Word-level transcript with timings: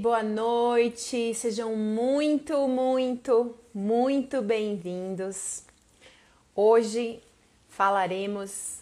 boa 0.00 0.22
noite. 0.22 1.34
Sejam 1.34 1.76
muito, 1.76 2.66
muito, 2.66 3.54
muito 3.74 4.40
bem-vindos. 4.40 5.62
Hoje 6.56 7.20
falaremos 7.68 8.78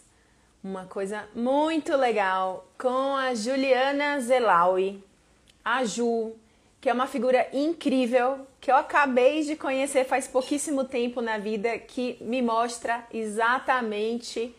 uma 0.63 0.85
coisa 0.85 1.29
muito 1.35 1.97
legal 1.97 2.69
com 2.79 3.17
a 3.17 3.35
Juliana 3.35 4.21
Zelaui, 4.21 5.03
a 5.65 5.85
Ju, 5.85 6.37
que 6.81 6.89
é 6.89 6.93
uma 6.93 7.09
figura 7.09 7.49
incrível 7.53 8.47
que 8.61 8.71
eu 8.71 8.77
acabei 8.77 9.43
de 9.43 9.57
conhecer 9.57 10.05
faz 10.05 10.29
pouquíssimo 10.29 10.85
tempo 10.85 11.21
na 11.21 11.37
vida, 11.37 11.81
que 11.81 12.17
me 12.21 12.41
mostra 12.41 13.05
exatamente 13.13 14.55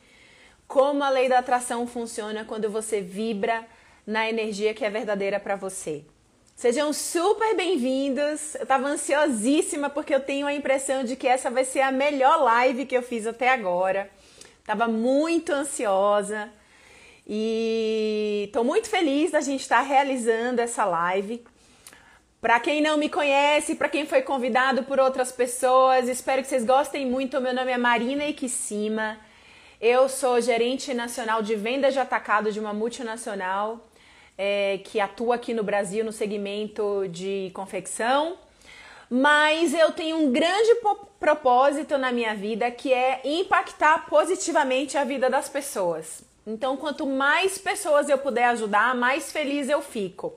como 0.68 1.05
a 1.05 1.10
lei 1.10 1.30
da 1.30 1.39
atração 1.39 1.88
funciona 1.88 2.44
quando 2.44 2.70
você 2.70 3.00
vibra 3.00 3.66
na 4.05 4.30
energia 4.30 4.73
que 4.73 4.84
é 4.84 4.89
verdadeira 4.89 5.39
para 5.39 5.55
você. 5.55 6.04
Sejam 6.60 6.91
super 6.91 7.55
bem-vindos. 7.55 8.54
Eu 8.56 8.64
estava 8.64 8.86
ansiosíssima 8.86 9.89
porque 9.89 10.14
eu 10.14 10.20
tenho 10.20 10.46
a 10.46 10.54
impressão 10.54 11.06
de 11.06 11.15
que 11.15 11.25
essa 11.25 11.50
vai 11.50 11.64
ser 11.64 11.79
a 11.79 11.89
melhor 11.89 12.43
live 12.43 12.86
que 12.86 12.97
eu 12.97 13.01
fiz 13.01 13.25
até 13.25 13.47
agora. 13.47 14.10
Tava 14.65 14.86
muito 14.86 15.54
ansiosa 15.54 16.50
e 17.25 18.43
estou 18.48 18.65
muito 18.65 18.89
feliz 18.89 19.32
da 19.32 19.39
gente 19.39 19.61
estar 19.61 19.78
tá 19.78 19.84
realizando 19.84 20.60
essa 20.60 20.84
live. 20.84 21.42
Para 22.42 22.60
quem 22.60 22.82
não 22.82 22.98
me 22.98 23.07
conhece, 23.07 23.76
para 23.76 23.87
quem 23.87 24.06
foi 24.06 24.21
convidado 24.21 24.84
por 24.84 25.00
outras 25.00 25.32
pessoas, 25.32 26.10
espero 26.10 26.42
que 26.42 26.50
vocês 26.50 26.65
gostem 26.65 27.06
muito. 27.06 27.39
Meu 27.39 27.54
nome 27.54 27.71
é 27.71 27.78
Marina 27.78 28.26
Ikissima. 28.26 29.18
Eu 29.79 30.10
sou 30.10 30.42
gerente 30.42 30.93
nacional 30.93 31.42
de 31.42 31.56
vendas 31.56 31.93
de 31.93 32.02
atacado 32.02 32.52
de 32.52 32.59
uma 32.59 32.73
multinacional 32.73 33.89
é, 34.42 34.80
que 34.86 35.02
atua 35.02 35.36
aqui 35.36 35.53
no 35.53 35.64
Brasil 35.64 36.06
no 36.06 36.14
segmento 36.14 37.06
de 37.09 37.52
confecção, 37.53 38.38
mas 39.09 39.73
eu 39.73 39.92
tenho 39.92 40.16
um 40.16 40.31
grande 40.31 40.78
propósito 41.20 41.98
na 41.98 42.09
minha 42.09 42.34
vida 42.34 42.72
que 42.72 42.94
é 42.94 43.20
impactar 43.26 44.06
positivamente 44.10 44.98
a 44.98 45.04
vida 45.04 45.30
das 45.30 45.50
pessoas. 45.50 46.23
Então, 46.48 46.78
quanto 46.78 47.06
mais 47.06 47.58
pessoas 47.58 48.08
eu 48.08 48.17
puder 48.17 48.45
ajudar, 48.45 48.95
mais 48.95 49.30
feliz 49.30 49.67
eu 49.67 49.82
fico. 49.82 50.34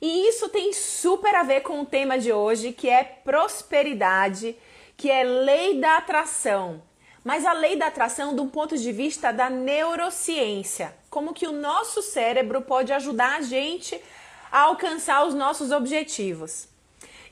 E 0.00 0.28
isso 0.28 0.48
tem 0.48 0.72
super 0.72 1.34
a 1.34 1.42
ver 1.42 1.62
com 1.62 1.80
o 1.80 1.86
tema 1.86 2.20
de 2.20 2.32
hoje, 2.32 2.70
que 2.70 2.88
é 2.88 3.02
prosperidade, 3.02 4.54
que 4.96 5.10
é 5.10 5.24
lei 5.24 5.80
da 5.80 5.96
atração 5.96 6.82
mas 7.28 7.44
a 7.44 7.52
lei 7.52 7.76
da 7.76 7.88
atração 7.88 8.34
do 8.34 8.46
ponto 8.46 8.74
de 8.78 8.90
vista 8.90 9.30
da 9.30 9.50
neurociência. 9.50 10.94
Como 11.18 11.34
que 11.34 11.48
o 11.48 11.52
nosso 11.52 12.00
cérebro 12.00 12.62
pode 12.62 12.92
ajudar 12.92 13.38
a 13.38 13.42
gente 13.42 14.00
a 14.52 14.60
alcançar 14.60 15.26
os 15.26 15.34
nossos 15.34 15.72
objetivos. 15.72 16.68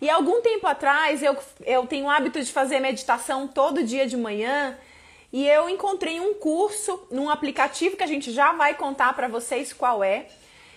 E 0.00 0.10
algum 0.10 0.42
tempo 0.42 0.66
atrás 0.66 1.22
eu, 1.22 1.36
eu 1.64 1.86
tenho 1.86 2.06
o 2.06 2.10
hábito 2.10 2.42
de 2.42 2.50
fazer 2.50 2.80
meditação 2.80 3.46
todo 3.46 3.84
dia 3.84 4.04
de 4.04 4.16
manhã 4.16 4.76
e 5.32 5.46
eu 5.46 5.68
encontrei 5.68 6.18
um 6.18 6.34
curso 6.34 7.06
num 7.12 7.30
aplicativo 7.30 7.96
que 7.96 8.02
a 8.02 8.08
gente 8.08 8.32
já 8.32 8.52
vai 8.54 8.74
contar 8.74 9.14
para 9.14 9.28
vocês 9.28 9.72
qual 9.72 10.02
é. 10.02 10.26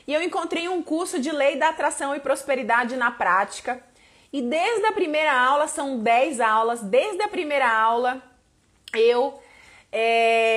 E 0.06 0.14
eu 0.14 0.22
encontrei 0.22 0.70
um 0.70 0.84
curso 0.84 1.18
de 1.18 1.32
lei 1.32 1.56
da 1.56 1.70
atração 1.70 2.16
e 2.16 2.20
prosperidade 2.20 2.96
na 2.96 3.10
prática. 3.10 3.84
E 4.32 4.40
desde 4.40 4.86
a 4.86 4.92
primeira 4.92 5.34
aula, 5.34 5.68
são 5.68 5.98
10 5.98 6.40
aulas, 6.42 6.82
desde 6.82 7.24
a 7.24 7.28
primeira 7.28 7.76
aula 7.76 8.22
eu 8.94 9.42
é, 9.92 10.49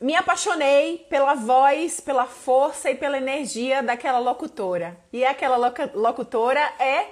me 0.00 0.16
apaixonei 0.16 1.06
pela 1.10 1.34
voz, 1.34 2.00
pela 2.00 2.26
força 2.26 2.90
e 2.90 2.94
pela 2.94 3.18
energia 3.18 3.82
daquela 3.82 4.18
locutora. 4.18 4.98
E 5.12 5.24
aquela 5.24 5.56
locutora 5.94 6.60
é 6.78 7.06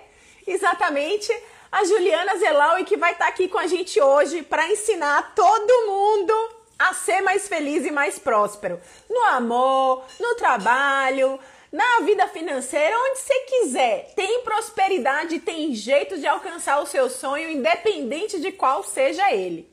exatamente 0.47 1.31
a 1.71 1.85
Juliana 1.85 2.39
Zelau 2.39 2.79
e 2.79 2.85
que 2.85 2.97
vai 2.97 3.13
estar 3.13 3.29
aqui 3.29 3.47
com 3.47 3.59
a 3.59 3.67
gente 3.67 4.01
hoje 4.01 4.43
para 4.43 4.67
ensinar 4.69 5.35
todo 5.35 5.87
mundo 5.87 6.35
a 6.79 6.95
ser 6.95 7.21
mais 7.21 7.47
feliz 7.47 7.85
e 7.85 7.91
mais 7.91 8.19
próspero. 8.19 8.81
No 9.11 9.23
amor, 9.25 10.05
no 10.19 10.35
trabalho, 10.37 11.39
na 11.71 12.01
vida 12.01 12.27
financeira, 12.29 12.97
onde 12.97 13.19
você 13.19 13.41
quiser. 13.41 14.15
Tem 14.15 14.43
prosperidade, 14.43 15.41
tem 15.41 15.75
jeito 15.75 16.19
de 16.19 16.27
alcançar 16.27 16.81
o 16.81 16.87
seu 16.87 17.11
sonho, 17.11 17.51
independente 17.51 18.41
de 18.41 18.51
qual 18.53 18.83
seja 18.83 19.31
ele. 19.31 19.71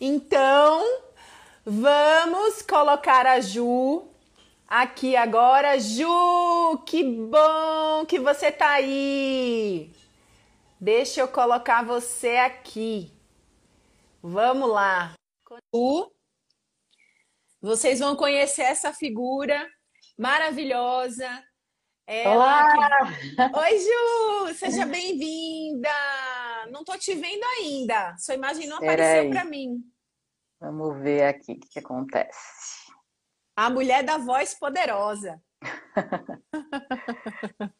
Então, 0.00 1.05
vamos 1.66 2.62
colocar 2.62 3.26
a 3.26 3.40
Ju 3.40 4.08
aqui 4.68 5.16
agora. 5.16 5.78
Ju, 5.80 6.78
que 6.86 7.02
bom 7.02 8.06
que 8.06 8.20
você 8.20 8.52
tá 8.52 8.70
aí. 8.70 9.92
Deixa 10.80 11.20
eu 11.20 11.28
colocar 11.28 11.84
você 11.84 12.36
aqui. 12.36 13.12
Vamos 14.22 14.70
lá. 14.70 15.14
Ju, 15.74 16.12
vocês 17.60 17.98
vão 17.98 18.14
conhecer 18.14 18.62
essa 18.62 18.92
figura 18.92 19.68
maravilhosa. 20.16 21.28
Ela 22.06 22.32
Olá! 22.32 23.06
Que... 23.08 23.58
Oi, 23.58 23.78
Ju! 23.80 24.54
Seja 24.54 24.86
bem-vinda! 24.86 25.90
Não 26.70 26.84
tô 26.84 26.96
te 26.96 27.12
vendo 27.14 27.42
ainda. 27.58 28.16
Sua 28.18 28.36
imagem 28.36 28.68
não 28.68 28.76
apareceu 28.76 29.28
para 29.30 29.44
mim. 29.44 29.82
Vamos 30.60 31.02
ver 31.02 31.24
aqui 31.24 31.52
o 31.52 31.60
que, 31.60 31.78
acontece. 31.78 32.90
A 33.54 33.68
mulher 33.68 34.02
da 34.02 34.18
voz 34.18 34.54
poderosa. 34.54 35.40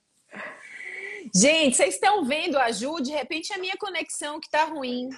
Gente, 1.34 1.76
vocês 1.76 1.94
estão 1.94 2.24
vendo 2.24 2.58
a 2.58 2.70
Ju? 2.70 3.00
De 3.00 3.10
repente 3.10 3.52
a 3.52 3.58
minha 3.58 3.76
conexão 3.78 4.38
que 4.38 4.50
tá 4.50 4.64
ruim. 4.64 5.08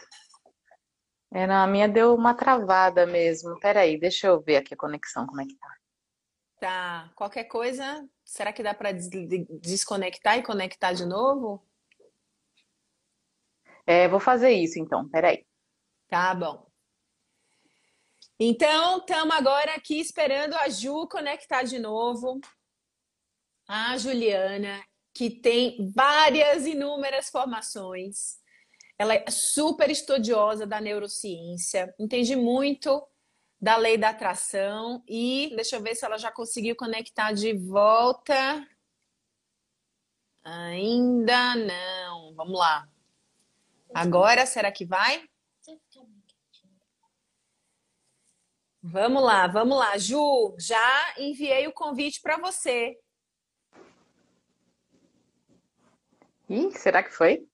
É, 1.32 1.46
não, 1.46 1.56
a 1.56 1.66
minha 1.66 1.88
deu 1.88 2.14
uma 2.14 2.34
travada 2.34 3.06
mesmo. 3.06 3.58
Peraí, 3.60 3.98
deixa 3.98 4.28
eu 4.28 4.40
ver 4.40 4.56
aqui 4.56 4.74
a 4.74 4.76
conexão, 4.76 5.26
como 5.26 5.40
é 5.40 5.44
que 5.44 5.56
tá. 5.56 5.74
Tá. 6.60 7.12
Qualquer 7.14 7.44
coisa, 7.44 8.08
será 8.24 8.52
que 8.52 8.62
dá 8.62 8.74
para 8.74 8.92
desconectar 8.92 10.38
e 10.38 10.42
conectar 10.42 10.92
de 10.92 11.04
novo? 11.04 11.64
É, 13.86 14.08
vou 14.08 14.20
fazer 14.20 14.50
isso 14.50 14.78
então, 14.78 15.08
peraí. 15.08 15.46
Tá 16.08 16.34
bom. 16.34 16.67
Então, 18.40 18.98
estamos 18.98 19.34
agora 19.34 19.74
aqui 19.74 19.98
esperando 19.98 20.54
a 20.54 20.68
Ju 20.68 21.08
conectar 21.08 21.64
de 21.64 21.76
novo. 21.76 22.40
A 23.66 23.98
Juliana, 23.98 24.80
que 25.12 25.28
tem 25.28 25.90
várias, 25.92 26.64
inúmeras 26.64 27.30
formações. 27.30 28.38
Ela 28.96 29.14
é 29.14 29.24
super 29.28 29.90
estudiosa 29.90 30.64
da 30.64 30.80
neurociência, 30.80 31.92
entende 31.98 32.36
muito 32.36 33.04
da 33.60 33.76
lei 33.76 33.98
da 33.98 34.10
atração 34.10 35.02
e 35.08 35.52
deixa 35.56 35.74
eu 35.74 35.82
ver 35.82 35.96
se 35.96 36.04
ela 36.04 36.16
já 36.16 36.30
conseguiu 36.30 36.76
conectar 36.76 37.32
de 37.32 37.52
volta. 37.54 38.64
Ainda 40.44 41.56
não. 41.56 42.34
Vamos 42.34 42.56
lá. 42.56 42.88
Agora, 43.92 44.46
será 44.46 44.70
que 44.70 44.86
vai? 44.86 45.28
Vamos 48.90 49.22
lá, 49.22 49.46
vamos 49.46 49.76
lá. 49.76 49.98
Ju, 49.98 50.56
já 50.58 51.14
enviei 51.18 51.66
o 51.68 51.72
convite 51.72 52.22
para 52.22 52.38
você. 52.38 52.98
Ih, 56.48 56.70
será 56.70 57.02
que 57.02 57.10
foi? 57.10 57.46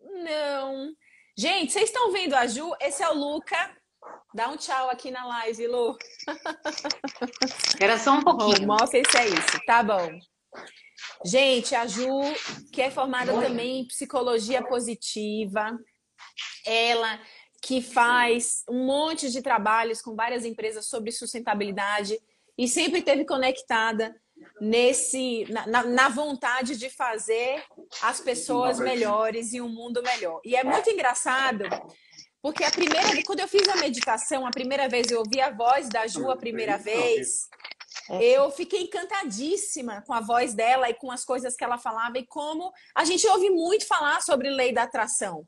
Não. 0.00 0.92
Gente, 1.38 1.72
vocês 1.72 1.90
estão 1.90 2.10
vendo 2.10 2.34
a 2.34 2.44
Ju? 2.48 2.74
Esse 2.80 3.04
é 3.04 3.08
o 3.08 3.14
Luca. 3.14 3.56
Dá 4.34 4.48
um 4.48 4.56
tchau 4.56 4.90
aqui 4.90 5.12
na 5.12 5.24
live, 5.26 5.68
Lu. 5.68 5.96
Era 7.80 7.96
só 7.96 8.14
um 8.14 8.24
pouquinho. 8.24 8.66
Mostra 8.66 9.00
se 9.08 9.16
é 9.16 9.28
isso. 9.28 9.64
Tá 9.64 9.84
bom. 9.84 10.10
Gente, 11.24 11.72
a 11.72 11.86
Ju, 11.86 12.20
que 12.72 12.82
é 12.82 12.90
formada 12.90 13.32
Oi. 13.32 13.44
também 13.44 13.80
em 13.80 13.86
psicologia 13.86 14.60
positiva, 14.66 15.78
ela 16.66 17.20
que 17.60 17.82
faz 17.82 18.64
um 18.68 18.86
monte 18.86 19.30
de 19.30 19.42
trabalhos 19.42 20.00
com 20.00 20.14
várias 20.14 20.44
empresas 20.44 20.86
sobre 20.86 21.12
sustentabilidade 21.12 22.18
e 22.56 22.66
sempre 22.66 23.00
esteve 23.00 23.24
conectada 23.24 24.14
nesse 24.60 25.46
na, 25.50 25.84
na, 25.84 26.08
vontade 26.08 26.76
de 26.76 26.88
fazer 26.88 27.62
as 28.02 28.20
pessoas 28.20 28.78
melhores 28.78 29.52
e 29.52 29.60
um 29.60 29.68
mundo 29.68 30.02
melhor. 30.02 30.40
E 30.44 30.56
é 30.56 30.64
muito 30.64 30.88
engraçado 30.88 31.64
porque 32.42 32.64
a 32.64 32.70
primeira 32.70 33.22
quando 33.24 33.40
eu 33.40 33.48
fiz 33.48 33.68
a 33.68 33.76
meditação, 33.76 34.46
a 34.46 34.50
primeira 34.50 34.88
vez 34.88 35.10
eu 35.10 35.18
ouvi 35.18 35.40
a 35.40 35.50
voz 35.50 35.88
da 35.90 36.06
Ju 36.06 36.30
a 36.30 36.36
primeira 36.36 36.78
vez, 36.78 37.48
eu 38.20 38.50
fiquei 38.50 38.82
encantadíssima 38.82 40.02
com 40.06 40.12
a 40.12 40.20
voz 40.20 40.54
dela 40.54 40.88
e 40.88 40.94
com 40.94 41.10
as 41.10 41.24
coisas 41.24 41.54
que 41.54 41.62
ela 41.62 41.78
falava 41.78 42.18
e 42.18 42.26
como 42.26 42.72
a 42.94 43.04
gente 43.04 43.26
ouve 43.26 43.50
muito 43.50 43.86
falar 43.86 44.22
sobre 44.22 44.48
lei 44.48 44.72
da 44.72 44.84
atração. 44.84 45.46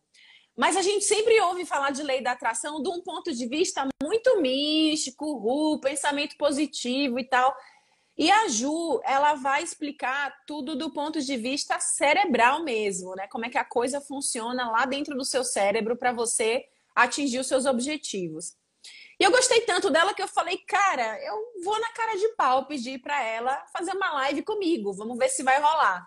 Mas 0.56 0.76
a 0.76 0.82
gente 0.82 1.04
sempre 1.04 1.40
ouve 1.40 1.64
falar 1.64 1.90
de 1.90 2.02
lei 2.02 2.22
da 2.22 2.32
atração 2.32 2.82
de 2.82 2.88
um 2.88 3.00
ponto 3.00 3.32
de 3.32 3.46
vista 3.46 3.87
muito 4.02 4.40
místico, 4.40 5.38
ru, 5.38 5.81
pensamento 5.81 6.37
positivo 6.37 7.19
e 7.19 7.25
tal. 7.25 7.54
E 8.16 8.31
a 8.31 8.49
Ju, 8.49 9.00
ela 9.04 9.34
vai 9.34 9.62
explicar 9.62 10.34
tudo 10.46 10.76
do 10.76 10.93
ponto 10.93 11.20
de 11.20 11.37
vista 11.37 11.81
cerebral 11.81 12.62
mesmo, 12.62 13.14
né? 13.14 13.26
Como 13.28 13.46
é 13.46 13.50
que 13.50 13.56
a 13.56 13.64
coisa 13.64 14.00
funciona 14.00 14.70
lá 14.70 14.84
dentro 14.84 15.16
do 15.16 15.25
seu 15.25 15.43
cérebro 15.43 15.96
para 15.96 16.12
você 16.12 16.66
atingir 16.94 17.38
os 17.38 17.46
seus 17.46 17.64
objetivos. 17.64 18.54
E 19.19 19.25
eu 19.25 19.31
gostei 19.31 19.62
tanto 19.62 19.88
dela 19.88 20.12
que 20.12 20.22
eu 20.22 20.28
falei, 20.28 20.58
cara, 20.58 21.19
eu 21.25 21.62
vou 21.64 21.78
na 21.81 21.90
cara 21.93 22.16
de 22.16 22.28
pau 22.31 22.66
pedir 22.66 23.00
para 23.00 23.22
ela 23.22 23.64
fazer 23.72 23.93
uma 23.93 24.12
live 24.14 24.43
comigo, 24.43 24.93
vamos 24.93 25.16
ver 25.16 25.28
se 25.28 25.43
vai 25.43 25.60
rolar. 25.60 26.06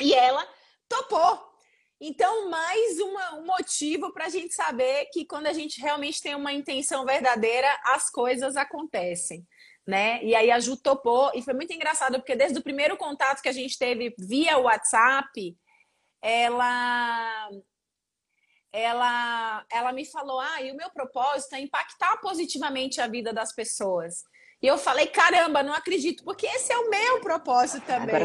E 0.00 0.12
ela 0.14 0.46
topou. 0.88 1.53
Então, 2.00 2.50
mais 2.50 2.98
uma, 2.98 3.34
um 3.36 3.46
motivo 3.46 4.12
para 4.12 4.26
a 4.26 4.28
gente 4.28 4.52
saber 4.52 5.06
que 5.12 5.24
quando 5.24 5.46
a 5.46 5.52
gente 5.52 5.80
realmente 5.80 6.20
tem 6.20 6.34
uma 6.34 6.52
intenção 6.52 7.04
verdadeira, 7.04 7.68
as 7.84 8.10
coisas 8.10 8.56
acontecem. 8.56 9.46
Né? 9.86 10.22
E 10.24 10.34
aí 10.34 10.50
a 10.50 10.58
Ju 10.58 10.76
topou, 10.76 11.30
e 11.34 11.42
foi 11.42 11.54
muito 11.54 11.72
engraçado, 11.72 12.18
porque 12.18 12.34
desde 12.34 12.58
o 12.58 12.62
primeiro 12.62 12.96
contato 12.96 13.42
que 13.42 13.48
a 13.48 13.52
gente 13.52 13.78
teve 13.78 14.14
via 14.18 14.58
WhatsApp, 14.58 15.56
ela 16.22 17.50
ela, 18.74 19.64
ela 19.70 19.92
me 19.92 20.04
falou: 20.04 20.40
ah, 20.40 20.60
e 20.60 20.72
o 20.72 20.76
meu 20.76 20.90
propósito 20.90 21.54
é 21.54 21.60
impactar 21.60 22.16
positivamente 22.16 23.00
a 23.00 23.06
vida 23.06 23.32
das 23.32 23.54
pessoas. 23.54 24.24
E 24.60 24.66
eu 24.66 24.76
falei: 24.76 25.06
caramba, 25.06 25.62
não 25.62 25.72
acredito, 25.72 26.24
porque 26.24 26.46
esse 26.46 26.72
é 26.72 26.78
o 26.78 26.90
meu 26.90 27.20
propósito 27.20 27.86
também. 27.86 28.16
Agora 28.16 28.24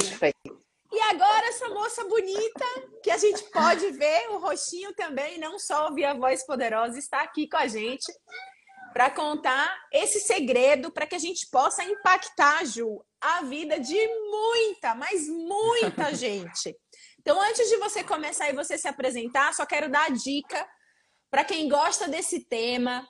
e 0.92 1.00
agora 1.02 1.48
essa 1.48 1.70
moça 1.70 2.04
bonita, 2.06 2.66
que 3.04 3.12
a 3.12 3.18
gente 3.18 3.44
pode 3.52 3.92
ver 3.92 4.30
o 4.30 4.40
rostinho 4.40 4.94
também, 4.94 5.38
não 5.38 5.60
só 5.60 5.88
ouvir 5.88 6.06
a 6.06 6.14
voz 6.14 6.46
poderosa, 6.46 6.98
está 6.98 7.22
aqui 7.22 7.48
com 7.48 7.58
a 7.58 7.68
gente 7.68 8.12
para 8.92 9.12
contar 9.12 9.72
esse 9.94 10.20
segredo 10.20 10.92
para 10.92 11.06
que 11.06 11.16
a 11.16 11.20
gente 11.20 11.48
possa 11.52 11.84
impactar, 11.84 12.66
Ju, 12.66 13.04
a 13.22 13.44
vida 13.44 13.80
de 13.80 14.08
muita, 14.30 14.96
mas 14.96 15.28
muita 15.28 16.14
gente. 16.16 16.76
Então, 17.20 17.40
antes 17.40 17.70
de 17.70 17.78
você 17.78 18.04
começar 18.04 18.50
e 18.50 18.56
você 18.56 18.78
se 18.78 18.88
apresentar, 18.88 19.54
só 19.54 19.66
quero 19.66 19.90
dar 19.90 20.06
a 20.06 20.10
dica 20.10 20.68
para 21.30 21.44
quem 21.44 21.70
gosta 21.70 22.08
desse 22.08 22.46
tema 22.46 23.08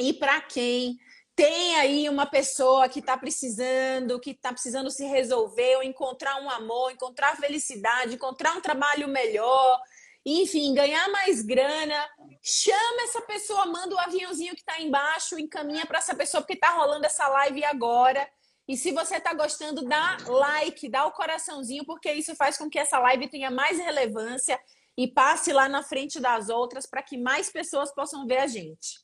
e 0.00 0.14
para 0.14 0.40
quem 0.40 0.96
tem 1.36 1.76
aí 1.76 2.08
uma 2.08 2.26
pessoa 2.26 2.88
que 2.88 3.00
está 3.00 3.16
precisando, 3.16 4.20
que 4.20 4.30
está 4.30 4.52
precisando 4.52 4.90
se 4.90 5.04
resolver, 5.04 5.76
ou 5.76 5.82
encontrar 5.82 6.40
um 6.40 6.48
amor, 6.48 6.92
encontrar 6.92 7.36
felicidade, 7.36 8.14
encontrar 8.14 8.56
um 8.56 8.60
trabalho 8.60 9.08
melhor, 9.08 9.80
enfim, 10.24 10.72
ganhar 10.72 11.08
mais 11.10 11.42
grana, 11.42 12.08
chama 12.42 13.02
essa 13.02 13.20
pessoa, 13.22 13.66
manda 13.66 13.94
o 13.94 13.98
aviãozinho 13.98 14.54
que 14.54 14.60
está 14.60 14.80
embaixo, 14.80 15.38
encaminha 15.38 15.84
para 15.84 15.98
essa 15.98 16.14
pessoa, 16.14 16.40
porque 16.40 16.54
está 16.54 16.70
rolando 16.70 17.04
essa 17.04 17.28
live 17.28 17.64
agora. 17.64 18.26
E 18.66 18.76
se 18.76 18.92
você 18.92 19.16
está 19.16 19.34
gostando, 19.34 19.84
dá 19.84 20.16
like, 20.26 20.88
dá 20.88 21.04
o 21.04 21.12
coraçãozinho, 21.12 21.84
porque 21.84 22.10
isso 22.12 22.34
faz 22.36 22.56
com 22.56 22.70
que 22.70 22.78
essa 22.78 22.98
live 22.98 23.28
tenha 23.28 23.50
mais 23.50 23.78
relevância 23.78 24.58
e 24.96 25.06
passe 25.06 25.52
lá 25.52 25.68
na 25.68 25.82
frente 25.82 26.18
das 26.20 26.48
outras 26.48 26.86
para 26.86 27.02
que 27.02 27.18
mais 27.18 27.50
pessoas 27.50 27.92
possam 27.92 28.26
ver 28.26 28.38
a 28.38 28.46
gente. 28.46 29.00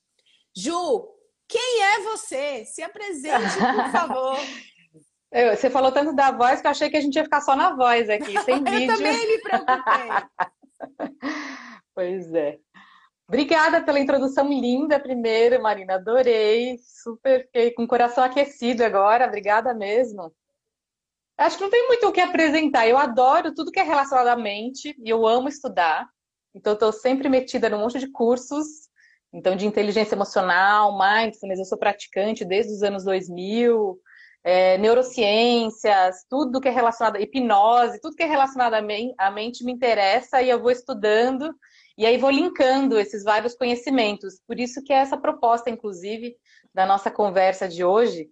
Ju, 0.56 1.06
quem 1.50 1.82
é 1.82 2.00
você? 2.02 2.64
Se 2.64 2.82
apresente, 2.82 3.56
por 3.58 3.90
favor. 3.90 4.38
Eu, 5.32 5.56
você 5.56 5.70
falou 5.70 5.92
tanto 5.92 6.12
da 6.12 6.32
voz 6.32 6.60
que 6.60 6.66
eu 6.66 6.72
achei 6.72 6.90
que 6.90 6.96
a 6.96 7.00
gente 7.00 7.14
ia 7.14 7.22
ficar 7.22 7.40
só 7.40 7.54
na 7.54 7.76
voz 7.76 8.10
aqui, 8.10 8.36
sem 8.40 8.64
vídeo. 8.64 8.90
eu 8.90 8.96
também 8.96 9.28
me 9.28 9.38
preocupei. 9.38 10.08
pois 11.94 12.34
é. 12.34 12.58
Obrigada 13.28 13.80
pela 13.80 14.00
introdução 14.00 14.48
linda 14.48 14.98
primeiro, 14.98 15.62
Marina. 15.62 15.94
Adorei. 15.94 16.76
Super, 16.78 17.44
fiquei 17.44 17.70
com 17.70 17.84
o 17.84 17.86
coração 17.86 18.24
aquecido 18.24 18.82
agora. 18.82 19.28
Obrigada 19.28 19.72
mesmo. 19.72 20.34
Acho 21.38 21.56
que 21.56 21.62
não 21.62 21.70
tem 21.70 21.86
muito 21.86 22.08
o 22.08 22.12
que 22.12 22.20
apresentar. 22.20 22.88
Eu 22.88 22.98
adoro 22.98 23.54
tudo 23.54 23.70
que 23.70 23.78
é 23.78 23.84
relacionado 23.84 24.26
à 24.26 24.36
mente 24.36 24.96
e 24.98 25.08
eu 25.08 25.24
amo 25.28 25.48
estudar. 25.48 26.08
Então, 26.52 26.72
estou 26.72 26.92
sempre 26.92 27.28
metida 27.28 27.70
num 27.70 27.78
monte 27.78 28.00
de 28.00 28.10
cursos. 28.10 28.89
Então, 29.32 29.54
de 29.54 29.66
inteligência 29.66 30.14
emocional, 30.14 30.98
mindfulness, 30.98 31.58
eu 31.58 31.64
sou 31.64 31.78
praticante 31.78 32.44
desde 32.44 32.72
os 32.72 32.82
anos 32.82 33.04
2000. 33.04 33.98
É, 34.42 34.78
neurociências, 34.78 36.24
tudo 36.28 36.62
que 36.62 36.68
é 36.68 36.70
relacionado 36.70 37.16
à 37.16 37.20
hipnose, 37.20 38.00
tudo 38.00 38.16
que 38.16 38.22
é 38.22 38.26
relacionado 38.26 38.72
à 38.72 39.30
mente 39.30 39.62
me 39.62 39.70
interessa 39.70 40.40
e 40.40 40.48
eu 40.48 40.58
vou 40.58 40.70
estudando 40.70 41.54
e 42.00 42.06
aí 42.06 42.16
vou 42.16 42.30
linkando 42.30 42.98
esses 42.98 43.22
vários 43.22 43.54
conhecimentos. 43.54 44.40
Por 44.46 44.58
isso 44.58 44.82
que 44.82 44.90
é 44.90 44.96
essa 44.96 45.18
proposta, 45.18 45.68
inclusive, 45.68 46.34
da 46.72 46.86
nossa 46.86 47.10
conversa 47.10 47.68
de 47.68 47.84
hoje, 47.84 48.30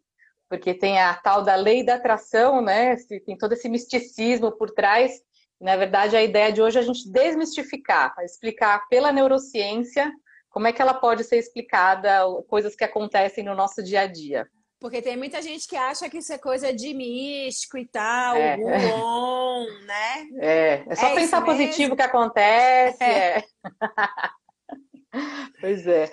porque 0.49 0.73
tem 0.73 0.99
a 0.99 1.15
tal 1.15 1.43
da 1.43 1.55
lei 1.55 1.85
da 1.85 1.97
atração, 1.97 2.63
né? 2.63 2.97
Tem 3.27 3.37
todo 3.37 3.53
esse 3.53 3.69
misticismo 3.69 4.53
por 4.53 4.71
trás. 4.71 5.13
Na 5.61 5.77
verdade, 5.77 6.17
a 6.17 6.23
ideia 6.23 6.51
de 6.51 6.63
hoje 6.63 6.79
é 6.79 6.81
a 6.81 6.85
gente 6.85 7.11
desmistificar, 7.11 8.15
explicar 8.21 8.89
pela 8.89 9.13
neurociência 9.13 10.11
como 10.59 10.67
é 10.67 10.73
que 10.73 10.83
ela 10.83 10.95
pode 10.95 11.23
ser 11.23 11.37
explicada, 11.37 12.25
coisas 12.49 12.75
que 12.75 12.83
acontecem 12.83 13.45
no 13.45 13.55
nosso 13.55 13.81
dia 13.81 14.01
a 14.01 14.07
dia. 14.09 14.45
Porque 14.81 15.01
tem 15.01 15.17
muita 15.17 15.41
gente 15.41 15.69
que 15.69 15.77
acha 15.77 16.11
que 16.11 16.19
isso 16.19 16.33
é 16.33 16.39
coisa 16.39 16.73
de 16.73 16.93
místico 16.93 17.79
e 17.79 17.87
tal, 17.87 18.35
é. 18.35 18.57
bom, 18.57 19.67
né? 19.87 20.29
É, 20.41 20.85
é 20.89 20.95
só 20.97 21.07
é 21.11 21.15
pensar 21.15 21.45
positivo 21.45 21.95
que 21.95 22.03
acontece. 22.03 23.05
É. 23.05 23.39
é. 23.39 23.45
pois 25.61 25.87
é. 25.87 26.11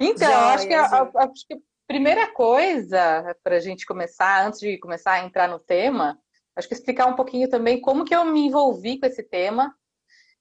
Então, 0.00 0.32
Joia, 0.32 0.54
acho, 0.54 0.66
que 0.66 0.74
a, 0.74 0.86
a, 0.86 1.10
acho 1.24 1.46
que 1.46 1.52
a 1.52 1.58
primeira 1.86 2.26
coisa 2.28 3.36
para 3.44 3.56
a 3.56 3.60
gente 3.60 3.84
começar, 3.84 4.46
antes 4.46 4.60
de 4.60 4.78
começar 4.78 5.12
a 5.12 5.26
entrar 5.26 5.46
no 5.46 5.58
tema, 5.58 6.18
acho 6.56 6.68
que 6.68 6.72
explicar 6.72 7.04
um 7.04 7.16
pouquinho 7.16 7.50
também 7.50 7.82
como 7.82 8.06
que 8.06 8.16
eu 8.16 8.24
me 8.24 8.46
envolvi 8.46 8.98
com 8.98 9.04
esse 9.04 9.22
tema. 9.22 9.76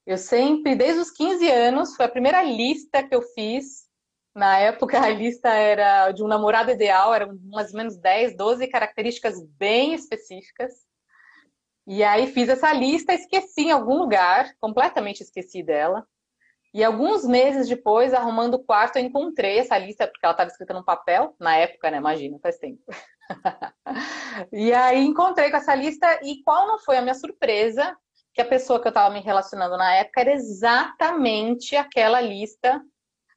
Eu 0.05 0.17
sempre, 0.17 0.75
desde 0.75 0.99
os 0.99 1.11
15 1.11 1.49
anos, 1.49 1.95
foi 1.95 2.05
a 2.05 2.09
primeira 2.09 2.41
lista 2.43 3.03
que 3.03 3.13
eu 3.13 3.21
fiz 3.21 3.89
na 4.33 4.57
época, 4.57 4.99
a 4.99 5.09
lista 5.09 5.49
era 5.49 6.11
de 6.11 6.23
um 6.23 6.27
namorado 6.27 6.71
ideal, 6.71 7.13
eram 7.13 7.37
mais 7.51 7.71
ou 7.71 7.77
menos 7.77 7.97
10, 7.97 8.35
12 8.37 8.65
características 8.67 9.43
bem 9.57 9.93
específicas. 9.93 10.71
E 11.85 12.01
aí 12.03 12.27
fiz 12.27 12.47
essa 12.47 12.71
lista, 12.71 13.13
esqueci 13.13 13.63
em 13.63 13.71
algum 13.71 13.97
lugar, 13.97 14.53
completamente 14.59 15.21
esqueci 15.21 15.61
dela. 15.61 16.07
E 16.73 16.81
alguns 16.81 17.25
meses 17.25 17.67
depois, 17.67 18.13
arrumando 18.13 18.53
o 18.53 18.63
quarto, 18.63 18.95
eu 18.95 19.03
encontrei 19.03 19.59
essa 19.59 19.77
lista, 19.77 20.07
porque 20.07 20.25
ela 20.25 20.31
estava 20.31 20.49
escrita 20.49 20.73
num 20.73 20.83
papel, 20.83 21.35
na 21.37 21.57
época, 21.57 21.91
né? 21.91 21.97
Imagina, 21.97 22.39
faz 22.41 22.57
tempo. 22.57 22.81
e 24.53 24.71
aí 24.71 25.03
encontrei 25.03 25.51
com 25.51 25.57
essa 25.57 25.75
lista, 25.75 26.21
e 26.23 26.41
qual 26.43 26.65
não 26.67 26.79
foi 26.79 26.95
a 26.95 27.01
minha 27.01 27.13
surpresa? 27.13 27.97
Que 28.33 28.41
a 28.41 28.45
pessoa 28.45 28.79
que 28.79 28.87
eu 28.87 28.91
estava 28.91 29.13
me 29.13 29.19
relacionando 29.19 29.77
na 29.77 29.93
época 29.95 30.21
era 30.21 30.31
exatamente 30.31 31.75
aquela 31.75 32.21
lista 32.21 32.81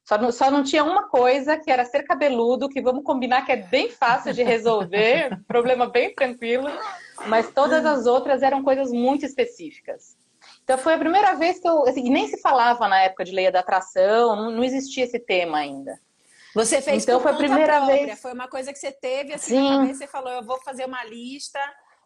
só 0.05 0.19
não, 0.19 0.31
só 0.31 0.51
não 0.51 0.63
tinha 0.63 0.83
uma 0.83 1.09
coisa 1.09 1.57
que 1.57 1.71
era 1.71 1.83
ser 1.83 2.03
cabeludo, 2.03 2.69
que 2.69 2.79
vamos 2.79 3.03
combinar 3.03 3.43
que 3.43 3.51
é 3.51 3.55
bem 3.55 3.89
fácil 3.89 4.33
de 4.33 4.43
resolver, 4.43 5.35
problema 5.47 5.87
bem 5.87 6.13
tranquilo, 6.13 6.69
mas 7.25 7.49
todas 7.51 7.83
as 7.83 8.05
outras 8.05 8.43
eram 8.43 8.63
coisas 8.63 8.91
muito 8.91 9.25
específicas. 9.25 10.15
Então 10.63 10.77
foi 10.77 10.93
a 10.93 10.99
primeira 10.99 11.33
vez 11.33 11.59
que 11.59 11.67
eu. 11.67 11.87
Assim, 11.87 12.07
nem 12.07 12.27
se 12.27 12.39
falava 12.39 12.87
na 12.87 12.99
época 12.99 13.25
de 13.25 13.31
lei 13.31 13.49
da 13.49 13.61
atração, 13.61 14.35
não, 14.35 14.51
não 14.51 14.63
existia 14.63 15.03
esse 15.03 15.19
tema 15.19 15.57
ainda. 15.57 15.99
Você 16.53 16.81
fez 16.81 17.03
então, 17.03 17.19
foi 17.19 17.31
a 17.31 17.35
primeira 17.35 17.77
própria, 17.77 18.05
vez. 18.05 18.21
Foi 18.21 18.31
uma 18.31 18.47
coisa 18.47 18.71
que 18.71 18.77
você 18.77 18.91
teve 18.91 19.33
assim 19.33 19.55
Sim. 19.55 19.69
na 19.69 19.77
cabeça, 19.77 19.99
você 19.99 20.07
falou, 20.07 20.31
eu 20.31 20.43
vou 20.43 20.61
fazer 20.61 20.85
uma 20.85 21.03
lista 21.03 21.59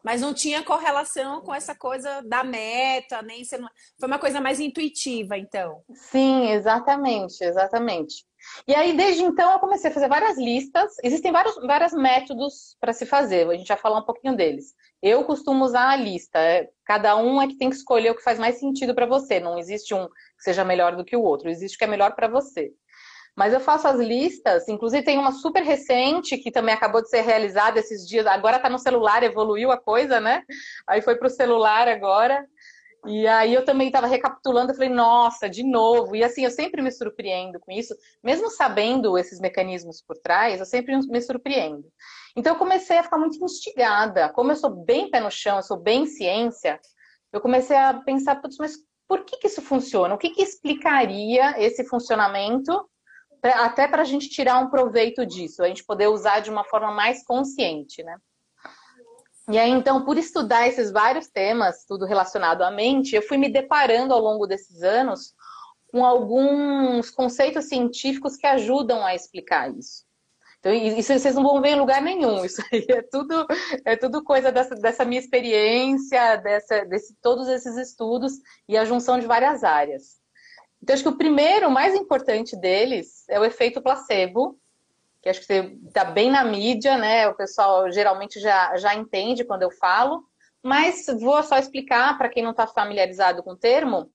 mas 0.03 0.22
não 0.22 0.34
tinha 0.34 0.63
correlação 0.63 1.41
com 1.41 1.53
essa 1.53 1.75
coisa 1.75 2.22
da 2.22 2.44
meta, 2.44 3.22
nem 3.22 3.44
ser... 3.44 3.60
foi 4.00 4.08
uma 4.08 4.20
coisa 4.20 4.39
mais 4.39 4.60
intuitiva, 4.60 5.38
então. 5.38 5.82
Sim, 5.94 6.50
exatamente, 6.51 7.44
exatamente. 7.44 8.25
E 8.68 8.74
aí, 8.74 8.96
desde 8.96 9.24
então, 9.24 9.51
eu 9.51 9.60
comecei 9.60 9.89
a 9.89 9.94
fazer 9.94 10.08
várias 10.08 10.38
listas. 10.38 10.96
Existem 11.03 11.32
vários, 11.32 11.56
vários 11.56 11.94
métodos 11.94 12.77
para 12.79 12.94
se 12.94 13.06
fazer, 13.06 13.50
a 13.50 13.56
gente 13.56 13.68
vai 13.68 13.77
falar 13.77 14.00
um 14.00 14.06
pouquinho 14.06 14.36
deles. 14.36 14.74
Eu 15.01 15.24
costumo 15.24 15.63
usar 15.63 15.89
a 15.89 15.96
lista, 15.96 16.39
é, 16.39 16.70
cada 16.86 17.15
um 17.15 17.41
é 17.41 17.48
que 17.48 17.58
tem 17.58 17.70
que 17.70 17.75
escolher 17.75 18.12
o 18.12 18.15
que 18.15 18.24
faz 18.24 18.38
mais 18.38 18.60
sentido 18.60 18.94
para 18.94 19.06
você. 19.06 19.39
Não 19.39 19.58
existe 19.58 19.94
um 19.94 20.08
que 20.08 20.44
seja 20.44 20.63
melhor 20.63 20.96
do 20.96 21.06
que 21.06 21.15
o 21.15 21.22
outro, 21.22 21.50
existe 21.50 21.75
o 21.75 21.77
que 21.77 21.86
é 21.86 21.88
melhor 21.88 22.15
para 22.15 22.27
você. 22.27 22.72
Mas 23.39 23.53
eu 23.53 23.62
faço 23.62 23.88
as 23.88 23.98
listas, 23.98 24.67
inclusive 24.67 25.01
tem 25.01 25.17
uma 25.17 25.31
super 25.31 25.63
recente 25.63 26.38
que 26.38 26.51
também 26.51 26.75
acabou 26.75 27.01
de 27.01 27.10
ser 27.10 27.22
realizada 27.22 27.79
esses 27.79 28.05
dias. 28.05 28.27
Agora 28.27 28.58
está 28.58 28.69
no 28.69 28.77
celular, 28.77 29.24
evoluiu 29.24 29.72
a 29.72 29.77
coisa, 29.77 30.19
né? 30.19 30.43
Aí 30.86 31.01
foi 31.01 31.15
para 31.15 31.27
o 31.27 31.31
celular 31.31 31.88
agora. 31.88 32.46
E 33.05 33.25
aí 33.29 33.53
eu 33.53 33.63
também 33.63 33.88
estava 33.88 34.08
recapitulando, 34.08 34.72
eu 34.74 34.75
falei, 34.75 34.89
nossa, 34.89 35.50
de 35.50 35.63
novo. 35.63 36.17
E 36.17 36.22
assim, 36.22 36.43
eu 36.43 36.51
sempre 36.51 36.81
me 36.81 36.91
surpreendo 36.91 37.62
com 37.62 37.72
isso, 37.72 37.96
mesmo 38.22 38.50
sabendo 38.50 39.17
esses 39.17 39.39
mecanismos 39.39 40.01
por 40.05 40.17
trás, 40.17 40.60
eu 40.60 40.65
sempre 40.65 40.98
me 40.98 41.22
surpreendo. 41.22 41.86
Então 42.36 42.55
eu 42.55 42.60
comecei 42.60 42.98
a 42.98 43.03
ficar 43.03 43.17
muito 43.17 43.41
instigada. 43.41 44.27
Como 44.34 44.51
eu 44.51 44.58
sou 44.58 44.69
bem 44.69 45.10
pé 45.10 45.22
no 45.22 45.31
chão, 45.31 45.55
eu 45.55 45.63
sou 45.63 45.77
bem 45.77 46.05
ciência, 46.05 46.77
eu 47.31 47.39
comecei 47.39 47.77
a 47.77 47.93
pensar, 47.93 48.41
mas 48.60 48.74
por 49.08 49.24
que, 49.24 49.38
que 49.38 49.48
isso 49.48 49.62
funciona? 49.62 50.13
O 50.13 50.17
que, 50.17 50.31
que 50.31 50.43
explicaria 50.43 51.55
esse 51.58 51.86
funcionamento 51.86 52.86
até 53.43 53.88
para 53.88 54.01
a 54.01 54.05
gente 54.05 54.29
tirar 54.29 54.60
um 54.60 54.69
proveito 54.69 55.25
disso, 55.25 55.63
a 55.63 55.67
gente 55.67 55.84
poder 55.84 56.08
usar 56.08 56.39
de 56.39 56.50
uma 56.50 56.63
forma 56.63 56.91
mais 56.91 57.24
consciente, 57.24 58.03
né? 58.03 58.17
E 59.50 59.58
aí, 59.58 59.72
então, 59.72 60.05
por 60.05 60.17
estudar 60.17 60.67
esses 60.67 60.91
vários 60.91 61.27
temas, 61.27 61.84
tudo 61.86 62.05
relacionado 62.05 62.62
à 62.62 62.69
mente, 62.69 63.15
eu 63.15 63.22
fui 63.22 63.36
me 63.36 63.50
deparando 63.50 64.13
ao 64.13 64.19
longo 64.19 64.46
desses 64.46 64.84
anos 64.84 65.34
com 65.88 66.05
alguns 66.05 67.10
conceitos 67.10 67.65
científicos 67.65 68.38
que 68.38 68.46
ajudam 68.46 69.03
a 69.03 69.15
explicar 69.15 69.75
isso. 69.75 70.05
Então, 70.60 70.74
isso 70.74 71.13
vocês 71.13 71.36
não 71.36 71.43
vão 71.43 71.62
ver 71.62 71.69
em 71.69 71.79
lugar 71.79 72.01
nenhum. 72.01 72.43
Isso 72.46 72.62
aí 72.72 72.86
é 72.89 73.01
tudo, 73.01 73.48
é 73.86 73.96
tudo 73.96 74.24
coisa 74.24 74.51
dessa, 74.51 74.75
dessa 74.75 75.05
minha 75.05 75.19
experiência, 75.19 76.36
dessa, 76.36 76.86
desse, 76.86 77.15
todos 77.22 77.48
esses 77.48 77.75
estudos 77.77 78.34
e 78.67 78.77
a 78.77 78.86
junção 78.86 79.19
de 79.19 79.25
várias 79.25 79.63
áreas. 79.63 80.19
Então, 80.81 80.93
acho 80.93 81.03
que 81.03 81.09
o 81.09 81.17
primeiro, 81.17 81.67
o 81.67 81.71
mais 81.71 81.93
importante 81.93 82.55
deles, 82.55 83.27
é 83.29 83.39
o 83.39 83.45
efeito 83.45 83.81
placebo, 83.81 84.57
que 85.21 85.29
acho 85.29 85.45
que 85.45 85.53
está 85.88 86.05
bem 86.05 86.31
na 86.31 86.43
mídia, 86.43 86.98
né? 86.98 87.27
O 87.27 87.36
pessoal 87.36 87.91
geralmente 87.91 88.39
já, 88.39 88.75
já 88.77 88.95
entende 88.95 89.43
quando 89.43 89.63
eu 89.63 89.71
falo, 89.71 90.24
mas 90.63 91.05
vou 91.19 91.41
só 91.43 91.57
explicar 91.57 92.17
para 92.17 92.29
quem 92.29 92.43
não 92.43 92.51
está 92.51 92.65
familiarizado 92.65 93.43
com 93.43 93.51
o 93.51 93.57
termo. 93.57 94.09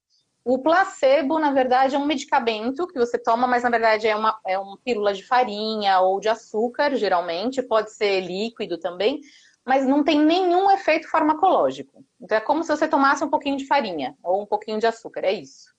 O 0.45 0.59
placebo, 0.59 1.39
na 1.39 1.53
verdade, 1.53 1.95
é 1.95 1.99
um 1.99 2.05
medicamento 2.05 2.87
que 2.87 2.99
você 2.99 3.19
toma, 3.19 3.47
mas 3.47 3.63
na 3.63 3.71
verdade 3.71 4.07
é 4.07 4.15
uma, 4.15 4.39
é 4.47 4.59
uma 4.59 4.77
pílula 4.79 5.15
de 5.15 5.27
farinha 5.27 6.01
ou 6.01 6.21
de 6.21 6.29
açúcar, 6.29 6.95
geralmente, 6.97 7.63
pode 7.63 7.93
ser 7.93 8.21
líquido 8.21 8.79
também, 8.79 9.21
mas 9.65 9.87
não 9.87 10.05
tem 10.05 10.21
nenhum 10.21 10.71
efeito 10.71 11.09
farmacológico. 11.09 12.05
Então 12.21 12.37
é 12.37 12.41
como 12.43 12.63
se 12.63 12.69
você 12.69 12.87
tomasse 12.87 13.25
um 13.25 13.31
pouquinho 13.31 13.57
de 13.57 13.67
farinha 13.67 14.15
ou 14.23 14.43
um 14.43 14.47
pouquinho 14.47 14.79
de 14.79 14.87
açúcar, 14.87 15.25
é 15.25 15.33
isso. 15.33 15.74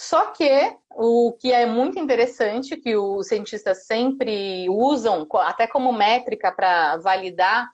Só 0.00 0.30
que 0.30 0.74
o 0.92 1.36
que 1.38 1.52
é 1.52 1.66
muito 1.66 1.98
interessante, 1.98 2.74
que 2.74 2.96
os 2.96 3.28
cientistas 3.28 3.84
sempre 3.84 4.66
usam, 4.70 5.28
até 5.40 5.66
como 5.66 5.92
métrica 5.92 6.50
para 6.50 6.96
validar 6.96 7.70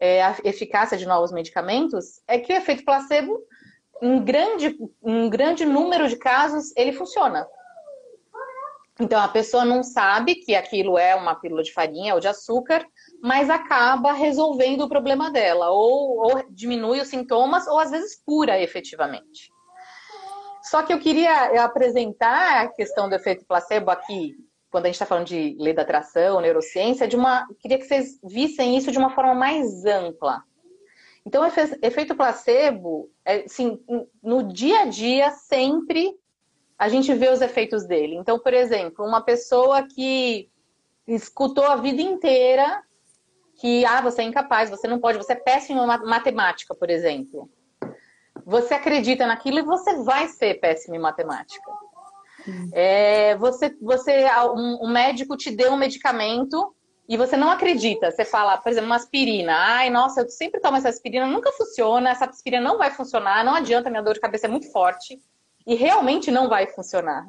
é, 0.00 0.22
a 0.22 0.34
eficácia 0.44 0.96
de 0.96 1.04
novos 1.04 1.30
medicamentos, 1.30 2.22
é 2.26 2.38
que 2.38 2.54
o 2.54 2.56
efeito 2.56 2.86
placebo 2.86 3.38
em 4.00 4.24
grande, 4.24 4.78
em 5.04 5.28
grande 5.28 5.66
número 5.66 6.08
de 6.08 6.16
casos, 6.16 6.74
ele 6.74 6.94
funciona. 6.94 7.46
Então, 8.98 9.20
a 9.20 9.28
pessoa 9.28 9.62
não 9.62 9.82
sabe 9.82 10.36
que 10.36 10.54
aquilo 10.54 10.96
é 10.96 11.14
uma 11.14 11.34
pílula 11.34 11.62
de 11.62 11.72
farinha 11.74 12.14
ou 12.14 12.20
de 12.20 12.28
açúcar, 12.28 12.82
mas 13.22 13.50
acaba 13.50 14.14
resolvendo 14.14 14.84
o 14.84 14.88
problema 14.88 15.30
dela, 15.30 15.68
ou, 15.68 16.16
ou 16.16 16.44
diminui 16.48 16.98
os 16.98 17.08
sintomas, 17.08 17.66
ou 17.66 17.78
às 17.78 17.90
vezes 17.90 18.18
cura 18.24 18.58
efetivamente. 18.58 19.50
Só 20.70 20.82
que 20.82 20.92
eu 20.92 20.98
queria 20.98 21.64
apresentar 21.64 22.62
a 22.62 22.68
questão 22.68 23.08
do 23.08 23.14
efeito 23.14 23.44
placebo 23.46 23.90
aqui, 23.90 24.36
quando 24.70 24.84
a 24.84 24.88
gente 24.88 24.96
está 24.96 25.06
falando 25.06 25.26
de 25.26 25.56
lei 25.58 25.72
da 25.72 25.80
atração, 25.80 26.42
neurociência, 26.42 27.08
de 27.08 27.16
uma, 27.16 27.46
queria 27.58 27.78
que 27.78 27.86
vocês 27.86 28.20
vissem 28.22 28.76
isso 28.76 28.92
de 28.92 28.98
uma 28.98 29.10
forma 29.10 29.34
mais 29.34 29.86
ampla. 29.86 30.42
Então, 31.24 31.42
efeito 31.82 32.14
placebo, 32.14 33.10
assim, 33.24 33.78
no 34.22 34.42
dia 34.42 34.80
a 34.80 34.84
dia, 34.84 35.30
sempre 35.30 36.14
a 36.78 36.88
gente 36.88 37.12
vê 37.14 37.30
os 37.30 37.40
efeitos 37.40 37.86
dele. 37.86 38.16
Então, 38.16 38.38
por 38.38 38.52
exemplo, 38.52 39.04
uma 39.06 39.22
pessoa 39.22 39.82
que 39.82 40.50
escutou 41.06 41.64
a 41.64 41.76
vida 41.76 42.02
inteira 42.02 42.82
que 43.58 43.84
ah, 43.84 44.00
você 44.00 44.22
é 44.22 44.24
incapaz, 44.24 44.70
você 44.70 44.86
não 44.86 45.00
pode, 45.00 45.18
você 45.18 45.32
é 45.32 45.36
péssimo 45.36 45.82
em 45.82 45.86
matemática, 45.86 46.74
por 46.74 46.88
exemplo. 46.88 47.50
Você 48.48 48.72
acredita 48.72 49.26
naquilo 49.26 49.58
e 49.58 49.62
você 49.62 50.02
vai 50.02 50.26
ser 50.26 50.54
péssimo 50.58 50.94
em 50.94 50.98
matemática. 50.98 51.70
É, 52.72 53.36
você, 53.36 53.76
você, 53.78 54.24
um, 54.54 54.86
um 54.86 54.88
médico 54.88 55.36
te 55.36 55.50
deu 55.50 55.70
um 55.70 55.76
medicamento 55.76 56.74
e 57.06 57.18
você 57.18 57.36
não 57.36 57.50
acredita, 57.50 58.10
você 58.10 58.24
fala, 58.24 58.56
por 58.56 58.70
exemplo, 58.70 58.88
uma 58.88 58.96
aspirina. 58.96 59.52
Ai, 59.54 59.90
nossa, 59.90 60.22
eu 60.22 60.30
sempre 60.30 60.62
tomo 60.62 60.78
essa 60.78 60.88
aspirina, 60.88 61.26
nunca 61.26 61.52
funciona, 61.52 62.08
essa 62.08 62.24
aspirina 62.24 62.62
não 62.62 62.78
vai 62.78 62.90
funcionar, 62.90 63.44
não 63.44 63.54
adianta, 63.54 63.90
minha 63.90 64.02
dor 64.02 64.14
de 64.14 64.20
cabeça 64.20 64.46
é 64.46 64.50
muito 64.50 64.72
forte. 64.72 65.20
E 65.66 65.74
realmente 65.74 66.30
não 66.30 66.48
vai 66.48 66.66
funcionar. 66.68 67.28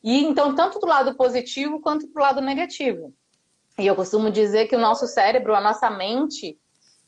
E 0.00 0.24
então, 0.24 0.54
tanto 0.54 0.78
do 0.78 0.86
lado 0.86 1.16
positivo 1.16 1.80
quanto 1.80 2.06
do 2.06 2.20
lado 2.20 2.40
negativo. 2.40 3.12
E 3.76 3.84
eu 3.84 3.96
costumo 3.96 4.30
dizer 4.30 4.68
que 4.68 4.76
o 4.76 4.80
nosso 4.80 5.08
cérebro, 5.08 5.56
a 5.56 5.60
nossa 5.60 5.90
mente, 5.90 6.56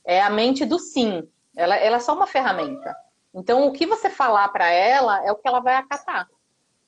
é 0.04 0.20
a 0.20 0.28
mente 0.28 0.64
do 0.64 0.80
sim. 0.80 1.22
Ela, 1.56 1.76
ela 1.76 1.98
é 1.98 2.00
só 2.00 2.16
uma 2.16 2.26
ferramenta. 2.26 2.92
Então, 3.34 3.66
o 3.66 3.72
que 3.72 3.86
você 3.86 4.10
falar 4.10 4.48
para 4.48 4.70
ela 4.70 5.24
é 5.24 5.32
o 5.32 5.36
que 5.36 5.48
ela 5.48 5.60
vai 5.60 5.74
acatar. 5.74 6.28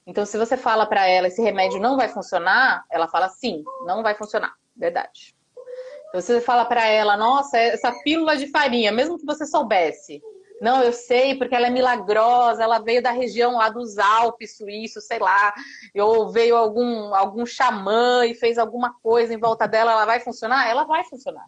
Então, 0.07 0.27
se 0.27 0.37
você 0.37 0.57
fala 0.57 0.85
para 0.85 1.07
ela 1.09 1.29
esse 1.29 1.41
remédio 1.41 1.81
não 1.81 1.97
vai 1.97 2.09
funcionar, 2.09 2.85
ela 2.91 3.09
fala 3.09 3.29
sim, 3.29 3.65
não 3.87 4.03
vai 4.03 4.15
funcionar 4.15 4.55
verdade. 4.77 5.35
Então, 6.09 6.21
você 6.21 6.41
fala 6.41 6.65
para 6.65 6.87
ela, 6.87 7.17
nossa, 7.17 7.59
essa 7.59 7.93
pílula 8.03 8.37
de 8.37 8.47
farinha, 8.49 8.93
mesmo 8.93 9.19
que 9.19 9.27
você 9.27 9.47
soubesse, 9.47 10.23
não, 10.61 10.83
eu 10.83 10.93
sei, 10.93 11.35
porque 11.35 11.55
ela 11.55 11.67
é 11.67 11.71
milagrosa, 11.71 12.63
ela 12.63 12.79
veio 12.79 13.03
da 13.03 13.11
região 13.11 13.57
lá 13.57 13.69
dos 13.69 13.99
Alpes 13.99 14.57
suíços, 14.57 15.05
sei 15.05 15.19
lá, 15.19 15.53
ou 15.97 16.31
veio 16.31 16.57
algum, 16.57 17.15
algum 17.15 17.45
xamã 17.45 18.25
e 18.25 18.35
fez 18.35 18.57
alguma 18.57 18.95
coisa 19.03 19.35
em 19.35 19.39
volta 19.39 19.67
dela, 19.67 19.93
ela 19.93 20.07
vai 20.07 20.21
funcionar? 20.21 20.69
Ela 20.69 20.85
vai 20.85 21.05
funcionar. 21.05 21.45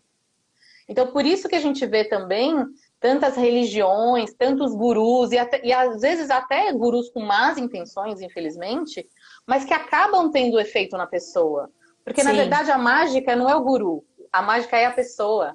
Então, 0.88 1.06
por 1.06 1.24
isso 1.24 1.48
que 1.48 1.56
a 1.56 1.60
gente 1.60 1.86
vê 1.86 2.04
também 2.04 2.64
tantas 3.06 3.36
religiões, 3.36 4.34
tantos 4.34 4.74
gurus, 4.74 5.30
e, 5.30 5.38
até, 5.38 5.64
e 5.64 5.72
às 5.72 6.00
vezes 6.00 6.28
até 6.28 6.72
gurus 6.72 7.08
com 7.08 7.20
más 7.20 7.56
intenções, 7.56 8.20
infelizmente, 8.20 9.08
mas 9.46 9.64
que 9.64 9.72
acabam 9.72 10.28
tendo 10.28 10.58
efeito 10.58 10.96
na 10.96 11.06
pessoa. 11.06 11.70
Porque, 12.04 12.20
Sim. 12.20 12.26
na 12.26 12.32
verdade, 12.32 12.68
a 12.72 12.76
mágica 12.76 13.36
não 13.36 13.48
é 13.48 13.54
o 13.54 13.62
guru. 13.62 14.04
A 14.32 14.42
mágica 14.42 14.76
é 14.76 14.86
a 14.86 14.90
pessoa. 14.90 15.54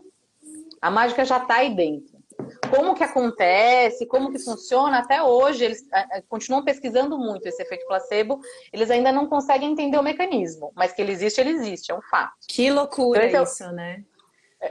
A 0.81 0.89
mágica 0.89 1.25
já 1.25 1.39
está 1.39 1.55
aí 1.55 1.75
dentro. 1.75 2.22
Como 2.70 2.96
que 2.96 3.03
acontece, 3.03 4.05
como 4.05 4.31
que 4.31 4.39
funciona, 4.39 5.00
até 5.00 5.22
hoje 5.22 5.65
eles 5.65 5.86
é, 5.91 6.20
é, 6.20 6.22
continuam 6.22 6.63
pesquisando 6.63 7.17
muito 7.17 7.46
esse 7.48 7.62
efeito 7.62 7.86
placebo, 7.86 8.39
eles 8.72 8.89
ainda 8.89 9.12
não 9.12 9.27
conseguem 9.27 9.74
entender 9.74 9.98
o 9.98 10.03
mecanismo, 10.03 10.72
mas 10.74 10.93
que 10.93 11.01
ele 11.01 11.12
existe, 11.12 11.41
ele 11.41 11.50
existe, 11.50 11.91
é 11.91 11.96
um 11.96 12.01
fato. 12.01 12.31
Que 12.48 12.72
loucura 12.72 13.27
então, 13.27 13.43
isso, 13.43 13.70
né? 13.74 14.05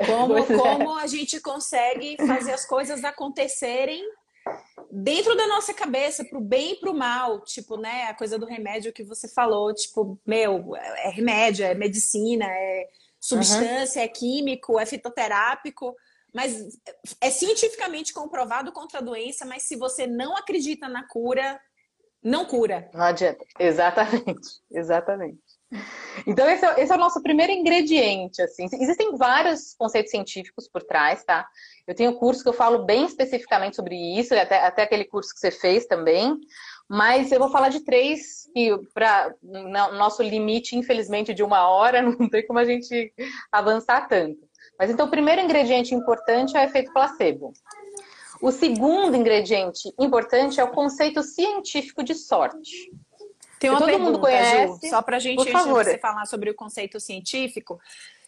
Como, 0.06 0.38
é. 0.38 0.44
como 0.44 0.97
a 0.97 1.06
gente 1.06 1.40
consegue 1.40 2.16
fazer 2.26 2.52
as 2.52 2.64
coisas 2.64 3.02
acontecerem 3.04 4.02
dentro 4.90 5.37
da 5.37 5.47
nossa 5.47 5.73
cabeça, 5.75 6.25
pro 6.25 6.40
bem 6.40 6.73
e 6.73 6.76
pro 6.76 6.94
mal, 6.94 7.40
tipo, 7.44 7.76
né, 7.76 8.04
a 8.04 8.14
coisa 8.14 8.38
do 8.38 8.47
remédio 8.47 8.92
que 8.92 9.04
você 9.04 9.28
falou, 9.28 9.75
tipo, 9.75 10.18
meu, 10.26 10.75
é 10.76 11.11
remédio, 11.11 11.64
é 11.64 11.75
medicina, 11.75 12.47
é 12.47 12.88
substância, 13.20 14.00
uhum. 14.00 14.06
é 14.06 14.09
químico, 14.09 14.80
é 14.80 14.87
fitoterápico, 14.87 15.94
mas 16.35 16.78
é 17.20 17.30
cientificamente 17.30 18.12
comprovado 18.12 18.73
contra 18.73 18.99
a 18.99 19.02
doença, 19.02 19.44
mas 19.44 19.64
se 19.64 19.76
você 19.76 20.06
não 20.06 20.37
acredita 20.37 20.88
na 20.88 21.06
cura, 21.06 21.61
não 22.23 22.44
cura. 22.44 22.88
Não 22.92 23.02
adianta. 23.02 23.44
Exatamente, 23.59 24.61
exatamente. 24.70 25.40
Então, 26.26 26.48
esse 26.50 26.64
é, 26.64 26.82
esse 26.82 26.92
é, 26.92 26.96
o 26.96 26.98
nosso 26.98 27.22
primeiro 27.22 27.52
ingrediente, 27.52 28.42
assim. 28.42 28.66
Existem 28.72 29.16
vários 29.16 29.74
conceitos 29.74 30.10
científicos 30.10 30.68
por 30.68 30.82
trás, 30.82 31.24
tá? 31.24 31.46
Eu 31.86 31.94
tenho 31.94 32.14
curso 32.14 32.42
que 32.42 32.48
eu 32.48 32.54
falo 32.54 32.84
bem 32.84 33.04
especificamente 33.04 33.76
sobre 33.76 33.96
isso, 33.96 34.34
até, 34.34 34.64
até 34.64 34.82
aquele 34.82 35.04
curso 35.04 35.32
que 35.32 35.40
você 35.40 35.50
fez 35.50 35.86
também, 35.86 36.36
mas 36.88 37.30
eu 37.30 37.38
vou 37.38 37.50
falar 37.50 37.68
de 37.68 37.80
três 37.80 38.48
que, 38.52 38.76
para 38.92 39.32
nosso 39.42 40.22
limite, 40.22 40.76
infelizmente, 40.76 41.32
de 41.32 41.42
uma 41.42 41.68
hora, 41.68 42.02
não 42.02 42.28
tem 42.28 42.46
como 42.46 42.58
a 42.58 42.64
gente 42.64 43.12
avançar 43.50 44.08
tanto. 44.08 44.40
Mas 44.78 44.90
então, 44.90 45.06
o 45.06 45.10
primeiro 45.10 45.40
ingrediente 45.40 45.94
importante 45.94 46.56
é 46.56 46.60
o 46.60 46.64
efeito 46.64 46.92
placebo. 46.92 47.52
O 48.42 48.50
segundo 48.50 49.14
ingrediente 49.14 49.92
importante 49.98 50.58
é 50.58 50.64
o 50.64 50.70
conceito 50.70 51.22
científico 51.22 52.02
de 52.02 52.14
sorte. 52.14 52.90
Tem 53.60 53.68
uma 53.68 53.78
todo 53.78 53.88
pergunta, 53.88 54.10
mundo 54.10 54.20
conhece. 54.20 54.80
Ju, 54.82 54.88
só 54.88 55.02
para 55.02 55.18
a 55.18 55.20
gente, 55.20 55.38
antes 55.38 55.64
de 55.64 55.70
você 55.70 55.98
falar 55.98 56.24
sobre 56.24 56.48
o 56.48 56.54
conceito 56.54 56.98
científico, 56.98 57.78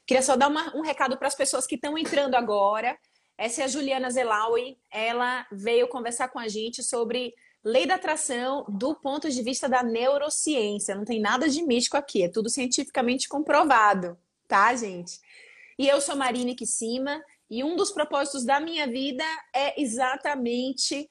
queria 0.06 0.22
só 0.22 0.36
dar 0.36 0.48
uma, 0.48 0.76
um 0.76 0.82
recado 0.82 1.16
para 1.16 1.26
as 1.26 1.34
pessoas 1.34 1.66
que 1.66 1.74
estão 1.74 1.96
entrando 1.96 2.34
agora. 2.34 2.96
Essa 3.38 3.62
é 3.62 3.64
a 3.64 3.68
Juliana 3.68 4.10
Zelaui. 4.10 4.76
Ela 4.90 5.46
veio 5.50 5.88
conversar 5.88 6.28
com 6.28 6.38
a 6.38 6.48
gente 6.48 6.82
sobre 6.82 7.34
lei 7.64 7.86
da 7.86 7.94
atração 7.94 8.66
do 8.68 8.94
ponto 8.94 9.30
de 9.30 9.42
vista 9.42 9.66
da 9.70 9.82
neurociência. 9.82 10.94
Não 10.94 11.06
tem 11.06 11.18
nada 11.18 11.48
de 11.48 11.62
místico 11.62 11.96
aqui, 11.96 12.24
é 12.24 12.28
tudo 12.28 12.50
cientificamente 12.50 13.26
comprovado, 13.26 14.18
tá, 14.46 14.74
gente? 14.74 15.18
E 15.78 15.88
eu 15.88 15.98
sou 16.02 16.14
Marine 16.14 16.54
Kissima, 16.54 17.22
e 17.48 17.64
um 17.64 17.74
dos 17.74 17.90
propósitos 17.90 18.44
da 18.44 18.60
minha 18.60 18.86
vida 18.86 19.24
é 19.54 19.80
exatamente 19.80 21.10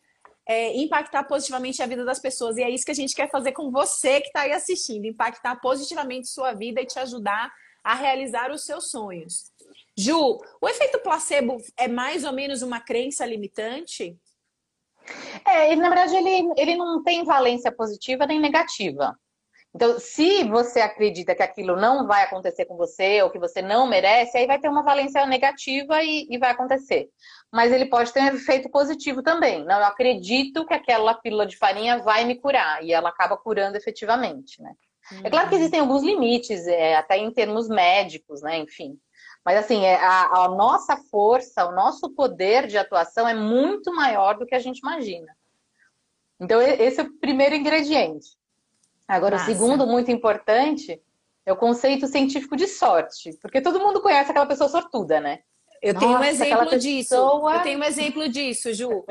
é, 0.52 0.76
impactar 0.76 1.24
positivamente 1.24 1.82
a 1.82 1.86
vida 1.86 2.04
das 2.04 2.20
pessoas. 2.20 2.58
E 2.58 2.64
é 2.64 2.70
isso 2.70 2.84
que 2.84 2.92
a 2.92 2.96
gente 2.96 3.16
quer 3.16 3.32
fazer 3.32 3.54
com 3.54 3.72
você 3.72 4.20
que 4.20 4.28
está 4.28 4.42
aí 4.42 4.52
assistindo: 4.52 5.06
impactar 5.06 5.56
positivamente 5.62 6.28
sua 6.28 6.54
vida 6.54 6.82
e 6.82 6.86
te 6.86 7.00
ajudar 7.00 7.50
a 7.82 7.96
realizar 7.96 8.52
os 8.52 8.66
seus 8.66 8.92
sonhos. 8.92 9.50
Ju, 9.98 10.38
o 10.62 10.68
efeito 10.68 11.00
placebo 11.00 11.58
é 11.78 11.88
mais 11.88 12.26
ou 12.26 12.34
menos 12.34 12.62
uma 12.62 12.82
crença 12.82 13.26
limitante? 13.26 14.18
É, 15.48 15.72
ele, 15.72 15.82
na 15.82 15.90
verdade, 15.90 16.16
ele, 16.16 16.54
ele 16.58 16.76
não 16.76 17.02
tem 17.02 17.24
valência 17.24 17.72
positiva 17.72 18.28
nem 18.28 18.40
negativa. 18.40 19.18
Então, 19.74 19.98
se 20.00 20.44
você 20.44 20.82
acredita 20.82 21.34
que 21.34 21.42
aquilo 21.42 21.78
não 21.78 22.06
vai 22.06 22.24
acontecer 22.24 22.66
com 22.66 22.76
você 22.76 23.22
ou 23.22 23.30
que 23.30 23.40
você 23.40 23.62
não 23.62 23.88
merece, 23.88 24.38
aí 24.38 24.46
vai 24.46 24.60
ter 24.60 24.68
uma 24.68 24.84
valência 24.84 25.26
negativa 25.26 26.04
e, 26.04 26.28
e 26.30 26.38
vai 26.38 26.52
acontecer. 26.52 27.10
Mas 27.52 27.72
ele 27.72 27.86
pode 27.86 28.12
ter 28.12 28.22
um 28.22 28.28
efeito 28.28 28.70
positivo 28.70 29.24
também. 29.24 29.64
Não, 29.64 29.80
eu 29.80 29.86
acredito 29.86 30.66
que 30.66 30.74
aquela 30.74 31.14
pílula 31.14 31.46
de 31.46 31.56
farinha 31.56 32.00
vai 32.00 32.26
me 32.26 32.36
curar 32.36 32.84
e 32.84 32.92
ela 32.92 33.10
acaba 33.10 33.38
curando 33.38 33.78
efetivamente, 33.78 34.62
né? 34.62 34.74
Uhum. 35.12 35.22
É 35.24 35.30
claro 35.30 35.48
que 35.48 35.56
uhum. 35.56 35.62
existem 35.62 35.80
alguns 35.80 36.04
limites, 36.04 36.68
é, 36.68 36.96
até 36.96 37.18
em 37.18 37.32
termos 37.32 37.70
médicos, 37.70 38.42
né? 38.42 38.58
Enfim. 38.58 39.00
Mas 39.44 39.58
assim, 39.58 39.86
é, 39.86 39.96
a, 39.96 40.44
a 40.44 40.48
nossa 40.50 40.98
força, 41.10 41.66
o 41.66 41.72
nosso 41.72 42.14
poder 42.14 42.68
de 42.68 42.78
atuação 42.78 43.26
é 43.28 43.34
muito 43.34 43.94
maior 43.96 44.38
do 44.38 44.46
que 44.46 44.54
a 44.54 44.60
gente 44.60 44.80
imagina. 44.80 45.34
Então, 46.40 46.62
esse 46.62 47.00
é 47.00 47.04
o 47.04 47.20
primeiro 47.20 47.56
ingrediente. 47.56 48.41
Agora, 49.12 49.38
Massa. 49.38 49.52
o 49.52 49.54
segundo, 49.54 49.86
muito 49.86 50.10
importante, 50.10 51.02
é 51.46 51.52
o 51.52 51.58
conceito 51.58 52.08
científico 52.08 52.56
de 52.56 52.66
sorte. 52.66 53.38
Porque 53.42 53.60
todo 53.60 53.80
mundo 53.80 54.02
conhece 54.02 54.32
aquela 54.32 54.46
pessoa 54.46 54.70
sortuda, 54.70 55.20
né? 55.20 55.40
Eu 55.82 55.94
Nossa, 55.94 56.06
tenho 56.06 56.18
um 56.18 56.24
exemplo 56.24 56.60
pessoa... 56.60 56.80
disso. 56.80 57.16
Eu 57.16 57.64
tenho 57.64 57.80
um 57.80 57.84
exemplo 57.84 58.30
disso, 58.30 58.74
Ju. 58.74 59.04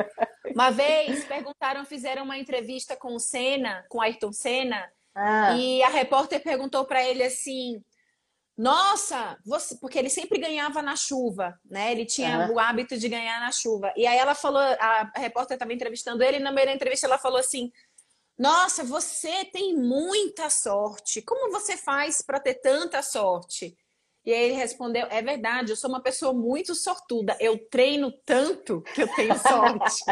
Uma 0.54 0.70
vez 0.70 1.24
perguntaram, 1.24 1.84
fizeram 1.84 2.24
uma 2.24 2.38
entrevista 2.38 2.96
com 2.96 3.14
o 3.14 3.20
Senna, 3.20 3.84
com 3.90 4.00
Ayrton 4.00 4.32
Senna, 4.32 4.90
ah. 5.14 5.54
e 5.56 5.82
a 5.82 5.88
repórter 5.88 6.42
perguntou 6.42 6.86
para 6.86 7.04
ele 7.04 7.22
assim: 7.22 7.84
Nossa, 8.56 9.36
você... 9.44 9.76
porque 9.76 9.98
ele 9.98 10.08
sempre 10.08 10.38
ganhava 10.38 10.80
na 10.80 10.96
chuva, 10.96 11.58
né? 11.68 11.92
Ele 11.92 12.06
tinha 12.06 12.50
o 12.50 12.58
hábito 12.58 12.96
de 12.96 13.08
ganhar 13.08 13.38
na 13.40 13.52
chuva. 13.52 13.92
E 13.96 14.06
aí 14.06 14.16
ela 14.16 14.34
falou, 14.34 14.60
a 14.60 15.12
repórter 15.16 15.56
estava 15.56 15.74
entrevistando 15.74 16.22
ele, 16.22 16.38
e 16.38 16.40
na 16.40 16.52
da 16.52 16.72
entrevista 16.72 17.06
ela 17.06 17.18
falou 17.18 17.38
assim: 17.38 17.70
nossa, 18.40 18.82
você 18.82 19.44
tem 19.44 19.76
muita 19.76 20.48
sorte. 20.48 21.20
Como 21.20 21.52
você 21.52 21.76
faz 21.76 22.22
para 22.22 22.40
ter 22.40 22.54
tanta 22.54 23.02
sorte? 23.02 23.76
E 24.24 24.32
aí 24.32 24.44
ele 24.44 24.54
respondeu: 24.54 25.06
É 25.10 25.20
verdade, 25.20 25.72
eu 25.72 25.76
sou 25.76 25.90
uma 25.90 26.02
pessoa 26.02 26.32
muito 26.32 26.74
sortuda. 26.74 27.36
Eu 27.38 27.58
treino 27.68 28.10
tanto 28.24 28.80
que 28.94 29.02
eu 29.02 29.08
tenho 29.14 29.38
sorte. 29.38 30.02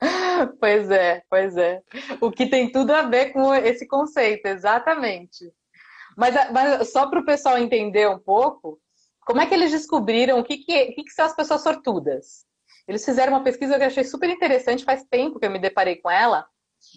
pois 0.58 0.90
é, 0.90 1.22
pois 1.28 1.54
é. 1.58 1.82
O 2.18 2.30
que 2.30 2.46
tem 2.46 2.72
tudo 2.72 2.92
a 2.92 3.02
ver 3.02 3.34
com 3.34 3.54
esse 3.54 3.86
conceito, 3.86 4.46
exatamente. 4.46 5.52
Mas, 6.16 6.34
mas 6.50 6.90
só 6.90 7.10
para 7.10 7.20
o 7.20 7.26
pessoal 7.26 7.58
entender 7.58 8.08
um 8.08 8.18
pouco, 8.18 8.80
como 9.26 9.42
é 9.42 9.46
que 9.46 9.52
eles 9.52 9.70
descobriram 9.70 10.38
o 10.38 10.44
que, 10.44 10.56
que, 10.56 10.82
o 10.84 10.94
que, 10.94 11.04
que 11.04 11.12
são 11.12 11.26
as 11.26 11.36
pessoas 11.36 11.62
sortudas? 11.62 12.46
Eles 12.88 13.04
fizeram 13.04 13.34
uma 13.34 13.44
pesquisa 13.44 13.76
que 13.76 13.82
eu 13.82 13.88
achei 13.88 14.04
super 14.04 14.30
interessante, 14.30 14.82
faz 14.82 15.04
tempo 15.04 15.38
que 15.38 15.44
eu 15.44 15.50
me 15.50 15.58
deparei 15.58 15.96
com 15.96 16.10
ela, 16.10 16.48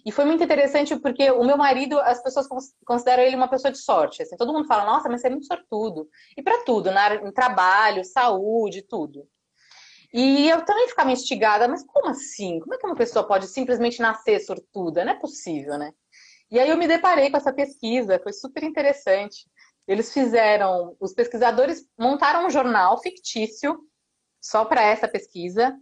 e 0.04 0.12
foi 0.12 0.24
muito 0.24 0.42
interessante 0.42 0.96
porque 0.96 1.30
o 1.30 1.44
meu 1.44 1.56
marido, 1.56 1.98
as 2.00 2.22
pessoas 2.22 2.46
consideram 2.84 3.22
ele 3.22 3.36
uma 3.36 3.48
pessoa 3.48 3.70
de 3.70 3.78
sorte. 3.78 4.22
Assim, 4.22 4.36
todo 4.36 4.52
mundo 4.52 4.66
fala, 4.66 4.84
nossa, 4.84 5.08
mas 5.08 5.20
você 5.20 5.26
é 5.26 5.30
muito 5.30 5.46
sortudo. 5.46 6.08
E 6.36 6.42
para 6.42 6.64
tudo, 6.64 6.90
na, 6.90 7.14
em 7.14 7.32
trabalho, 7.32 8.04
saúde, 8.04 8.82
tudo. 8.82 9.28
E 10.12 10.48
eu 10.48 10.64
também 10.64 10.88
ficava 10.88 11.10
instigada, 11.10 11.66
mas 11.66 11.84
como 11.84 12.08
assim? 12.08 12.60
Como 12.60 12.74
é 12.74 12.78
que 12.78 12.86
uma 12.86 12.96
pessoa 12.96 13.26
pode 13.26 13.46
simplesmente 13.46 14.00
nascer 14.00 14.40
sortuda? 14.40 15.04
Não 15.04 15.12
é 15.12 15.18
possível, 15.18 15.78
né? 15.78 15.92
E 16.50 16.60
aí 16.60 16.68
eu 16.68 16.76
me 16.76 16.86
deparei 16.86 17.30
com 17.30 17.38
essa 17.38 17.52
pesquisa, 17.52 18.20
foi 18.22 18.32
super 18.32 18.62
interessante. 18.62 19.50
Eles 19.88 20.12
fizeram, 20.12 20.94
os 21.00 21.14
pesquisadores 21.14 21.86
montaram 21.98 22.46
um 22.46 22.50
jornal 22.50 23.00
fictício 23.00 23.80
só 24.40 24.64
para 24.64 24.82
essa 24.82 25.08
pesquisa, 25.08 25.74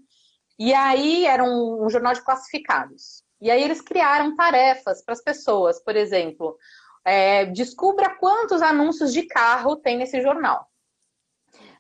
e 0.58 0.72
aí 0.72 1.26
era 1.26 1.42
um, 1.42 1.84
um 1.84 1.90
jornal 1.90 2.12
de 2.12 2.22
classificados. 2.22 3.24
E 3.40 3.50
aí 3.50 3.62
eles 3.62 3.80
criaram 3.80 4.36
tarefas 4.36 5.02
para 5.02 5.14
as 5.14 5.22
pessoas, 5.22 5.82
por 5.82 5.96
exemplo, 5.96 6.58
é, 7.04 7.46
descubra 7.46 8.16
quantos 8.16 8.60
anúncios 8.60 9.12
de 9.12 9.22
carro 9.22 9.76
tem 9.76 9.96
nesse 9.96 10.20
jornal. 10.20 10.66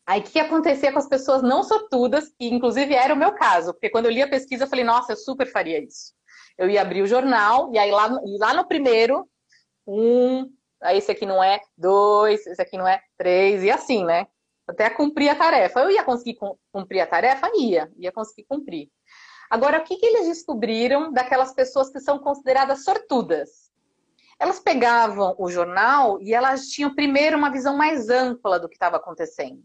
Aí 0.06 0.20
o 0.20 0.24
que 0.24 0.40
acontecia 0.40 0.92
com 0.92 0.98
as 0.98 1.08
pessoas 1.08 1.42
não 1.42 1.62
sortudas, 1.62 2.28
que 2.30 2.46
inclusive 2.46 2.94
era 2.94 3.14
o 3.14 3.16
meu 3.16 3.32
caso, 3.32 3.72
porque 3.72 3.90
quando 3.90 4.06
eu 4.06 4.10
li 4.10 4.22
a 4.22 4.28
pesquisa 4.28 4.64
eu 4.64 4.68
falei, 4.68 4.84
nossa, 4.84 5.12
eu 5.12 5.16
super 5.16 5.46
faria 5.46 5.78
isso. 5.78 6.14
Eu 6.58 6.68
ia 6.68 6.82
abrir 6.82 7.02
o 7.02 7.06
jornal, 7.06 7.72
e 7.72 7.78
aí 7.78 7.90
lá, 7.90 8.08
lá 8.38 8.54
no 8.54 8.66
primeiro, 8.66 9.28
um, 9.86 10.50
aí 10.82 10.98
esse 10.98 11.10
aqui 11.10 11.26
não 11.26 11.42
é, 11.42 11.60
dois, 11.76 12.44
esse 12.46 12.60
aqui 12.60 12.76
não 12.76 12.88
é, 12.88 13.00
três, 13.16 13.62
e 13.62 13.70
assim, 13.70 14.04
né? 14.04 14.26
Até 14.66 14.88
cumprir 14.90 15.28
a 15.28 15.34
tarefa. 15.34 15.80
Eu 15.80 15.90
ia 15.90 16.04
conseguir 16.04 16.38
cumprir 16.72 17.00
a 17.00 17.06
tarefa? 17.06 17.50
Ia, 17.56 17.90
ia 17.96 18.12
conseguir 18.12 18.44
cumprir. 18.48 18.88
Agora, 19.50 19.80
o 19.80 19.84
que, 19.84 19.96
que 19.96 20.06
eles 20.06 20.28
descobriram 20.28 21.12
daquelas 21.12 21.52
pessoas 21.52 21.90
que 21.90 21.98
são 21.98 22.20
consideradas 22.20 22.84
sortudas? 22.84 23.68
Elas 24.38 24.60
pegavam 24.60 25.34
o 25.38 25.50
jornal 25.50 26.22
e 26.22 26.32
elas 26.32 26.68
tinham 26.68 26.94
primeiro 26.94 27.36
uma 27.36 27.50
visão 27.50 27.76
mais 27.76 28.08
ampla 28.08 28.60
do 28.60 28.68
que 28.68 28.76
estava 28.76 28.96
acontecendo. 28.96 29.62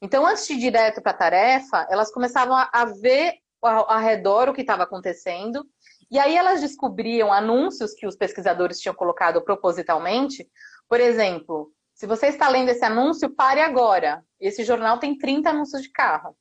Então, 0.00 0.26
antes 0.26 0.46
de 0.46 0.54
ir 0.54 0.58
direto 0.58 1.02
para 1.02 1.12
a 1.12 1.16
tarefa, 1.16 1.86
elas 1.90 2.10
começavam 2.10 2.56
a 2.56 2.84
ver 2.86 3.34
ao, 3.60 3.98
redor 3.98 4.48
o 4.48 4.54
que 4.54 4.62
estava 4.62 4.82
acontecendo. 4.82 5.64
E 6.10 6.18
aí 6.18 6.36
elas 6.36 6.60
descobriam 6.60 7.32
anúncios 7.32 7.94
que 7.94 8.06
os 8.06 8.16
pesquisadores 8.16 8.80
tinham 8.80 8.94
colocado 8.94 9.42
propositalmente. 9.42 10.50
Por 10.88 11.00
exemplo, 11.00 11.70
se 11.94 12.06
você 12.06 12.26
está 12.26 12.48
lendo 12.48 12.70
esse 12.70 12.84
anúncio, 12.84 13.30
pare 13.30 13.60
agora. 13.60 14.24
Esse 14.40 14.64
jornal 14.64 14.98
tem 14.98 15.16
30 15.16 15.50
anúncios 15.50 15.82
de 15.82 15.90
carro. 15.90 16.36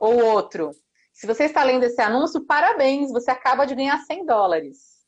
Ou 0.00 0.24
outro, 0.24 0.70
se 1.18 1.26
você 1.26 1.46
está 1.46 1.64
lendo 1.64 1.82
esse 1.82 2.00
anúncio, 2.00 2.46
parabéns, 2.46 3.10
você 3.10 3.28
acaba 3.32 3.66
de 3.66 3.74
ganhar 3.74 3.98
100 3.98 4.24
dólares. 4.24 5.04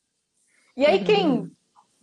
E 0.75 0.85
aí, 0.85 1.05
quem, 1.05 1.25
uhum. 1.25 1.51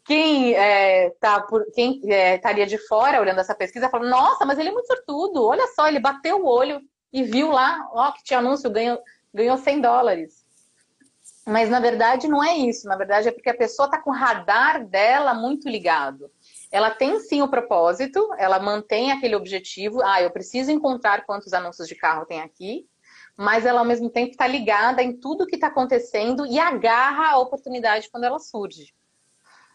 quem, 0.02 0.54
é, 0.54 1.10
tá 1.20 1.42
por, 1.42 1.62
quem 1.72 2.00
é, 2.10 2.36
estaria 2.36 2.66
de 2.66 2.78
fora 2.88 3.20
olhando 3.20 3.40
essa 3.40 3.54
pesquisa, 3.54 3.90
fala: 3.90 4.08
Nossa, 4.08 4.46
mas 4.46 4.58
ele 4.58 4.70
é 4.70 4.72
muito 4.72 4.86
sortudo, 4.86 5.44
olha 5.44 5.66
só, 5.74 5.86
ele 5.86 6.00
bateu 6.00 6.42
o 6.42 6.46
olho 6.46 6.80
e 7.12 7.22
viu 7.22 7.50
lá 7.50 7.86
ó, 7.92 8.10
que 8.12 8.24
tinha 8.24 8.38
anúncio, 8.38 8.70
ganhou, 8.70 8.98
ganhou 9.32 9.58
100 9.58 9.82
dólares. 9.82 10.42
Mas 11.46 11.68
na 11.68 11.78
verdade 11.78 12.28
não 12.28 12.42
é 12.42 12.56
isso, 12.56 12.88
na 12.88 12.96
verdade 12.96 13.28
é 13.28 13.30
porque 13.30 13.50
a 13.50 13.56
pessoa 13.56 13.88
está 13.88 14.00
com 14.00 14.08
o 14.08 14.14
radar 14.14 14.86
dela 14.86 15.34
muito 15.34 15.68
ligado. 15.68 16.30
Ela 16.72 16.90
tem 16.90 17.20
sim 17.20 17.42
o 17.42 17.48
propósito, 17.48 18.26
ela 18.38 18.58
mantém 18.58 19.12
aquele 19.12 19.36
objetivo. 19.36 20.02
Ah, 20.02 20.22
eu 20.22 20.30
preciso 20.30 20.70
encontrar 20.70 21.26
quantos 21.26 21.52
anúncios 21.52 21.86
de 21.86 21.94
carro 21.94 22.24
tem 22.24 22.40
aqui 22.40 22.87
mas 23.38 23.64
ela 23.64 23.78
ao 23.78 23.86
mesmo 23.86 24.10
tempo 24.10 24.32
está 24.32 24.48
ligada 24.48 25.00
em 25.00 25.12
tudo 25.12 25.46
que 25.46 25.54
está 25.54 25.68
acontecendo 25.68 26.44
e 26.44 26.58
agarra 26.58 27.30
a 27.30 27.38
oportunidade 27.38 28.10
quando 28.10 28.24
ela 28.24 28.40
surge. 28.40 28.92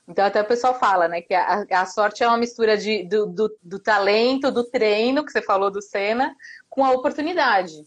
Então 0.05 0.25
até 0.25 0.41
o 0.41 0.45
pessoal 0.45 0.77
fala, 0.77 1.07
né, 1.07 1.21
que 1.21 1.33
a, 1.33 1.65
a 1.71 1.85
sorte 1.85 2.21
é 2.21 2.27
uma 2.27 2.37
mistura 2.37 2.77
de, 2.77 3.05
do, 3.05 3.25
do, 3.25 3.57
do, 3.63 3.79
talento, 3.79 4.51
do 4.51 4.65
treino, 4.65 5.25
que 5.25 5.31
você 5.31 5.41
falou 5.41 5.71
do 5.71 5.81
Senna, 5.81 6.35
com 6.69 6.83
a 6.83 6.91
oportunidade. 6.91 7.85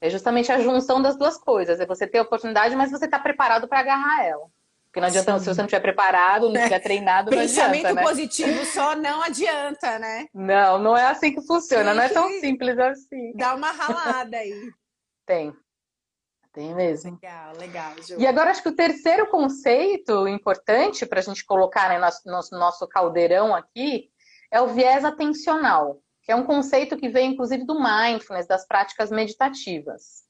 É 0.00 0.08
justamente 0.08 0.52
a 0.52 0.60
junção 0.60 1.02
das 1.02 1.18
duas 1.18 1.36
coisas. 1.36 1.80
É 1.80 1.86
você 1.86 2.06
ter 2.06 2.18
a 2.18 2.22
oportunidade, 2.22 2.76
mas 2.76 2.92
você 2.92 3.06
está 3.06 3.18
preparado 3.18 3.66
para 3.66 3.80
agarrar 3.80 4.24
ela. 4.24 4.46
Porque 4.84 5.00
não 5.00 5.08
adianta, 5.08 5.32
Sim. 5.32 5.38
se 5.40 5.44
você 5.46 5.60
não 5.60 5.66
estiver 5.66 5.82
preparado, 5.82 6.48
não 6.48 6.56
estiver 6.56 6.78
treinado, 6.78 7.32
não 7.32 7.38
Pensamento 7.38 7.86
adianta, 7.86 7.94
né? 7.94 8.02
positivo 8.02 8.64
só 8.64 8.94
não 8.94 9.20
adianta, 9.20 9.98
né? 9.98 10.26
Não, 10.32 10.78
não 10.78 10.96
é 10.96 11.06
assim 11.06 11.34
que 11.34 11.42
funciona. 11.42 11.90
Sim. 11.90 11.96
Não 11.96 12.02
é 12.04 12.08
tão 12.08 12.30
simples 12.40 12.78
assim. 12.78 13.32
Dá 13.34 13.56
uma 13.56 13.72
ralada 13.72 14.36
aí. 14.36 14.70
Tem. 15.28 15.54
Tem 16.54 16.74
mesmo. 16.74 17.10
Legal, 17.12 17.52
legal. 17.58 18.02
Ju. 18.02 18.18
E 18.18 18.26
agora 18.26 18.50
acho 18.50 18.62
que 18.62 18.70
o 18.70 18.74
terceiro 18.74 19.26
conceito 19.28 20.26
importante 20.26 21.04
para 21.04 21.20
a 21.20 21.22
gente 21.22 21.44
colocar 21.44 21.90
né, 21.90 21.96
no 22.24 22.32
nosso, 22.32 22.58
nosso 22.58 22.88
caldeirão 22.88 23.54
aqui 23.54 24.10
é 24.50 24.58
o 24.58 24.68
viés 24.68 25.04
atencional, 25.04 26.00
que 26.22 26.32
é 26.32 26.34
um 26.34 26.46
conceito 26.46 26.96
que 26.96 27.10
vem 27.10 27.32
inclusive 27.32 27.66
do 27.66 27.78
mindfulness, 27.78 28.46
das 28.46 28.66
práticas 28.66 29.10
meditativas. 29.10 30.26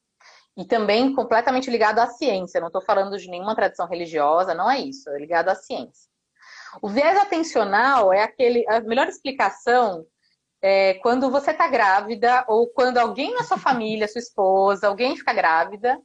E 0.56 0.64
também 0.64 1.14
completamente 1.14 1.70
ligado 1.70 2.00
à 2.00 2.08
ciência. 2.08 2.60
Não 2.60 2.66
estou 2.66 2.82
falando 2.82 3.16
de 3.16 3.30
nenhuma 3.30 3.54
tradição 3.54 3.86
religiosa, 3.86 4.52
não 4.52 4.68
é 4.68 4.80
isso, 4.80 5.08
é 5.10 5.16
ligado 5.16 5.48
à 5.48 5.54
ciência. 5.54 6.10
O 6.82 6.88
viés 6.88 7.16
atencional 7.16 8.12
é 8.12 8.24
aquele, 8.24 8.68
a 8.68 8.80
melhor 8.80 9.06
explicação 9.06 10.04
é, 10.60 10.94
quando 10.94 11.30
você 11.30 11.52
está 11.52 11.68
grávida 11.68 12.44
ou 12.48 12.68
quando 12.68 12.98
alguém 12.98 13.34
na 13.34 13.44
sua 13.44 13.58
família, 13.58 14.08
sua 14.08 14.18
esposa, 14.18 14.88
alguém 14.88 15.16
fica 15.16 15.32
grávida, 15.32 15.98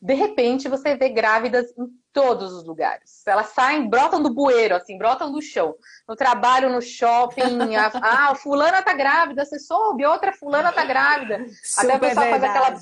de 0.00 0.14
repente 0.14 0.68
você 0.68 0.94
vê 0.94 1.08
grávidas 1.08 1.66
em 1.76 1.86
todos 2.12 2.52
os 2.52 2.64
lugares. 2.64 3.26
Elas 3.26 3.48
saem, 3.48 3.88
brotam 3.88 4.22
do 4.22 4.32
bueiro, 4.32 4.76
assim, 4.76 4.96
brotam 4.96 5.32
do 5.32 5.42
chão. 5.42 5.74
No 6.08 6.14
trabalho, 6.14 6.70
no 6.70 6.80
shopping, 6.80 7.74
a, 7.74 7.90
ah, 8.30 8.34
fulana 8.34 8.82
tá 8.82 8.92
grávida, 8.92 9.44
você 9.44 9.58
soube, 9.58 10.04
outra 10.04 10.32
fulana 10.32 10.72
tá 10.72 10.84
grávida. 10.84 11.44
Super 11.48 11.86
Até 11.86 11.96
o 11.96 12.00
pessoal 12.00 12.26
verdade. 12.26 12.40
faz 12.40 12.44
aquela. 12.44 12.80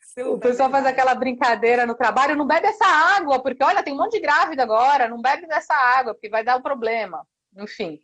Super 0.00 0.30
o 0.30 0.38
pessoal 0.38 0.70
verdade. 0.70 0.72
faz 0.72 0.86
aquela 0.86 1.14
brincadeira 1.14 1.86
no 1.86 1.94
trabalho, 1.94 2.36
não 2.36 2.46
bebe 2.46 2.68
essa 2.68 2.86
água, 2.86 3.42
porque 3.42 3.62
olha, 3.62 3.82
tem 3.82 3.92
um 3.92 3.98
monte 3.98 4.12
de 4.12 4.20
grávida 4.20 4.62
agora, 4.62 5.08
não 5.08 5.20
bebe 5.20 5.46
dessa 5.46 5.74
água, 5.74 6.14
porque 6.14 6.28
vai 6.28 6.42
dar 6.42 6.56
um 6.56 6.62
problema. 6.62 7.26
Enfim. 7.56 8.00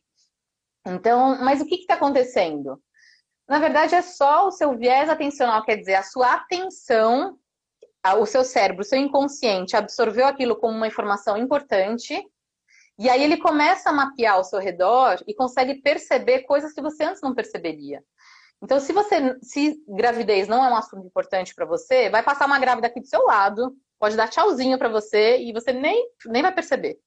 Então, 0.87 1.39
mas 1.43 1.61
o 1.61 1.67
que 1.67 1.77
está 1.77 1.95
acontecendo? 1.95 2.81
Na 3.49 3.59
verdade, 3.59 3.95
é 3.95 4.03
só 4.03 4.49
o 4.49 4.51
seu 4.51 4.77
viés 4.77 5.09
atencional, 5.09 5.65
quer 5.65 5.77
dizer, 5.77 5.95
a 5.95 6.03
sua 6.03 6.35
atenção, 6.35 7.39
o 8.19 8.27
seu 8.27 8.45
cérebro, 8.45 8.83
o 8.83 8.87
seu 8.87 8.99
inconsciente 8.99 9.77
absorveu 9.77 10.27
aquilo 10.27 10.57
como 10.57 10.77
uma 10.77 10.87
informação 10.87 11.37
importante 11.37 12.23
E 12.99 13.09
aí 13.11 13.23
ele 13.25 13.39
começa 13.39 13.91
a 13.91 13.93
mapear 13.93 14.35
ao 14.37 14.45
seu 14.45 14.61
redor 14.61 15.23
e 15.27 15.35
consegue 15.35 15.83
perceber 15.83 16.43
coisas 16.43 16.73
que 16.73 16.83
você 16.83 17.05
antes 17.05 17.23
não 17.23 17.35
perceberia. 17.35 18.03
Então, 18.63 18.81
se 18.81 18.93
você, 18.93 19.37
se 19.43 19.83
gravidez 19.89 20.49
não 20.49 20.65
é 20.65 20.71
um 20.71 20.77
assunto 20.77 21.07
importante 21.07 21.55
para 21.55 21.67
você, 21.67 22.09
vai 22.11 22.23
passar 22.23 22.47
uma 22.47 22.59
grávida 22.59 22.87
aqui 22.87 23.01
do 23.01 23.07
seu 23.07 23.23
lado, 23.25 23.77
pode 23.99 24.17
dar 24.17 24.29
tchauzinho 24.29 24.79
para 24.79 24.89
você 24.89 25.39
e 25.39 25.53
você 25.53 25.73
nem, 25.73 26.09
nem 26.27 26.43
vai 26.43 26.55
perceber. 26.55 26.99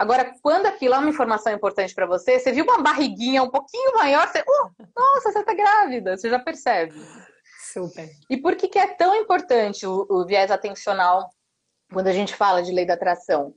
Agora, 0.00 0.34
quando 0.40 0.64
aquilo 0.64 0.94
é 0.94 0.98
uma 0.98 1.10
informação 1.10 1.52
importante 1.52 1.94
para 1.94 2.06
você, 2.06 2.38
você 2.38 2.50
viu 2.50 2.64
uma 2.64 2.80
barriguinha 2.80 3.42
um 3.42 3.50
pouquinho 3.50 3.92
maior, 3.92 4.26
você, 4.26 4.42
oh, 4.48 4.70
nossa, 4.98 5.30
você 5.30 5.44
tá 5.44 5.52
grávida, 5.52 6.16
você 6.16 6.30
já 6.30 6.38
percebe. 6.38 6.94
Super. 7.70 8.08
E 8.30 8.38
por 8.38 8.56
que, 8.56 8.66
que 8.66 8.78
é 8.78 8.86
tão 8.86 9.14
importante 9.14 9.86
o, 9.86 10.06
o 10.08 10.24
viés 10.24 10.50
atencional 10.50 11.28
quando 11.92 12.06
a 12.06 12.14
gente 12.14 12.34
fala 12.34 12.62
de 12.62 12.72
lei 12.72 12.86
da 12.86 12.94
atração? 12.94 13.54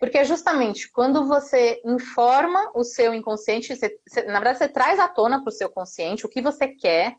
Porque 0.00 0.18
é 0.18 0.24
justamente 0.24 0.90
quando 0.90 1.28
você 1.28 1.80
informa 1.84 2.72
o 2.74 2.82
seu 2.82 3.14
inconsciente, 3.14 3.76
você, 3.76 3.96
você, 4.04 4.24
na 4.24 4.40
verdade 4.40 4.58
você 4.58 4.68
traz 4.68 4.98
à 4.98 5.06
tona 5.06 5.44
para 5.44 5.48
o 5.48 5.52
seu 5.52 5.70
consciente 5.70 6.26
o 6.26 6.28
que 6.28 6.42
você 6.42 6.66
quer, 6.66 7.14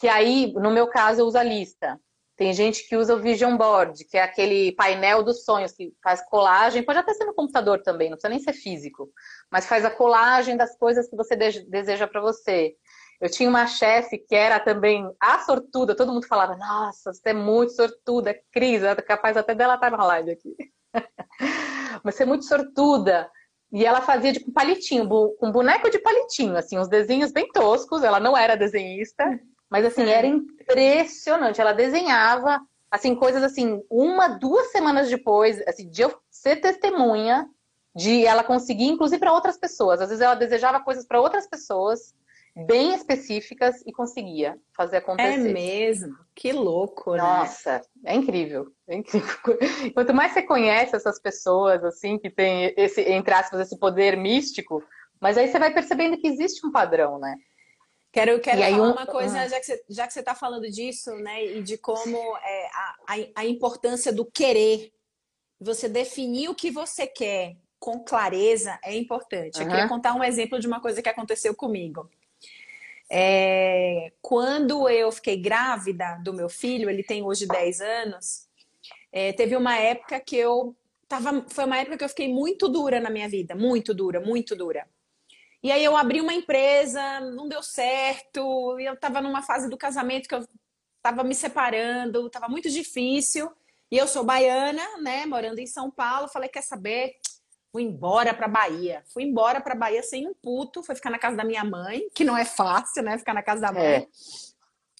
que 0.00 0.08
aí, 0.08 0.52
no 0.54 0.72
meu 0.72 0.88
caso, 0.88 1.20
eu 1.20 1.26
uso 1.26 1.38
a 1.38 1.44
lista. 1.44 1.96
Tem 2.38 2.52
gente 2.52 2.88
que 2.88 2.96
usa 2.96 3.16
o 3.16 3.18
Vision 3.18 3.56
Board, 3.56 4.04
que 4.04 4.16
é 4.16 4.22
aquele 4.22 4.70
painel 4.76 5.24
dos 5.24 5.44
sonhos, 5.44 5.72
que 5.72 5.92
faz 6.00 6.24
colagem, 6.28 6.84
pode 6.84 7.00
até 7.00 7.12
ser 7.12 7.24
no 7.24 7.34
computador 7.34 7.82
também, 7.82 8.08
não 8.08 8.16
precisa 8.16 8.30
nem 8.30 8.38
ser 8.38 8.52
físico, 8.52 9.10
mas 9.50 9.66
faz 9.66 9.84
a 9.84 9.90
colagem 9.90 10.56
das 10.56 10.78
coisas 10.78 11.10
que 11.10 11.16
você 11.16 11.34
deseja 11.34 12.06
para 12.06 12.20
você. 12.20 12.76
Eu 13.20 13.28
tinha 13.28 13.48
uma 13.48 13.66
chefe 13.66 14.18
que 14.18 14.36
era 14.36 14.60
também 14.60 15.04
a 15.20 15.40
sortuda, 15.40 15.96
todo 15.96 16.12
mundo 16.12 16.28
falava, 16.28 16.56
nossa, 16.56 17.12
você 17.12 17.30
é 17.30 17.34
muito 17.34 17.72
sortuda, 17.72 18.32
Cris, 18.52 18.84
é 18.84 18.94
capaz 18.94 19.36
até 19.36 19.52
dela 19.52 19.74
estar 19.74 19.90
na 19.90 20.04
live 20.04 20.30
aqui. 20.30 20.54
mas 22.04 22.14
você 22.14 22.22
é 22.22 22.26
muito 22.26 22.44
sortuda. 22.44 23.28
E 23.72 23.84
ela 23.84 24.00
fazia 24.00 24.32
com 24.40 24.52
palitinho, 24.52 25.08
com 25.08 25.50
boneco 25.50 25.90
de 25.90 25.98
palitinho, 25.98 26.56
assim, 26.56 26.78
uns 26.78 26.88
desenhos 26.88 27.32
bem 27.32 27.48
toscos, 27.48 28.04
ela 28.04 28.20
não 28.20 28.36
era 28.36 28.56
desenhista, 28.56 29.24
mas 29.70 29.84
assim, 29.84 30.02
era 30.02 30.26
impressionante. 30.26 31.60
Ela 31.60 31.72
desenhava 31.72 32.60
assim 32.90 33.14
coisas 33.14 33.42
assim, 33.42 33.82
uma, 33.90 34.28
duas 34.28 34.70
semanas 34.72 35.08
depois, 35.08 35.60
assim, 35.66 35.88
de 35.88 36.02
eu 36.02 36.14
ser 36.30 36.56
testemunha 36.56 37.48
de 37.94 38.24
ela 38.24 38.44
conseguir, 38.44 38.86
inclusive 38.86 39.18
para 39.18 39.32
outras 39.32 39.58
pessoas. 39.58 40.00
Às 40.00 40.08
vezes 40.08 40.22
ela 40.22 40.34
desejava 40.34 40.80
coisas 40.80 41.06
para 41.06 41.20
outras 41.20 41.46
pessoas 41.46 42.14
bem 42.66 42.94
específicas 42.94 43.82
e 43.86 43.92
conseguia 43.92 44.58
fazer 44.76 44.98
acontecer. 44.98 45.32
É 45.32 45.52
mesmo? 45.52 46.16
Que 46.34 46.52
louco, 46.52 47.12
né? 47.12 47.18
Nossa, 47.18 47.80
é 48.04 48.14
incrível. 48.14 48.72
É 48.88 48.96
incrível. 48.96 49.28
Quanto 49.94 50.14
mais 50.14 50.32
você 50.32 50.42
conhece 50.42 50.96
essas 50.96 51.20
pessoas, 51.20 51.84
assim, 51.84 52.18
que 52.18 52.30
tem 52.30 52.72
esse, 52.76 53.00
entre 53.02 53.34
aspas, 53.34 53.60
esse 53.60 53.78
poder 53.78 54.16
místico, 54.16 54.82
mas 55.20 55.36
aí 55.36 55.48
você 55.48 55.58
vai 55.58 55.72
percebendo 55.72 56.18
que 56.18 56.26
existe 56.26 56.66
um 56.66 56.72
padrão, 56.72 57.18
né? 57.18 57.36
Quero, 58.18 58.40
quero 58.40 58.60
falar 58.60 58.88
um... 58.88 58.92
uma 58.92 59.06
coisa, 59.06 59.40
ah. 59.40 59.48
já 59.48 59.60
que, 59.60 59.66
você, 59.66 59.84
já 59.88 60.06
que 60.06 60.12
você 60.12 60.20
está 60.20 60.34
falando 60.34 60.68
disso, 60.68 61.14
né? 61.16 61.44
E 61.44 61.62
de 61.62 61.78
como 61.78 62.18
é, 62.38 62.66
a, 62.66 62.96
a, 63.36 63.46
importância 63.46 64.12
do 64.12 64.24
querer. 64.24 64.92
Você 65.60 65.88
definir 65.88 66.48
o 66.48 66.54
que 66.54 66.70
você 66.70 67.06
quer 67.06 67.56
com 67.78 67.98
clareza 68.04 68.78
é 68.84 68.96
importante. 68.96 69.58
Uhum. 69.58 69.62
Eu 69.64 69.68
queria 69.68 69.88
contar 69.88 70.14
um 70.14 70.22
exemplo 70.22 70.58
de 70.58 70.66
uma 70.66 70.80
coisa 70.80 71.02
que 71.02 71.08
aconteceu 71.08 71.54
comigo. 71.54 72.08
É, 73.10 74.12
quando 74.20 74.88
eu 74.88 75.10
fiquei 75.10 75.36
grávida 75.36 76.20
do 76.22 76.32
meu 76.32 76.48
filho, 76.48 76.90
ele 76.90 77.02
tem 77.02 77.24
hoje 77.24 77.46
10 77.46 77.80
anos, 77.80 78.46
é, 79.10 79.32
teve 79.32 79.56
uma 79.56 79.76
época 79.78 80.20
que 80.20 80.36
eu 80.36 80.76
tava. 81.08 81.44
Foi 81.48 81.64
uma 81.64 81.78
época 81.78 81.98
que 81.98 82.04
eu 82.04 82.08
fiquei 82.08 82.28
muito 82.28 82.68
dura 82.68 83.00
na 83.00 83.10
minha 83.10 83.28
vida, 83.28 83.54
muito 83.54 83.94
dura, 83.94 84.20
muito 84.20 84.54
dura. 84.54 84.86
E 85.62 85.72
aí 85.72 85.84
eu 85.84 85.96
abri 85.96 86.20
uma 86.20 86.32
empresa, 86.32 87.20
não 87.20 87.48
deu 87.48 87.62
certo, 87.62 88.78
e 88.78 88.84
eu 88.84 88.94
estava 88.94 89.20
numa 89.20 89.42
fase 89.42 89.68
do 89.68 89.76
casamento 89.76 90.28
que 90.28 90.34
eu 90.34 90.46
estava 90.96 91.24
me 91.24 91.34
separando, 91.34 92.26
estava 92.26 92.48
muito 92.48 92.70
difícil. 92.70 93.50
E 93.90 93.96
eu 93.96 94.06
sou 94.06 94.22
baiana, 94.22 94.82
né, 94.98 95.26
morando 95.26 95.58
em 95.58 95.66
São 95.66 95.90
Paulo, 95.90 96.28
falei, 96.28 96.48
quer 96.48 96.62
saber? 96.62 97.16
Fui 97.72 97.82
embora 97.82 98.32
para 98.32 98.46
Bahia. 98.46 99.02
Fui 99.12 99.24
embora 99.24 99.60
para 99.60 99.74
Bahia 99.74 100.02
sem 100.02 100.28
um 100.28 100.34
puto, 100.34 100.82
foi 100.82 100.94
ficar 100.94 101.10
na 101.10 101.18
casa 101.18 101.36
da 101.36 101.44
minha 101.44 101.64
mãe, 101.64 102.08
que 102.14 102.24
não 102.24 102.36
é 102.36 102.44
fácil, 102.44 103.02
né, 103.02 103.18
ficar 103.18 103.34
na 103.34 103.42
casa 103.42 103.62
da 103.62 103.72
mãe. 103.72 103.82
É. 103.82 104.06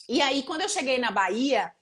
E 0.08 0.20
aí 0.20 0.42
quando 0.42 0.62
eu 0.62 0.68
cheguei 0.68 0.98
na 0.98 1.10
Bahia, 1.10 1.72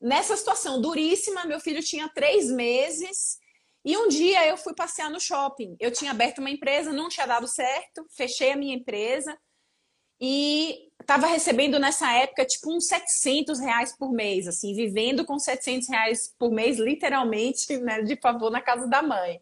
nessa 0.00 0.36
situação 0.36 0.80
duríssima, 0.80 1.44
meu 1.44 1.60
filho 1.60 1.82
tinha 1.82 2.08
três 2.08 2.50
meses 2.50 3.38
e 3.84 3.96
um 3.96 4.08
dia 4.08 4.46
eu 4.46 4.56
fui 4.56 4.74
passear 4.74 5.10
no 5.10 5.20
shopping. 5.20 5.76
Eu 5.80 5.90
tinha 5.90 6.10
aberto 6.10 6.38
uma 6.38 6.50
empresa, 6.50 6.92
não 6.92 7.08
tinha 7.08 7.26
dado 7.26 7.46
certo, 7.46 8.06
fechei 8.10 8.52
a 8.52 8.56
minha 8.56 8.74
empresa 8.74 9.38
e 10.20 10.90
estava 11.00 11.26
recebendo 11.26 11.78
nessa 11.78 12.12
época 12.12 12.44
tipo 12.44 12.74
uns 12.74 12.86
700 12.86 13.60
reais 13.60 13.96
por 13.96 14.12
mês, 14.12 14.46
assim, 14.48 14.74
vivendo 14.74 15.24
com 15.24 15.38
700 15.38 15.88
reais 15.88 16.34
por 16.38 16.50
mês, 16.50 16.78
literalmente, 16.78 17.76
né, 17.78 18.02
de 18.02 18.16
favor 18.16 18.50
na 18.50 18.60
casa 18.60 18.86
da 18.86 19.02
mãe. 19.02 19.40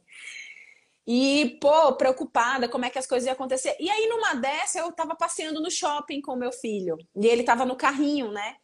E, 1.09 1.57
pô, 1.61 1.93
preocupada 1.95 2.69
como 2.69 2.85
é 2.85 2.91
que 2.91 2.99
as 2.99 3.07
coisas 3.07 3.27
iam 3.27 3.35
acontecer. 3.35 3.77
E 3.79 3.89
aí, 3.89 4.09
numa 4.09 4.35
dessa, 4.35 4.81
eu 4.81 4.91
tava 4.91 5.15
passeando 5.15 5.61
no 5.61 5.71
shopping 5.71 6.21
com 6.21 6.35
meu 6.35 6.51
filho. 6.51 6.99
E 7.15 7.27
ele 7.29 7.45
tava 7.45 7.65
no 7.65 7.77
carrinho, 7.77 8.33
né? 8.33 8.57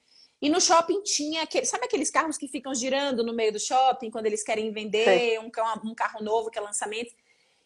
E 0.42 0.50
no 0.50 0.60
shopping 0.60 1.00
tinha, 1.02 1.44
aquele, 1.44 1.64
sabe 1.64 1.84
aqueles 1.84 2.10
carros 2.10 2.36
que 2.36 2.48
ficam 2.48 2.74
girando 2.74 3.22
no 3.22 3.32
meio 3.32 3.52
do 3.52 3.60
shopping 3.60 4.10
quando 4.10 4.26
eles 4.26 4.42
querem 4.42 4.72
vender 4.72 5.38
um, 5.38 5.46
um, 5.84 5.94
carro 5.94 6.20
novo 6.20 6.50
que 6.50 6.58
é 6.58 6.60
lançamento? 6.60 7.14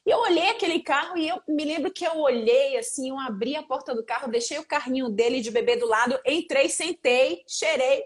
E 0.04 0.10
eu 0.10 0.18
olhei 0.18 0.50
aquele 0.50 0.80
carro 0.80 1.16
e 1.16 1.26
eu 1.26 1.42
me 1.48 1.64
lembro 1.64 1.90
que 1.90 2.04
eu 2.04 2.18
olhei 2.18 2.76
assim, 2.76 3.08
eu 3.08 3.18
abri 3.18 3.56
a 3.56 3.62
porta 3.62 3.94
do 3.94 4.04
carro, 4.04 4.30
deixei 4.30 4.58
o 4.58 4.66
carrinho 4.66 5.08
dele 5.08 5.40
de 5.40 5.50
bebê 5.50 5.76
do 5.76 5.86
lado, 5.86 6.20
entrei, 6.26 6.68
sentei, 6.68 7.42
cheirei. 7.48 8.04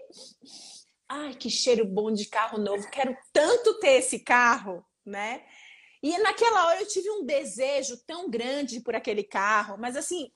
Ai, 1.09 1.33
que 1.33 1.49
cheiro 1.49 1.85
bom 1.85 2.09
de 2.09 2.25
carro 2.27 2.57
novo, 2.57 2.89
quero 2.89 3.13
tanto 3.33 3.77
ter 3.79 3.99
esse 3.99 4.19
carro, 4.19 4.85
né? 5.05 5.43
E 6.01 6.17
naquela 6.19 6.67
hora 6.67 6.79
eu 6.79 6.87
tive 6.87 7.11
um 7.11 7.25
desejo 7.25 7.97
tão 8.07 8.29
grande 8.29 8.79
por 8.79 8.95
aquele 8.95 9.21
carro, 9.21 9.77
mas 9.77 9.97
assim, 9.97 10.31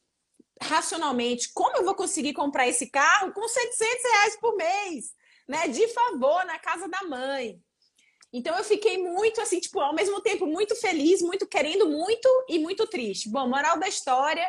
racionalmente, 0.62 1.52
como 1.54 1.78
eu 1.78 1.84
vou 1.84 1.96
conseguir 1.96 2.34
comprar 2.34 2.68
esse 2.68 2.89
carro 2.89 3.34
com 3.34 3.48
700 3.48 4.04
reais 4.04 4.38
por 4.39 4.56
mês, 4.56 5.13
né? 5.48 5.68
De 5.68 5.88
favor, 5.89 6.46
na 6.46 6.58
casa 6.60 6.88
da 6.88 7.04
mãe. 7.04 7.60
Então 8.32 8.58
eu 8.58 8.63
fiquei 8.63 8.98
muito 8.98 9.39
assim, 9.39 9.60
tipo, 9.60 9.80
ao 9.80 9.94
mesmo 9.94 10.20
tempo 10.22 10.46
muito 10.46 10.76
feliz, 10.76 11.22
muito 11.22 11.48
querendo 11.48 11.88
muito 11.88 12.28
e 12.50 12.60
muito 12.60 12.86
triste. 12.86 13.30
Bom, 13.30 13.48
moral 13.48 13.80
da 13.80 13.88
história, 13.88 14.46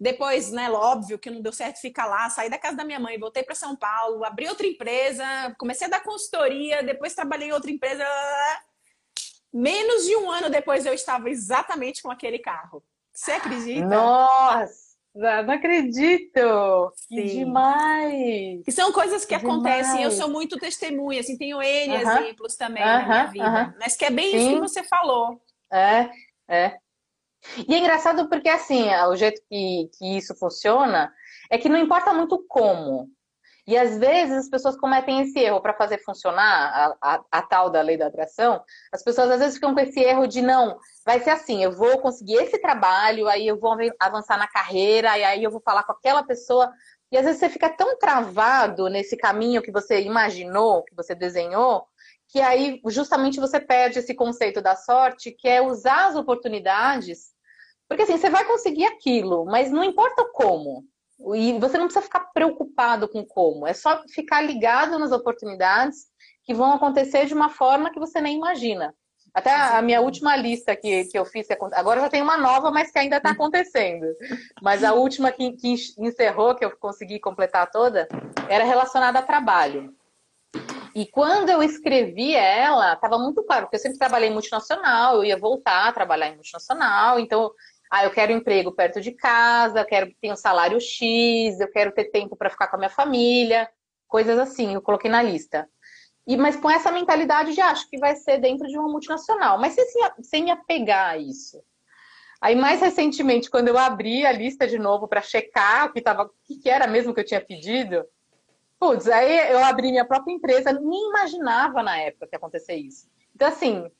depois, 0.00 0.50
né, 0.50 0.70
óbvio 0.70 1.18
que 1.18 1.28
não 1.28 1.42
deu 1.42 1.52
certo 1.52 1.80
ficar 1.80 2.06
lá, 2.06 2.30
saí 2.30 2.48
da 2.48 2.56
casa 2.56 2.76
da 2.76 2.84
minha 2.84 3.00
mãe, 3.00 3.18
voltei 3.18 3.42
para 3.42 3.54
São 3.54 3.76
Paulo, 3.76 4.24
abri 4.24 4.48
outra 4.48 4.66
empresa, 4.66 5.24
comecei 5.58 5.88
a 5.88 5.90
dar 5.90 6.02
consultoria, 6.02 6.82
depois 6.82 7.14
trabalhei 7.14 7.48
em 7.48 7.52
outra 7.52 7.70
empresa. 7.70 8.04
Menos 9.52 10.04
de 10.04 10.16
um 10.16 10.30
ano 10.30 10.48
depois 10.48 10.86
eu 10.86 10.94
estava 10.94 11.28
exatamente 11.28 12.00
com 12.00 12.10
aquele 12.10 12.38
carro. 12.38 12.82
Você 13.12 13.32
acredita? 13.32 13.86
Nossa! 13.86 14.87
Não 15.18 15.54
acredito! 15.54 16.92
Sim. 16.94 17.16
Que 17.16 17.22
demais! 17.24 18.64
Que 18.64 18.70
são 18.70 18.92
coisas 18.92 19.24
que, 19.24 19.34
acontecem. 19.34 20.02
Eu 20.02 20.12
sou 20.12 20.28
muito 20.30 20.56
testemunha, 20.56 21.20
assim, 21.20 21.36
tenho 21.36 21.60
N 21.60 21.96
uh 21.96 21.98
-huh. 21.98 22.20
exemplos 22.20 22.56
também 22.56 22.84
uh 22.84 22.86
-huh. 22.86 22.98
na 22.98 23.06
minha 23.06 23.26
vida. 23.26 23.48
Uh 23.48 23.52
-huh. 23.52 23.74
Mas 23.80 23.96
que 23.96 24.04
é 24.04 24.10
bem 24.10 24.30
Sim. 24.30 24.36
isso 24.36 24.54
que 24.54 24.60
você 24.60 24.82
falou. 24.84 25.40
É, 25.72 26.08
é. 26.48 26.78
E 27.66 27.74
é 27.74 27.78
engraçado 27.78 28.28
porque, 28.28 28.48
assim, 28.48 28.88
o 29.10 29.16
jeito 29.16 29.40
que, 29.48 29.90
que 29.98 30.16
isso 30.16 30.36
funciona 30.36 31.12
é 31.50 31.58
que 31.58 31.68
não 31.68 31.78
importa 31.78 32.12
muito 32.12 32.44
como. 32.48 33.08
E 33.68 33.76
às 33.76 33.98
vezes 33.98 34.34
as 34.34 34.48
pessoas 34.48 34.78
cometem 34.78 35.20
esse 35.20 35.38
erro 35.38 35.60
para 35.60 35.74
fazer 35.74 35.98
funcionar 35.98 36.96
a, 37.02 37.16
a, 37.16 37.24
a, 37.30 37.42
tal 37.42 37.68
da 37.68 37.82
lei 37.82 37.98
da 37.98 38.06
atração. 38.06 38.64
As 38.90 39.02
pessoas 39.02 39.30
às 39.30 39.40
vezes 39.40 39.56
ficam 39.56 39.74
com 39.74 39.80
esse 39.80 40.00
erro 40.00 40.26
de 40.26 40.40
não, 40.40 40.78
vai 41.04 41.20
ser 41.20 41.28
assim, 41.28 41.62
eu 41.62 41.70
vou 41.72 41.98
conseguir 41.98 42.36
esse 42.36 42.58
trabalho, 42.58 43.28
aí 43.28 43.46
eu 43.46 43.60
vou 43.60 43.76
avançar 44.00 44.38
na 44.38 44.48
carreira, 44.48 45.18
e 45.18 45.22
aí 45.22 45.44
eu 45.44 45.50
vou 45.50 45.60
falar 45.60 45.82
com 45.82 45.92
aquela 45.92 46.22
pessoa. 46.22 46.72
E 47.12 47.18
às 47.18 47.26
vezes 47.26 47.40
você 47.40 47.50
fica 47.50 47.68
tão 47.68 47.98
travado 47.98 48.88
nesse 48.88 49.18
caminho 49.18 49.60
que 49.60 49.70
você 49.70 50.00
imaginou, 50.00 50.82
que 50.84 50.96
você 50.96 51.14
desenhou, 51.14 51.86
que 52.28 52.40
aí 52.40 52.80
justamente 52.86 53.38
você 53.38 53.60
perde 53.60 53.98
esse 53.98 54.14
conceito 54.14 54.62
da 54.62 54.76
sorte, 54.76 55.30
que 55.30 55.46
é 55.46 55.60
usar 55.60 56.06
as 56.06 56.16
oportunidades. 56.16 57.34
Porque 57.86 58.04
assim, 58.04 58.16
você 58.16 58.30
vai 58.30 58.46
conseguir 58.46 58.86
aquilo, 58.86 59.44
mas 59.44 59.70
não 59.70 59.84
importa 59.84 60.26
como. 60.32 60.86
E 61.34 61.58
você 61.58 61.76
não 61.76 61.86
precisa 61.86 62.04
ficar 62.04 62.20
preocupado 62.32 63.08
com 63.08 63.24
como, 63.24 63.66
é 63.66 63.72
só 63.72 64.02
ficar 64.08 64.40
ligado 64.40 64.98
nas 64.98 65.10
oportunidades 65.10 66.06
que 66.44 66.54
vão 66.54 66.72
acontecer 66.72 67.26
de 67.26 67.34
uma 67.34 67.48
forma 67.48 67.90
que 67.90 67.98
você 67.98 68.20
nem 68.20 68.36
imagina. 68.36 68.94
Até 69.34 69.54
a 69.54 69.82
minha 69.82 70.00
última 70.00 70.34
lista 70.36 70.74
que, 70.74 71.04
que 71.04 71.18
eu 71.18 71.24
fiz, 71.24 71.46
agora 71.74 72.00
já 72.00 72.08
tem 72.08 72.22
uma 72.22 72.36
nova, 72.36 72.70
mas 72.70 72.90
que 72.90 72.98
ainda 72.98 73.18
está 73.18 73.30
acontecendo. 73.30 74.06
Mas 74.62 74.82
a 74.82 74.94
última 74.94 75.30
que, 75.30 75.52
que 75.52 75.74
encerrou, 75.98 76.54
que 76.54 76.64
eu 76.64 76.76
consegui 76.78 77.20
completar 77.20 77.70
toda, 77.70 78.08
era 78.48 78.64
relacionada 78.64 79.18
a 79.18 79.22
trabalho. 79.22 79.94
E 80.94 81.06
quando 81.06 81.50
eu 81.50 81.62
escrevi 81.62 82.34
ela, 82.34 82.94
estava 82.94 83.18
muito 83.18 83.42
claro, 83.44 83.66
porque 83.66 83.76
eu 83.76 83.80
sempre 83.80 83.98
trabalhei 83.98 84.30
em 84.30 84.32
multinacional, 84.32 85.16
eu 85.16 85.24
ia 85.24 85.38
voltar 85.38 85.86
a 85.88 85.92
trabalhar 85.92 86.28
em 86.28 86.34
multinacional, 86.34 87.20
então, 87.20 87.52
ah, 87.90 88.04
eu 88.04 88.10
quero 88.10 88.32
emprego 88.32 88.72
perto 88.72 89.00
de 89.00 89.12
casa, 89.12 89.80
eu 89.80 89.84
quero 89.86 90.12
ter 90.20 90.32
um 90.32 90.36
salário 90.36 90.80
X, 90.80 91.58
eu 91.60 91.70
quero 91.70 91.92
ter 91.92 92.06
tempo 92.06 92.36
para 92.36 92.50
ficar 92.50 92.68
com 92.68 92.76
a 92.76 92.78
minha 92.78 92.90
família, 92.90 93.68
coisas 94.06 94.38
assim, 94.38 94.74
eu 94.74 94.82
coloquei 94.82 95.10
na 95.10 95.22
lista. 95.22 95.68
E, 96.26 96.36
mas 96.36 96.56
com 96.56 96.70
essa 96.70 96.92
mentalidade 96.92 97.54
de 97.54 97.60
acho 97.60 97.88
que 97.88 97.98
vai 97.98 98.14
ser 98.14 98.38
dentro 98.38 98.66
de 98.66 98.78
uma 98.78 98.88
multinacional, 98.88 99.58
mas 99.58 99.72
sem, 99.72 99.84
sem 100.22 100.50
apegar 100.50 101.12
a 101.12 101.16
isso. 101.18 101.62
Aí, 102.40 102.54
mais 102.54 102.80
recentemente, 102.80 103.50
quando 103.50 103.68
eu 103.68 103.78
abri 103.78 104.24
a 104.24 104.30
lista 104.30 104.66
de 104.66 104.78
novo 104.78 105.08
para 105.08 105.22
checar 105.22 105.86
o 105.86 105.92
que, 105.92 106.00
tava, 106.00 106.24
o 106.24 106.30
que 106.46 106.68
era 106.68 106.86
mesmo 106.86 107.12
que 107.12 107.20
eu 107.20 107.24
tinha 107.24 107.40
pedido, 107.40 108.04
putz, 108.78 109.08
aí 109.08 109.52
eu 109.52 109.64
abri 109.64 109.90
minha 109.90 110.04
própria 110.04 110.32
empresa, 110.32 110.72
nem 110.72 111.08
imaginava 111.08 111.82
na 111.82 111.98
época 111.98 112.28
que 112.28 112.34
ia 112.34 112.38
acontecer 112.38 112.76
isso. 112.76 113.08
Então, 113.34 113.48
assim, 113.48 113.90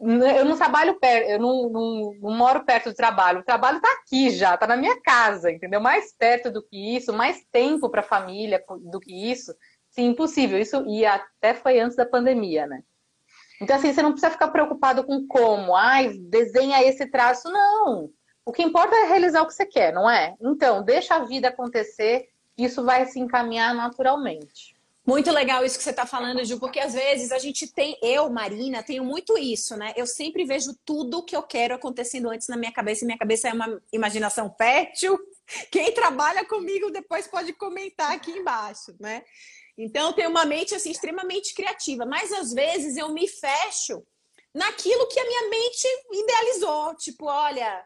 eu 0.00 0.44
não 0.44 0.56
trabalho 0.56 0.98
perto, 0.98 1.30
eu 1.30 1.38
não, 1.38 1.70
não, 1.70 2.12
não, 2.20 2.36
moro 2.36 2.64
perto 2.64 2.90
do 2.90 2.96
trabalho. 2.96 3.40
O 3.40 3.44
trabalho 3.44 3.78
está 3.78 3.90
aqui 3.92 4.30
já, 4.30 4.54
está 4.54 4.66
na 4.66 4.76
minha 4.76 5.00
casa, 5.00 5.50
entendeu? 5.50 5.80
Mais 5.80 6.12
perto 6.12 6.50
do 6.50 6.62
que 6.62 6.96
isso, 6.96 7.12
mais 7.12 7.42
tempo 7.50 7.88
para 7.88 8.00
a 8.00 8.04
família 8.04 8.62
do 8.90 9.00
que 9.00 9.30
isso. 9.30 9.54
Sim, 9.90 10.08
impossível. 10.08 10.58
Isso 10.58 10.84
e 10.86 11.06
até 11.06 11.54
foi 11.54 11.80
antes 11.80 11.96
da 11.96 12.04
pandemia, 12.04 12.66
né? 12.66 12.82
Então, 13.60 13.76
assim, 13.76 13.92
você 13.92 14.02
não 14.02 14.12
precisa 14.12 14.30
ficar 14.30 14.48
preocupado 14.48 15.04
com 15.04 15.26
como, 15.26 15.74
ai, 15.74 16.12
desenha 16.28 16.82
esse 16.82 17.06
traço, 17.06 17.50
não. 17.50 18.10
O 18.44 18.52
que 18.52 18.62
importa 18.62 18.94
é 18.94 19.08
realizar 19.08 19.42
o 19.42 19.46
que 19.46 19.54
você 19.54 19.66
quer, 19.66 19.92
não 19.92 20.08
é? 20.08 20.34
Então, 20.40 20.82
deixa 20.82 21.16
a 21.16 21.24
vida 21.24 21.48
acontecer, 21.48 22.28
isso 22.56 22.84
vai 22.84 23.04
se 23.06 23.18
encaminhar 23.18 23.74
naturalmente. 23.74 24.77
Muito 25.08 25.32
legal 25.32 25.64
isso 25.64 25.78
que 25.78 25.84
você 25.84 25.88
está 25.88 26.04
falando, 26.04 26.44
Ju, 26.44 26.60
porque 26.60 26.78
às 26.78 26.92
vezes 26.92 27.32
a 27.32 27.38
gente 27.38 27.66
tem, 27.66 27.98
eu, 28.02 28.28
Marina, 28.28 28.82
tenho 28.82 29.02
muito 29.02 29.38
isso, 29.38 29.74
né? 29.74 29.94
Eu 29.96 30.06
sempre 30.06 30.44
vejo 30.44 30.78
tudo 30.84 31.24
que 31.24 31.34
eu 31.34 31.42
quero 31.42 31.74
acontecendo 31.74 32.28
antes 32.28 32.46
na 32.46 32.58
minha 32.58 32.70
cabeça, 32.70 33.04
e 33.04 33.06
minha 33.06 33.16
cabeça 33.16 33.48
é 33.48 33.54
uma 33.54 33.80
imaginação 33.90 34.54
fértil. 34.58 35.18
Quem 35.72 35.94
trabalha 35.94 36.44
comigo 36.44 36.90
depois 36.90 37.26
pode 37.26 37.54
comentar 37.54 38.12
aqui 38.12 38.32
embaixo, 38.32 38.94
né? 39.00 39.24
Então, 39.78 40.08
eu 40.08 40.12
tenho 40.12 40.28
uma 40.28 40.44
mente 40.44 40.74
assim 40.74 40.90
extremamente 40.90 41.54
criativa, 41.54 42.04
mas 42.04 42.30
às 42.30 42.52
vezes 42.52 42.98
eu 42.98 43.10
me 43.10 43.26
fecho 43.26 44.06
naquilo 44.54 45.08
que 45.08 45.20
a 45.20 45.24
minha 45.24 45.48
mente 45.48 45.88
idealizou. 46.12 46.94
Tipo, 46.96 47.24
olha, 47.24 47.82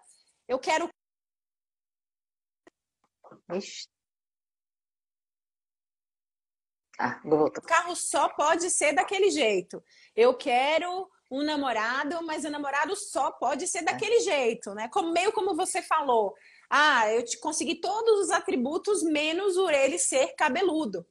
eu 0.48 0.58
quero. 0.58 0.88
Ah, 7.04 7.20
O 7.24 7.50
carro 7.62 7.96
só 7.96 8.28
pode 8.28 8.70
ser 8.70 8.92
daquele 8.92 9.28
jeito. 9.28 9.82
Eu 10.14 10.34
quero 10.34 11.08
um 11.28 11.42
namorado, 11.42 12.24
mas 12.24 12.44
o 12.44 12.50
namorado 12.50 12.94
só 12.94 13.32
pode 13.32 13.66
ser 13.66 13.82
daquele 13.82 14.16
é. 14.16 14.20
jeito, 14.20 14.72
né? 14.72 14.88
Como, 14.92 15.12
meio 15.12 15.32
como 15.32 15.56
você 15.56 15.82
falou. 15.82 16.32
Ah, 16.70 17.10
eu 17.10 17.24
te 17.24 17.40
consegui 17.40 17.80
todos 17.80 18.20
os 18.20 18.30
atributos 18.30 19.02
menos 19.02 19.56
o 19.56 19.68
ele 19.68 19.98
ser 19.98 20.34
cabeludo. 20.36 21.04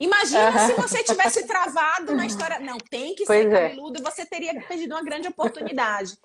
Imagina 0.00 0.66
se 0.66 0.72
você 0.74 1.04
tivesse 1.04 1.46
travado 1.46 2.16
na 2.16 2.26
história. 2.26 2.58
Não, 2.58 2.78
tem 2.78 3.14
que 3.14 3.24
pois 3.24 3.42
ser 3.42 3.52
é. 3.52 3.68
cabeludo, 3.68 4.02
você 4.02 4.26
teria 4.26 4.60
perdido 4.66 4.92
uma 4.92 5.04
grande 5.04 5.28
oportunidade. 5.28 6.18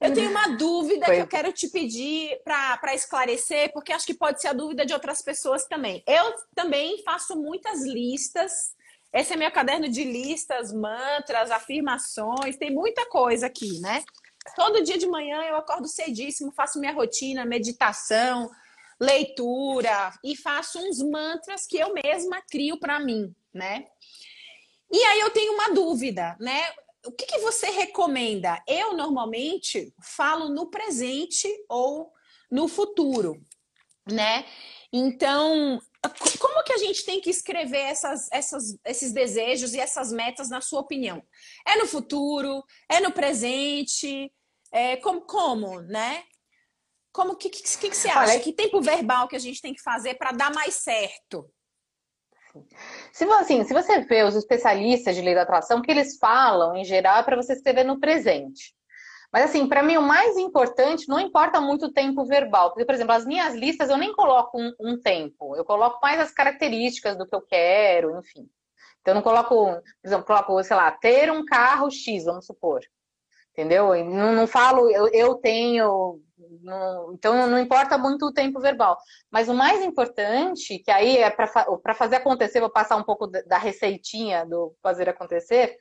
Eu 0.00 0.12
tenho 0.12 0.30
uma 0.30 0.48
dúvida 0.56 1.06
pois. 1.06 1.16
que 1.16 1.22
eu 1.22 1.26
quero 1.26 1.52
te 1.52 1.68
pedir 1.68 2.38
para 2.44 2.94
esclarecer, 2.94 3.72
porque 3.72 3.92
acho 3.92 4.06
que 4.06 4.14
pode 4.14 4.40
ser 4.40 4.48
a 4.48 4.52
dúvida 4.52 4.84
de 4.84 4.92
outras 4.92 5.22
pessoas 5.22 5.66
também. 5.66 6.02
Eu 6.06 6.34
também 6.54 7.02
faço 7.02 7.34
muitas 7.34 7.82
listas. 7.82 8.74
Esse 9.12 9.32
é 9.32 9.36
meu 9.36 9.50
caderno 9.50 9.88
de 9.88 10.04
listas, 10.04 10.72
mantras, 10.72 11.50
afirmações, 11.50 12.58
tem 12.58 12.70
muita 12.70 13.06
coisa 13.06 13.46
aqui, 13.46 13.80
né? 13.80 14.04
Todo 14.54 14.82
dia 14.82 14.98
de 14.98 15.06
manhã 15.06 15.42
eu 15.42 15.56
acordo 15.56 15.88
cedíssimo, 15.88 16.52
faço 16.52 16.78
minha 16.78 16.92
rotina, 16.92 17.46
meditação, 17.46 18.50
leitura 19.00 20.12
e 20.22 20.36
faço 20.36 20.78
uns 20.78 20.98
mantras 20.98 21.66
que 21.66 21.78
eu 21.78 21.94
mesma 21.94 22.42
crio 22.42 22.78
para 22.78 23.00
mim, 23.00 23.34
né? 23.52 23.86
E 24.92 25.02
aí 25.02 25.20
eu 25.20 25.30
tenho 25.30 25.54
uma 25.54 25.70
dúvida, 25.72 26.36
né? 26.38 26.62
O 27.06 27.12
que, 27.12 27.26
que 27.26 27.38
você 27.38 27.70
recomenda? 27.70 28.62
Eu 28.66 28.94
normalmente 28.94 29.94
falo 30.02 30.48
no 30.48 30.70
presente 30.70 31.48
ou 31.68 32.12
no 32.50 32.68
futuro, 32.68 33.40
né? 34.10 34.44
Então, 34.92 35.80
como 36.38 36.64
que 36.64 36.72
a 36.72 36.78
gente 36.78 37.04
tem 37.04 37.20
que 37.20 37.30
escrever 37.30 37.80
essas, 37.80 38.28
essas, 38.32 38.78
esses 38.84 39.12
desejos 39.12 39.74
e 39.74 39.80
essas 39.80 40.12
metas, 40.12 40.48
na 40.48 40.60
sua 40.60 40.80
opinião? 40.80 41.22
É 41.66 41.76
no 41.76 41.86
futuro? 41.86 42.64
É 42.88 43.00
no 43.00 43.12
presente? 43.12 44.32
É, 44.72 44.96
como, 44.96 45.22
como, 45.22 45.80
né? 45.82 46.24
Como 47.12 47.36
que, 47.36 47.48
que, 47.48 47.62
que, 47.62 47.88
que 47.90 47.96
você 47.96 48.08
acha? 48.08 48.32
Olha, 48.32 48.40
que 48.40 48.52
tempo 48.52 48.80
verbal 48.80 49.26
que 49.28 49.36
a 49.36 49.40
gente 49.40 49.60
tem 49.60 49.72
que 49.72 49.82
fazer 49.82 50.14
para 50.14 50.32
dar 50.32 50.52
mais 50.52 50.74
certo? 50.74 51.50
Se, 53.12 53.24
assim, 53.24 53.64
se 53.64 53.72
você 53.72 54.00
vê 54.00 54.22
os 54.22 54.34
especialistas 54.34 55.14
de 55.14 55.22
lei 55.22 55.34
da 55.34 55.42
atração, 55.42 55.78
o 55.78 55.82
que 55.82 55.90
eles 55.90 56.18
falam, 56.18 56.76
em 56.76 56.84
geral, 56.84 57.18
é 57.18 57.22
para 57.22 57.36
você 57.36 57.54
escrever 57.54 57.84
no 57.84 58.00
presente. 58.00 58.74
Mas, 59.32 59.44
assim, 59.44 59.68
para 59.68 59.82
mim, 59.82 59.96
o 59.96 60.02
mais 60.02 60.36
importante, 60.36 61.08
não 61.08 61.20
importa 61.20 61.60
muito 61.60 61.86
o 61.86 61.92
tempo 61.92 62.24
verbal. 62.24 62.70
Porque, 62.70 62.84
por 62.84 62.94
exemplo, 62.94 63.12
as 63.12 63.26
minhas 63.26 63.54
listas, 63.54 63.90
eu 63.90 63.96
nem 63.96 64.12
coloco 64.14 64.58
um, 64.58 64.72
um 64.80 65.00
tempo. 65.00 65.54
Eu 65.56 65.64
coloco 65.64 65.98
mais 66.02 66.20
as 66.20 66.30
características 66.30 67.16
do 67.16 67.26
que 67.26 67.34
eu 67.34 67.42
quero, 67.42 68.18
enfim. 68.18 68.48
Então, 69.00 69.12
eu 69.12 69.14
não 69.16 69.22
coloco, 69.22 69.54
por 69.54 69.82
exemplo, 70.04 70.24
coloco, 70.24 70.62
sei 70.62 70.76
lá, 70.76 70.90
ter 70.90 71.30
um 71.30 71.44
carro 71.44 71.90
X, 71.90 72.24
vamos 72.24 72.46
supor. 72.46 72.80
Entendeu? 73.56 73.88
Não, 74.04 74.34
não 74.34 74.46
falo, 74.46 74.90
eu, 74.90 75.08
eu 75.08 75.34
tenho 75.36 76.20
não, 76.62 77.14
então 77.14 77.46
não 77.46 77.58
importa 77.58 77.96
muito 77.96 78.26
o 78.26 78.32
tempo 78.32 78.60
verbal. 78.60 78.98
Mas 79.30 79.48
o 79.48 79.54
mais 79.54 79.82
importante, 79.82 80.78
que 80.80 80.90
aí 80.90 81.16
é 81.18 81.30
para 81.30 81.94
fazer 81.94 82.16
acontecer, 82.16 82.60
vou 82.60 82.68
passar 82.68 82.96
um 82.96 83.02
pouco 83.02 83.26
da 83.26 83.56
receitinha 83.56 84.44
do 84.44 84.74
fazer 84.82 85.08
acontecer, 85.08 85.76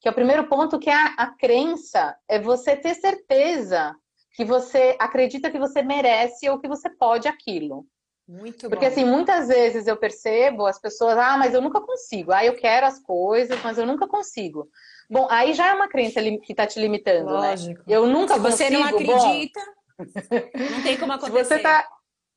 que 0.00 0.08
é 0.08 0.10
o 0.10 0.14
primeiro 0.14 0.48
ponto, 0.48 0.78
que 0.78 0.90
é 0.90 0.94
a, 0.94 1.14
a 1.18 1.26
crença, 1.36 2.16
é 2.26 2.38
você 2.38 2.74
ter 2.74 2.94
certeza 2.94 3.94
que 4.34 4.44
você 4.44 4.96
acredita 4.98 5.50
que 5.50 5.58
você 5.58 5.82
merece 5.82 6.48
ou 6.48 6.58
que 6.58 6.66
você 6.66 6.88
pode 6.88 7.28
aquilo. 7.28 7.86
Muito 8.26 8.68
Porque 8.68 8.86
bom. 8.86 8.92
assim, 8.92 9.04
muitas 9.04 9.48
vezes 9.48 9.86
eu 9.86 9.96
percebo 9.96 10.64
as 10.64 10.80
pessoas, 10.80 11.18
ah, 11.18 11.36
mas 11.36 11.52
eu 11.52 11.60
nunca 11.60 11.80
consigo. 11.80 12.32
Ah, 12.32 12.44
eu 12.44 12.54
quero 12.54 12.86
as 12.86 13.00
coisas, 13.00 13.60
mas 13.62 13.76
eu 13.76 13.84
nunca 13.84 14.06
consigo. 14.06 14.68
Bom, 15.10 15.26
aí 15.28 15.54
já 15.54 15.66
é 15.68 15.72
uma 15.74 15.88
crença 15.88 16.22
que 16.22 16.52
está 16.52 16.66
te 16.66 16.78
limitando, 16.78 17.26
né? 17.26 17.50
Lógico. 17.50 17.80
né? 17.80 17.84
Eu 17.88 18.06
nunca 18.06 18.34
Se 18.34 18.40
consigo. 18.40 18.56
Você 18.56 18.70
não 18.70 18.84
acredita? 18.84 19.60
Bom, 19.98 20.70
não 20.70 20.82
tem 20.84 20.96
como 20.96 21.12
acontecer. 21.12 21.44
Se 21.44 21.48
você 21.54 21.58
tá, 21.58 21.88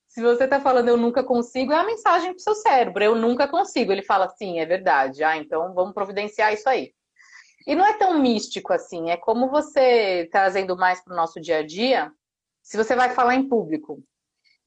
se 0.07 0.21
você 0.21 0.47
tá 0.47 0.59
falando 0.59 0.89
eu 0.89 0.97
nunca 0.97 1.23
consigo, 1.23 1.71
é 1.71 1.77
a 1.77 1.83
mensagem 1.83 2.31
pro 2.31 2.41
seu 2.41 2.55
cérebro. 2.55 3.03
Eu 3.03 3.13
nunca 3.15 3.47
consigo. 3.47 3.91
Ele 3.91 4.01
fala 4.01 4.27
sim, 4.29 4.59
é 4.59 4.65
verdade. 4.65 5.23
Ah, 5.23 5.37
então 5.37 5.71
vamos 5.75 5.93
providenciar 5.93 6.51
isso 6.51 6.67
aí. 6.67 6.91
E 7.67 7.75
não 7.75 7.85
é 7.85 7.93
tão 7.93 8.19
místico 8.19 8.73
assim. 8.73 9.11
É 9.11 9.17
como 9.17 9.49
você 9.49 10.27
trazendo 10.31 10.75
mais 10.75 10.99
para 11.03 11.13
o 11.13 11.15
nosso 11.15 11.39
dia 11.39 11.59
a 11.59 11.65
dia. 11.65 12.11
Se 12.63 12.75
você 12.75 12.95
vai 12.95 13.11
falar 13.11 13.35
em 13.35 13.47
público 13.47 14.03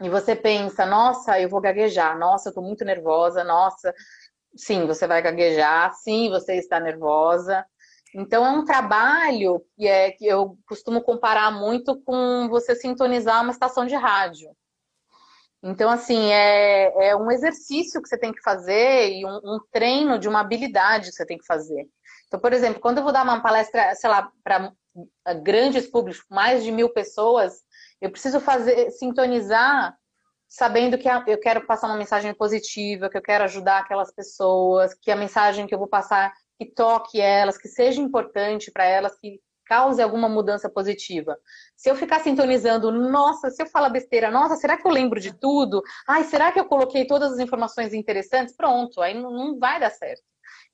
e 0.00 0.08
você 0.08 0.36
pensa, 0.36 0.86
nossa, 0.86 1.40
eu 1.40 1.48
vou 1.48 1.60
gaguejar. 1.60 2.16
Nossa, 2.16 2.50
eu 2.50 2.54
tô 2.54 2.62
muito 2.62 2.84
nervosa. 2.84 3.42
Nossa, 3.42 3.92
sim, 4.54 4.86
você 4.86 5.06
vai 5.08 5.20
gaguejar. 5.20 5.92
Sim, 5.94 6.30
você 6.30 6.54
está 6.54 6.78
nervosa. 6.78 7.66
Então 8.14 8.44
é 8.44 8.50
um 8.50 8.64
trabalho 8.64 9.62
que, 9.76 9.86
é, 9.86 10.10
que 10.10 10.26
eu 10.26 10.56
costumo 10.66 11.02
comparar 11.02 11.50
muito 11.50 12.00
com 12.02 12.48
você 12.48 12.74
sintonizar 12.74 13.42
uma 13.42 13.52
estação 13.52 13.86
de 13.86 13.94
rádio. 13.94 14.50
Então, 15.62 15.90
assim, 15.90 16.30
é, 16.32 17.08
é 17.08 17.16
um 17.16 17.30
exercício 17.30 18.00
que 18.00 18.08
você 18.08 18.16
tem 18.16 18.32
que 18.32 18.42
fazer 18.42 19.10
e 19.10 19.26
um, 19.26 19.36
um, 19.42 19.60
treino 19.72 20.18
de 20.18 20.28
uma 20.28 20.40
habilidade 20.40 21.10
que 21.10 21.16
você 21.16 21.26
tem 21.26 21.38
que 21.38 21.46
fazer. 21.46 21.88
Então, 22.26 22.38
por 22.38 22.52
exemplo, 22.52 22.80
quando 22.80 22.98
eu 22.98 23.04
vou 23.04 23.12
dar 23.12 23.24
uma 23.24 23.42
palestra, 23.42 23.94
sei 23.94 24.08
lá, 24.08 24.30
para 24.44 24.72
grandes 25.42 25.86
públicos, 25.86 26.24
mais 26.30 26.62
de 26.62 26.70
mil 26.70 26.90
pessoas, 26.90 27.64
eu 28.00 28.10
preciso 28.10 28.38
fazer, 28.38 28.90
sintonizar 28.92 29.96
sabendo 30.48 30.96
que 30.96 31.08
eu 31.08 31.38
quero 31.38 31.66
passar 31.66 31.88
uma 31.88 31.96
mensagem 31.96 32.32
positiva, 32.32 33.10
que 33.10 33.18
eu 33.18 33.22
quero 33.22 33.44
ajudar 33.44 33.78
aquelas 33.78 34.12
pessoas, 34.12 34.94
que 34.94 35.10
a 35.10 35.16
mensagem 35.16 35.66
que 35.66 35.74
eu 35.74 35.78
vou 35.78 35.88
passar 35.88 36.32
que 36.58 36.66
toque 36.66 37.20
elas, 37.20 37.58
que 37.58 37.68
seja 37.68 38.00
importante 38.00 38.70
para 38.70 38.84
elas, 38.84 39.18
que 39.18 39.40
cause 39.66 40.00
alguma 40.00 40.28
mudança 40.28 40.70
positiva. 40.70 41.36
Se 41.76 41.90
eu 41.90 41.96
ficar 41.96 42.20
sintonizando, 42.20 42.90
nossa, 42.90 43.50
se 43.50 43.62
eu 43.62 43.66
falar 43.66 43.90
besteira, 43.90 44.30
nossa, 44.30 44.56
será 44.56 44.76
que 44.76 44.86
eu 44.86 44.92
lembro 44.92 45.20
de 45.20 45.32
tudo? 45.32 45.82
Ai, 46.08 46.24
será 46.24 46.52
que 46.52 46.60
eu 46.60 46.64
coloquei 46.64 47.06
todas 47.06 47.32
as 47.32 47.38
informações 47.38 47.92
interessantes? 47.92 48.54
Pronto, 48.56 49.02
aí 49.02 49.14
não, 49.14 49.58
vai 49.58 49.80
dar 49.80 49.90
certo. 49.90 50.22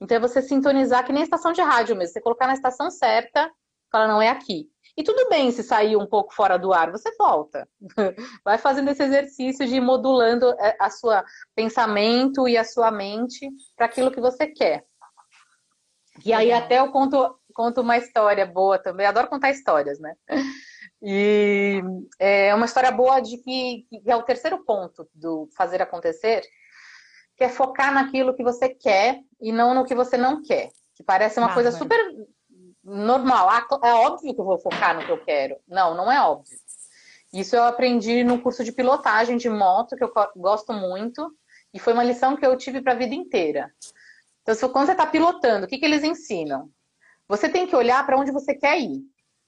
Então 0.01 0.16
é 0.16 0.21
você 0.21 0.42
sintonizar 0.42 1.05
que 1.05 1.12
nem 1.12 1.23
estação 1.23 1.53
de 1.53 1.62
rádio 1.62 1.97
mesmo, 1.97 2.12
você 2.12 2.21
colocar 2.21 2.47
na 2.47 2.55
estação 2.55 2.90
certa, 2.90 3.51
fala, 3.90 4.07
não 4.07 4.21
é 4.21 4.29
aqui. 4.29 4.68
E 4.97 5.03
tudo 5.03 5.29
bem 5.31 5.51
se 5.51 5.62
sair 5.62 5.97
um 5.97 6.07
pouco 6.07 6.35
fora 6.35 6.59
do 6.59 6.73
ar, 6.73 6.90
você 6.90 7.11
volta. 7.16 7.66
Vai 8.45 8.59
fazendo 8.59 8.90
esse 8.90 9.03
exercício 9.03 9.66
de 9.66 9.77
ir 9.77 9.81
modulando 9.81 10.51
é, 10.61 10.77
a 10.79 10.90
sua 10.90 11.25
pensamento 11.55 12.47
e 12.47 12.59
a 12.59 12.64
sua 12.64 12.90
mente 12.90 13.49
para 13.75 13.87
aquilo 13.87 14.11
que 14.11 14.21
você 14.21 14.47
quer. 14.47 14.85
E 16.25 16.33
aí 16.33 16.53
até 16.53 16.79
eu 16.79 16.90
conto, 16.90 17.38
conto 17.55 17.81
uma 17.81 17.96
história 17.96 18.44
boa 18.44 18.79
também. 18.79 19.07
Adoro 19.07 19.29
contar 19.29 19.51
histórias, 19.51 19.98
né? 19.98 20.14
E 21.03 21.83
é 22.18 22.55
uma 22.55 22.66
história 22.66 22.92
boa 22.92 23.18
de 23.20 23.37
que, 23.38 23.87
que 23.90 24.11
é 24.11 24.14
o 24.14 24.22
terceiro 24.22 24.64
ponto 24.64 25.09
do 25.12 25.48
fazer 25.57 25.83
acontecer, 25.83 26.42
que 27.37 27.42
é 27.42 27.48
focar 27.48 27.92
naquilo 27.92 28.35
que 28.35 28.44
você 28.44 28.68
quer 28.68 29.20
e 29.40 29.51
não 29.51 29.75
no 29.75 29.85
que 29.85 29.94
você 29.94 30.16
não 30.16 30.42
quer. 30.42 30.70
Que 30.94 31.03
parece 31.03 31.40
uma 31.40 31.51
ah, 31.51 31.55
coisa 31.55 31.72
super 31.72 31.98
normal. 32.85 33.48
Ah, 33.48 33.66
é 33.85 33.94
óbvio 33.94 34.35
que 34.35 34.40
eu 34.40 34.44
vou 34.44 34.59
focar 34.59 34.94
no 34.94 35.05
que 35.05 35.11
eu 35.11 35.25
quero. 35.25 35.57
Não, 35.66 35.94
não 35.94 36.11
é 36.11 36.20
óbvio. 36.20 36.57
Isso 37.33 37.57
eu 37.57 37.64
aprendi 37.64 38.22
no 38.22 38.40
curso 38.40 38.62
de 38.62 38.72
pilotagem 38.72 39.38
de 39.38 39.48
moto, 39.48 39.96
que 39.96 40.05
eu 40.05 40.12
gosto 40.37 40.72
muito, 40.72 41.35
e 41.72 41.79
foi 41.79 41.94
uma 41.94 42.05
lição 42.05 42.37
que 42.37 42.46
eu 42.46 42.57
tive 42.57 42.83
para 42.83 42.92
a 42.92 42.96
vida 42.96 43.14
inteira. 43.14 43.72
Então, 44.42 44.68
quando 44.70 44.87
você 44.87 44.92
está 44.92 45.07
pilotando, 45.07 45.66
o 45.66 45.68
que, 45.68 45.78
que 45.78 45.85
eles 45.85 46.02
ensinam? 46.02 46.68
Você 47.28 47.48
tem 47.48 47.66
que 47.66 47.76
olhar 47.76 48.05
para 48.05 48.18
onde 48.18 48.33
você 48.33 48.55
quer 48.55 48.78
ir. 48.78 49.00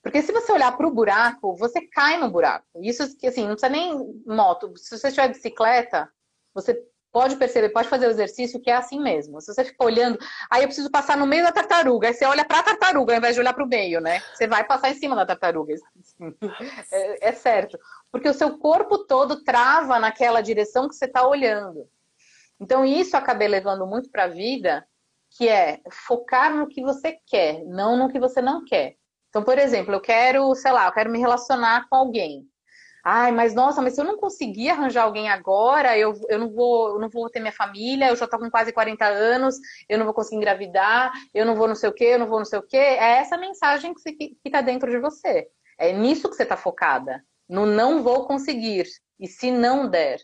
Porque 0.02 0.22
se 0.22 0.32
você 0.32 0.52
olhar 0.52 0.76
para 0.76 0.86
o 0.86 0.92
buraco, 0.92 1.56
você 1.56 1.80
cai 1.88 2.18
no 2.18 2.30
buraco. 2.30 2.66
Isso 2.82 3.02
assim, 3.02 3.42
não 3.42 3.56
precisa 3.56 3.70
nem 3.70 4.22
moto. 4.26 4.72
Se 4.76 4.96
você 4.98 5.10
tiver 5.10 5.28
bicicleta, 5.28 6.08
você 6.54 6.78
pode 7.10 7.36
perceber, 7.36 7.68
pode 7.68 7.88
fazer 7.88 8.08
o 8.08 8.10
exercício 8.10 8.60
que 8.60 8.68
é 8.68 8.74
assim 8.74 9.00
mesmo. 9.00 9.40
Se 9.40 9.54
você 9.54 9.64
ficar 9.64 9.84
olhando, 9.84 10.18
aí 10.50 10.62
eu 10.62 10.66
preciso 10.66 10.90
passar 10.90 11.16
no 11.16 11.26
meio 11.26 11.44
da 11.44 11.52
tartaruga, 11.52 12.08
aí 12.08 12.14
você 12.14 12.24
olha 12.26 12.44
para 12.44 12.58
a 12.58 12.62
tartaruga 12.64 13.12
ao 13.12 13.18
invés 13.18 13.34
de 13.34 13.40
olhar 13.40 13.54
para 13.54 13.64
o 13.64 13.68
meio, 13.68 14.00
né? 14.00 14.20
Você 14.34 14.48
vai 14.48 14.64
passar 14.64 14.90
em 14.90 14.94
cima 14.94 15.14
da 15.14 15.24
tartaruga. 15.24 15.74
É, 16.90 17.28
é 17.28 17.32
certo. 17.32 17.78
Porque 18.10 18.28
o 18.28 18.34
seu 18.34 18.58
corpo 18.58 19.06
todo 19.06 19.42
trava 19.42 19.98
naquela 19.98 20.40
direção 20.40 20.88
que 20.88 20.94
você 20.94 21.06
está 21.06 21.26
olhando. 21.26 21.88
Então, 22.60 22.84
isso 22.84 23.16
acabei 23.16 23.48
levando 23.48 23.86
muito 23.86 24.10
para 24.10 24.24
a 24.24 24.28
vida, 24.28 24.86
que 25.36 25.48
é 25.48 25.80
focar 25.90 26.54
no 26.54 26.68
que 26.68 26.82
você 26.82 27.18
quer, 27.26 27.64
não 27.64 27.96
no 27.96 28.08
que 28.08 28.20
você 28.20 28.40
não 28.40 28.64
quer. 28.64 28.96
Então, 29.28 29.42
por 29.42 29.58
exemplo, 29.58 29.92
eu 29.92 30.00
quero, 30.00 30.54
sei 30.54 30.70
lá, 30.70 30.86
eu 30.86 30.92
quero 30.92 31.10
me 31.10 31.18
relacionar 31.18 31.88
com 31.88 31.96
alguém. 31.96 32.48
Ai, 33.06 33.32
mas 33.32 33.54
nossa, 33.54 33.82
mas 33.82 33.94
se 33.94 34.00
eu 34.00 34.04
não 34.04 34.16
conseguir 34.16 34.70
arranjar 34.70 35.02
alguém 35.02 35.28
agora, 35.28 35.98
eu, 35.98 36.14
eu, 36.28 36.38
não, 36.38 36.50
vou, 36.50 36.94
eu 36.94 36.98
não 36.98 37.10
vou 37.10 37.28
ter 37.28 37.38
minha 37.38 37.52
família, 37.52 38.08
eu 38.08 38.16
já 38.16 38.26
tô 38.26 38.38
com 38.38 38.50
quase 38.50 38.72
40 38.72 39.04
anos, 39.04 39.56
eu 39.88 39.98
não 39.98 40.06
vou 40.06 40.14
conseguir 40.14 40.36
engravidar, 40.36 41.12
eu 41.34 41.44
não 41.44 41.54
vou 41.54 41.68
não 41.68 41.74
sei 41.74 41.90
o 41.90 41.92
quê, 41.92 42.04
eu 42.04 42.18
não 42.18 42.28
vou 42.28 42.38
não 42.38 42.46
sei 42.46 42.58
o 42.58 42.62
quê. 42.62 42.78
É 42.78 43.18
essa 43.18 43.36
mensagem 43.36 43.92
que, 43.92 44.00
você, 44.00 44.12
que, 44.12 44.38
que 44.42 44.50
tá 44.50 44.62
dentro 44.62 44.90
de 44.90 44.98
você. 44.98 45.46
É 45.78 45.92
nisso 45.92 46.30
que 46.30 46.36
você 46.36 46.46
tá 46.46 46.56
focada. 46.56 47.22
No 47.46 47.66
não 47.66 48.02
vou 48.02 48.26
conseguir. 48.26 48.86
E 49.20 49.28
se 49.28 49.50
não 49.50 49.86
der. 49.86 50.18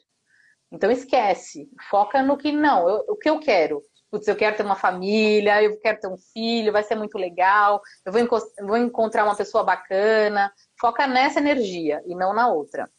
Então 0.71 0.91
esquece. 0.91 1.69
Foca 1.89 2.23
no 2.23 2.37
que 2.37 2.53
não. 2.53 2.89
Eu, 2.89 3.05
o 3.09 3.17
que 3.17 3.29
eu 3.29 3.41
quero 3.41 3.83
putz, 4.11 4.27
eu 4.27 4.37
quero 4.37 4.57
ter 4.57 4.65
uma 4.65 4.75
família, 4.75 5.63
eu 5.63 5.79
quero 5.81 6.01
ter 6.01 6.09
um 6.09 6.17
filho, 6.17 6.73
vai 6.73 6.83
ser 6.83 6.97
muito 6.97 7.17
legal, 7.17 7.81
eu 8.05 8.13
vou, 8.13 8.23
vou 8.67 8.77
encontrar 8.77 9.25
uma 9.25 9.37
pessoa 9.37 9.63
bacana. 9.63 10.53
Foca 10.79 11.07
nessa 11.07 11.39
energia 11.39 12.03
e 12.07 12.15
não 12.15 12.35
na 12.35 12.49
outra. 12.49 12.91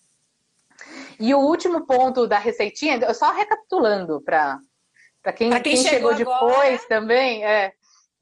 E 1.20 1.34
o 1.36 1.40
último 1.40 1.86
ponto 1.86 2.26
da 2.26 2.40
receitinha, 2.40 3.14
só 3.14 3.32
recapitulando 3.32 4.22
para 4.22 4.60
quem, 5.36 5.52
quem, 5.52 5.62
quem, 5.62 5.78
chegou, 5.78 6.16
chegou 6.16 6.34
depois 6.34 6.86
também, 6.86 7.46
é. 7.46 7.74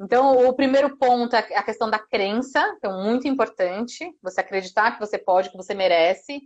Então, 0.01 0.47
o 0.47 0.53
primeiro 0.53 0.97
ponto 0.97 1.35
é 1.35 1.39
a 1.39 1.63
questão 1.63 1.89
da 1.89 1.99
crença, 1.99 2.73
então 2.77 3.03
muito 3.03 3.27
importante, 3.27 4.09
você 4.21 4.39
acreditar 4.39 4.91
que 4.91 4.99
você 4.99 5.17
pode, 5.17 5.49
que 5.51 5.57
você 5.57 5.73
merece, 5.73 6.41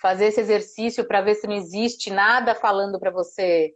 fazer 0.00 0.26
esse 0.26 0.40
exercício 0.40 1.06
para 1.06 1.20
ver 1.20 1.34
se 1.36 1.46
não 1.46 1.54
existe 1.54 2.10
nada 2.10 2.54
falando 2.54 2.98
para 2.98 3.10
você 3.10 3.74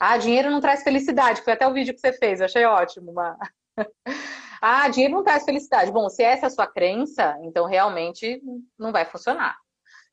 ah, 0.00 0.16
dinheiro 0.16 0.50
não 0.50 0.60
traz 0.60 0.82
felicidade. 0.82 1.42
Foi 1.42 1.52
até 1.52 1.66
o 1.66 1.72
vídeo 1.72 1.92
que 1.92 2.00
você 2.00 2.12
fez, 2.12 2.40
eu 2.40 2.46
achei 2.46 2.64
ótimo. 2.64 3.10
Uma... 3.10 3.36
ah, 4.62 4.88
dinheiro 4.88 5.14
não 5.14 5.24
traz 5.24 5.44
felicidade. 5.44 5.90
Bom, 5.90 6.08
se 6.08 6.22
essa 6.22 6.46
é 6.46 6.48
a 6.48 6.50
sua 6.50 6.66
crença, 6.66 7.36
então 7.42 7.66
realmente 7.66 8.40
não 8.78 8.92
vai 8.92 9.04
funcionar. 9.04 9.56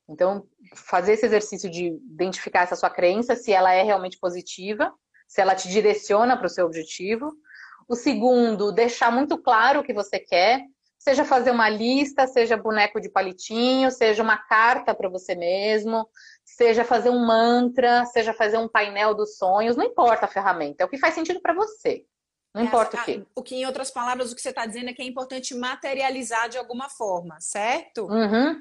Então, 0.10 0.48
fazer 0.76 1.14
esse 1.14 1.26
exercício 1.26 1.70
de 1.70 1.88
identificar 1.88 2.62
essa 2.62 2.76
sua 2.76 2.90
crença, 2.90 3.36
se 3.36 3.52
ela 3.52 3.74
é 3.74 3.84
realmente 3.84 4.20
positiva, 4.20 4.94
se 5.28 5.42
ela 5.42 5.56
te 5.56 5.68
direciona 5.68 6.38
para 6.38 6.46
o 6.46 6.50
seu 6.50 6.66
objetivo. 6.66 7.32
O 7.88 7.96
segundo, 7.96 8.72
deixar 8.72 9.12
muito 9.12 9.38
claro 9.38 9.80
o 9.80 9.84
que 9.84 9.94
você 9.94 10.20
quer, 10.20 10.64
seja 11.06 11.24
fazer 11.24 11.52
uma 11.52 11.70
lista, 11.70 12.26
seja 12.26 12.58
boneco 12.58 13.00
de 13.00 13.10
palitinho, 13.10 13.92
seja 13.92 14.24
uma 14.24 14.38
carta 14.38 14.92
para 14.96 15.08
você 15.08 15.36
mesmo, 15.36 16.10
seja 16.44 16.84
fazer 16.84 17.12
um 17.12 17.24
mantra, 17.24 18.04
seja 18.08 18.34
fazer 18.34 18.58
um 18.58 18.68
painel 18.68 19.14
dos 19.14 19.38
sonhos, 19.38 19.76
não 19.76 19.86
importa 19.86 20.26
a 20.26 20.28
ferramenta, 20.28 20.82
é 20.82 20.86
o 20.86 20.90
que 20.90 20.98
faz 20.98 21.14
sentido 21.14 21.40
para 21.40 21.54
você. 21.54 22.04
Não 22.56 22.64
é, 22.64 22.66
importa 22.66 22.98
o 22.98 23.06
quê. 23.06 23.24
O 23.36 23.44
que, 23.44 23.54
em 23.54 23.68
outras 23.68 23.92
palavras, 23.92 24.32
o 24.32 24.36
que 24.36 24.42
você 24.42 24.50
está 24.50 24.66
dizendo 24.66 24.90
é 24.90 24.94
que 24.94 25.02
é 25.04 25.06
importante 25.06 25.54
materializar 25.54 26.50
de 26.50 26.58
alguma 26.58 26.90
forma, 26.90 27.40
certo? 27.40 28.08
Uhum. 28.08 28.60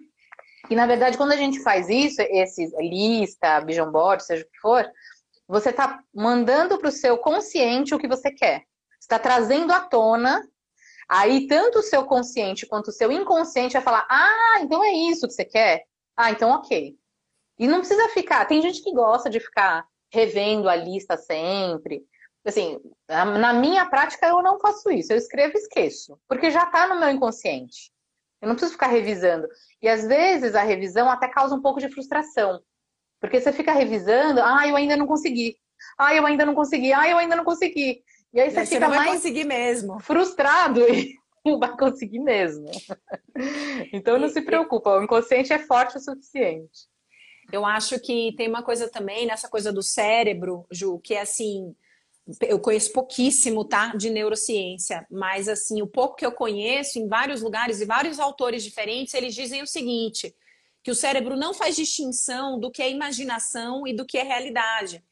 E, 0.68 0.76
na 0.76 0.87
verdade, 0.87 1.16
quando 1.16 1.33
a 1.33 1.37
gente 1.37 1.62
faz 1.62 1.88
isso, 1.88 2.20
esse 2.20 2.70
lista, 2.78 3.61
vision 3.61 3.90
board, 3.90 4.22
seja 4.22 4.44
o 4.44 4.50
que 4.50 4.61
for, 4.61 4.87
você 5.48 5.70
está 5.70 5.98
mandando 6.14 6.76
para 6.76 6.88
o 6.88 6.92
seu 6.92 7.16
consciente 7.16 7.94
o 7.94 7.98
que 7.98 8.09
você 8.09 8.30
quer. 8.30 8.64
está 9.00 9.18
trazendo 9.18 9.72
à 9.72 9.80
tona, 9.80 10.46
aí 11.08 11.46
tanto 11.46 11.78
o 11.78 11.82
seu 11.82 12.04
consciente 12.04 12.66
quanto 12.66 12.88
o 12.88 12.92
seu 12.92 13.10
inconsciente 13.12 13.74
vai 13.74 13.82
falar, 13.82 14.06
ah, 14.10 14.58
então 14.60 14.82
é 14.82 14.92
isso 14.92 15.26
que 15.26 15.34
você 15.34 15.44
quer? 15.44 15.84
Ah, 16.16 16.30
então 16.30 16.50
ok. 16.50 16.96
E 17.58 17.66
não 17.66 17.78
precisa 17.78 18.08
ficar. 18.08 18.44
Tem 18.46 18.60
gente 18.62 18.82
que 18.82 18.92
gosta 18.92 19.30
de 19.30 19.40
ficar 19.40 19.86
revendo 20.12 20.68
a 20.68 20.76
lista 20.76 21.16
sempre. 21.16 22.04
Assim, 22.44 22.78
na 23.08 23.52
minha 23.52 23.86
prática 23.86 24.26
eu 24.26 24.42
não 24.42 24.60
faço 24.60 24.90
isso. 24.90 25.12
Eu 25.12 25.16
escrevo 25.16 25.56
e 25.56 25.60
esqueço, 25.60 26.18
porque 26.28 26.50
já 26.50 26.64
está 26.64 26.86
no 26.86 27.00
meu 27.00 27.10
inconsciente. 27.10 27.90
Eu 28.40 28.48
não 28.48 28.54
preciso 28.54 28.74
ficar 28.74 28.88
revisando. 28.88 29.48
E 29.80 29.88
às 29.88 30.06
vezes 30.06 30.54
a 30.54 30.62
revisão 30.62 31.08
até 31.08 31.26
causa 31.28 31.54
um 31.54 31.62
pouco 31.62 31.80
de 31.80 31.88
frustração. 31.88 32.60
Porque 33.18 33.40
você 33.40 33.52
fica 33.52 33.72
revisando, 33.72 34.40
ah, 34.42 34.68
eu 34.68 34.76
ainda 34.76 34.96
não 34.96 35.06
consegui. 35.06 35.56
Ah, 35.98 36.14
eu 36.14 36.26
ainda 36.26 36.44
não 36.44 36.54
consegui. 36.54 36.92
Ah, 36.92 37.08
eu 37.08 37.16
ainda 37.16 37.36
não 37.36 37.44
consegui. 37.44 38.04
E 38.34 38.40
aí 38.40 38.50
você, 38.50 38.66
você 38.66 38.74
fica 38.74 38.88
mais 38.88 39.12
conseguir 39.12 39.44
mesmo. 39.44 40.00
frustrado 40.00 40.80
e 40.80 41.16
não 41.46 41.58
vai 41.58 41.76
conseguir 41.76 42.18
mesmo. 42.18 42.68
Então 43.92 44.18
não 44.18 44.28
se 44.28 44.42
preocupa, 44.42 44.98
o 44.98 45.04
inconsciente 45.04 45.52
é 45.52 45.58
forte 45.58 45.96
o 45.96 46.00
suficiente. 46.00 46.88
Eu 47.52 47.64
acho 47.64 48.00
que 48.00 48.34
tem 48.36 48.48
uma 48.48 48.62
coisa 48.62 48.88
também 48.88 49.26
nessa 49.26 49.48
coisa 49.48 49.72
do 49.72 49.82
cérebro, 49.82 50.66
Ju, 50.72 50.98
que 50.98 51.14
é 51.14 51.20
assim, 51.20 51.76
eu 52.40 52.58
conheço 52.58 52.92
pouquíssimo, 52.92 53.64
tá, 53.64 53.94
de 53.94 54.10
neurociência, 54.10 55.06
mas 55.10 55.48
assim, 55.48 55.80
o 55.82 55.86
pouco 55.86 56.16
que 56.16 56.26
eu 56.26 56.32
conheço 56.32 56.98
em 56.98 57.06
vários 57.06 57.42
lugares 57.42 57.80
e 57.80 57.84
vários 57.84 58.18
autores 58.18 58.64
diferentes, 58.64 59.14
eles 59.14 59.34
dizem 59.34 59.62
o 59.62 59.66
seguinte, 59.66 60.34
que 60.82 60.90
o 60.90 60.94
cérebro 60.94 61.36
não 61.36 61.54
faz 61.54 61.76
distinção 61.76 62.58
do 62.58 62.70
que 62.70 62.82
é 62.82 62.90
imaginação 62.90 63.86
e 63.86 63.94
do 63.94 64.06
que 64.06 64.18
é 64.18 64.22
realidade. 64.22 65.04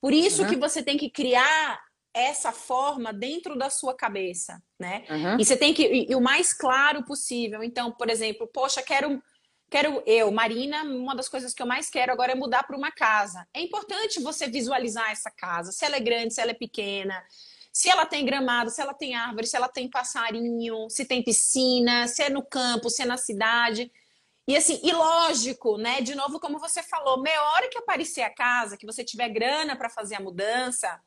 Por 0.00 0.14
isso 0.14 0.42
uhum. 0.42 0.48
que 0.48 0.56
você 0.56 0.82
tem 0.82 0.96
que 0.96 1.10
criar 1.10 1.78
essa 2.12 2.52
forma 2.52 3.12
dentro 3.12 3.56
da 3.56 3.70
sua 3.70 3.94
cabeça, 3.94 4.62
né? 4.78 5.04
Uhum. 5.08 5.38
E 5.38 5.44
você 5.44 5.56
tem 5.56 5.72
que 5.72 5.86
e, 5.86 6.10
e 6.10 6.14
o 6.14 6.20
mais 6.20 6.52
claro 6.52 7.04
possível. 7.04 7.62
Então, 7.62 7.92
por 7.92 8.10
exemplo, 8.10 8.48
poxa, 8.52 8.82
quero 8.82 9.22
Quero 9.70 10.02
eu, 10.04 10.32
Marina, 10.32 10.82
uma 10.82 11.14
das 11.14 11.28
coisas 11.28 11.54
que 11.54 11.62
eu 11.62 11.66
mais 11.66 11.88
quero 11.88 12.10
agora 12.10 12.32
é 12.32 12.34
mudar 12.34 12.64
para 12.64 12.76
uma 12.76 12.90
casa. 12.90 13.46
É 13.54 13.60
importante 13.60 14.20
você 14.20 14.48
visualizar 14.48 15.12
essa 15.12 15.30
casa, 15.30 15.70
se 15.70 15.84
ela 15.84 15.94
é 15.94 16.00
grande, 16.00 16.34
se 16.34 16.40
ela 16.40 16.50
é 16.50 16.54
pequena, 16.54 17.22
se 17.72 17.88
ela 17.88 18.04
tem 18.04 18.24
gramado, 18.24 18.68
se 18.68 18.82
ela 18.82 18.92
tem 18.92 19.14
árvore, 19.14 19.46
se 19.46 19.56
ela 19.56 19.68
tem 19.68 19.88
passarinho, 19.88 20.90
se 20.90 21.04
tem 21.04 21.22
piscina, 21.22 22.08
se 22.08 22.24
é 22.24 22.28
no 22.28 22.44
campo, 22.44 22.90
se 22.90 23.02
é 23.02 23.04
na 23.04 23.16
cidade. 23.16 23.92
E 24.48 24.56
assim, 24.56 24.80
e 24.82 24.90
lógico, 24.90 25.78
né? 25.78 26.00
De 26.00 26.16
novo, 26.16 26.40
como 26.40 26.58
você 26.58 26.82
falou, 26.82 27.22
meia 27.22 27.40
hora 27.52 27.68
que 27.68 27.78
aparecer 27.78 28.22
a 28.22 28.34
casa, 28.34 28.76
que 28.76 28.86
você 28.86 29.04
tiver 29.04 29.28
grana 29.28 29.76
para 29.76 29.88
fazer 29.88 30.16
a 30.16 30.20
mudança, 30.20 31.00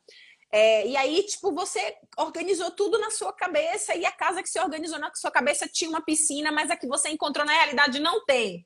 é, 0.56 0.86
e 0.86 0.96
aí, 0.96 1.20
tipo, 1.24 1.52
você 1.52 1.96
organizou 2.16 2.70
tudo 2.70 2.96
na 2.96 3.10
sua 3.10 3.32
cabeça 3.32 3.92
e 3.96 4.06
a 4.06 4.12
casa 4.12 4.40
que 4.40 4.48
você 4.48 4.60
organizou 4.60 5.00
na 5.00 5.12
sua 5.12 5.32
cabeça 5.32 5.66
tinha 5.66 5.90
uma 5.90 6.00
piscina, 6.00 6.52
mas 6.52 6.70
a 6.70 6.76
que 6.76 6.86
você 6.86 7.08
encontrou 7.08 7.44
na 7.44 7.52
realidade 7.52 7.98
não 7.98 8.24
tem. 8.24 8.64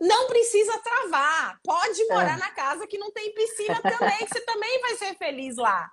Não 0.00 0.26
precisa 0.26 0.76
travar. 0.78 1.60
Pode 1.62 2.04
morar 2.08 2.36
é. 2.36 2.40
na 2.40 2.50
casa 2.50 2.88
que 2.88 2.98
não 2.98 3.12
tem 3.12 3.32
piscina 3.32 3.80
também, 3.80 4.18
que 4.18 4.34
você 4.34 4.40
também 4.40 4.80
vai 4.80 4.96
ser 4.96 5.16
feliz 5.16 5.56
lá. 5.56 5.88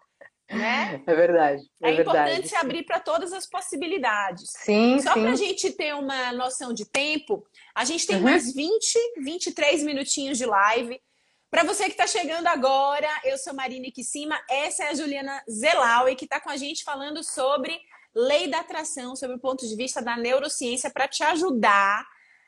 Né? 0.49 0.99
É 1.05 1.13
verdade. 1.13 1.61
É, 1.83 1.91
é 1.91 1.93
importante 1.93 2.25
verdade. 2.25 2.47
se 2.47 2.55
abrir 2.55 2.83
para 2.83 2.99
todas 2.99 3.31
as 3.31 3.45
possibilidades. 3.47 4.49
Sim, 4.57 4.99
Só 4.99 5.13
para 5.13 5.29
a 5.29 5.35
gente 5.35 5.69
ter 5.73 5.93
uma 5.93 6.33
noção 6.33 6.73
de 6.73 6.89
tempo, 6.89 7.45
a 7.75 7.85
gente 7.85 8.07
tem 8.07 8.15
uhum. 8.15 8.23
mais 8.23 8.51
20, 8.51 8.97
23 9.19 9.83
minutinhos 9.83 10.39
de 10.39 10.47
live. 10.47 10.99
Para 11.49 11.63
você 11.63 11.85
que 11.85 11.91
está 11.91 12.05
chegando 12.05 12.45
agora, 12.45 13.07
eu 13.23 13.35
sou 13.35 13.55
Marina 13.55 13.89
Kissima, 13.91 14.39
essa 14.47 14.83
é 14.83 14.89
a 14.89 14.93
Juliana 14.93 15.43
Zelaui, 15.49 16.15
que 16.15 16.25
está 16.25 16.39
com 16.39 16.49
a 16.49 16.55
gente 16.55 16.83
falando 16.83 17.23
sobre 17.23 17.75
lei 18.13 18.47
da 18.47 18.59
atração, 18.59 19.15
sobre 19.15 19.35
o 19.35 19.39
ponto 19.39 19.67
de 19.67 19.75
vista 19.75 19.99
da 19.99 20.15
neurociência, 20.15 20.91
para 20.91 21.07
te 21.07 21.23
ajudar 21.23 22.05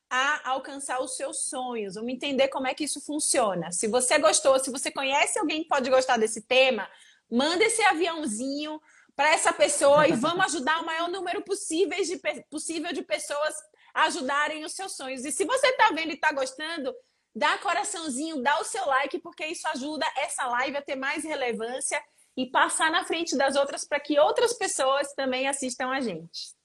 a 0.07 0.51
alcançar 0.51 1.01
os 1.01 1.15
seus 1.15 1.45
sonhos. 1.49 1.95
Vamos 1.95 2.11
entender 2.11 2.49
como 2.49 2.67
é 2.67 2.75
que 2.75 2.83
isso 2.83 3.01
funciona. 3.01 3.71
Se 3.71 3.87
você 3.87 4.19
gostou, 4.19 4.59
se 4.59 4.69
você 4.69 4.91
conhece 4.91 5.39
alguém 5.39 5.63
que 5.63 5.69
pode 5.69 5.89
gostar 5.89 6.17
desse 6.17 6.43
tema, 6.43 6.87
manda 7.27 7.63
esse 7.63 7.81
aviãozinho 7.81 8.79
para 9.15 9.33
essa 9.33 9.51
pessoa 9.51 10.07
e 10.07 10.11
vamos 10.11 10.45
ajudar 10.45 10.79
o 10.79 10.85
maior 10.85 11.09
número 11.09 11.41
possível 11.41 11.97
de, 12.03 12.21
possível 12.51 12.93
de 12.93 13.01
pessoas 13.01 13.55
a 13.95 14.03
ajudarem 14.03 14.63
os 14.63 14.73
seus 14.73 14.95
sonhos. 14.95 15.25
E 15.25 15.31
se 15.31 15.43
você 15.43 15.67
está 15.69 15.89
vendo 15.89 16.11
e 16.11 16.15
está 16.15 16.31
gostando, 16.31 16.93
dá 17.35 17.57
coraçãozinho, 17.57 18.41
dá 18.41 18.59
o 18.59 18.65
seu 18.65 18.85
like, 18.85 19.19
porque 19.19 19.45
isso 19.45 19.67
ajuda 19.69 20.05
essa 20.17 20.45
live 20.47 20.77
a 20.77 20.81
ter 20.81 20.95
mais 20.95 21.23
relevância 21.23 22.01
e 22.35 22.49
passar 22.49 22.91
na 22.91 23.03
frente 23.03 23.37
das 23.37 23.55
outras 23.55 23.85
para 23.85 23.99
que 23.99 24.19
outras 24.19 24.53
pessoas 24.53 25.13
também 25.13 25.47
assistam 25.47 25.89
a 25.89 25.99
gente. 25.99 26.55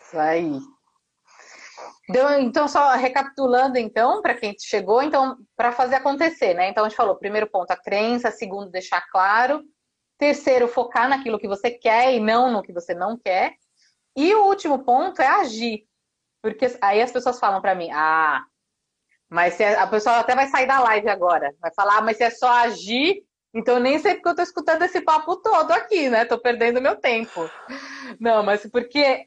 Isso 0.00 0.18
aí. 0.18 0.58
Então, 2.40 2.66
só 2.66 2.92
recapitulando, 2.94 3.78
então, 3.78 4.20
para 4.20 4.34
quem 4.34 4.54
chegou, 4.58 5.02
então, 5.02 5.38
para 5.56 5.72
fazer 5.72 5.94
acontecer, 5.96 6.54
né? 6.54 6.68
Então, 6.68 6.84
a 6.84 6.88
gente 6.88 6.96
falou, 6.96 7.16
primeiro 7.16 7.48
ponto, 7.48 7.70
a 7.70 7.76
crença, 7.76 8.30
segundo, 8.30 8.70
deixar 8.70 9.00
claro, 9.10 9.62
terceiro, 10.18 10.68
focar 10.68 11.08
naquilo 11.08 11.38
que 11.38 11.48
você 11.48 11.70
quer 11.70 12.12
e 12.12 12.20
não 12.20 12.50
no 12.50 12.62
que 12.62 12.72
você 12.72 12.94
não 12.94 13.16
quer, 13.16 13.54
e 14.16 14.34
o 14.34 14.46
último 14.46 14.84
ponto 14.84 15.22
é 15.22 15.26
agir, 15.26 15.86
porque 16.42 16.66
aí 16.82 17.00
as 17.00 17.12
pessoas 17.12 17.38
falam 17.38 17.60
para 17.60 17.74
mim, 17.74 17.90
ah, 17.92 18.44
mas 19.30 19.60
a 19.60 19.86
pessoa 19.86 20.18
até 20.18 20.34
vai 20.34 20.48
sair 20.48 20.66
da 20.66 20.80
live 20.80 21.08
agora, 21.08 21.54
vai 21.60 21.72
falar, 21.72 21.98
ah, 21.98 22.02
mas 22.02 22.16
se 22.16 22.24
é 22.24 22.30
só 22.30 22.50
agir, 22.50 23.22
então 23.54 23.78
nem 23.78 23.98
sei 23.98 24.14
porque 24.14 24.28
eu 24.28 24.34
tô 24.34 24.42
escutando 24.42 24.82
esse 24.82 25.00
papo 25.00 25.36
todo 25.36 25.70
aqui, 25.70 26.10
né? 26.10 26.24
Tô 26.24 26.38
perdendo 26.38 26.80
meu 26.80 26.96
tempo. 26.96 27.48
Não, 28.18 28.42
mas 28.42 28.66
porque 28.70 29.24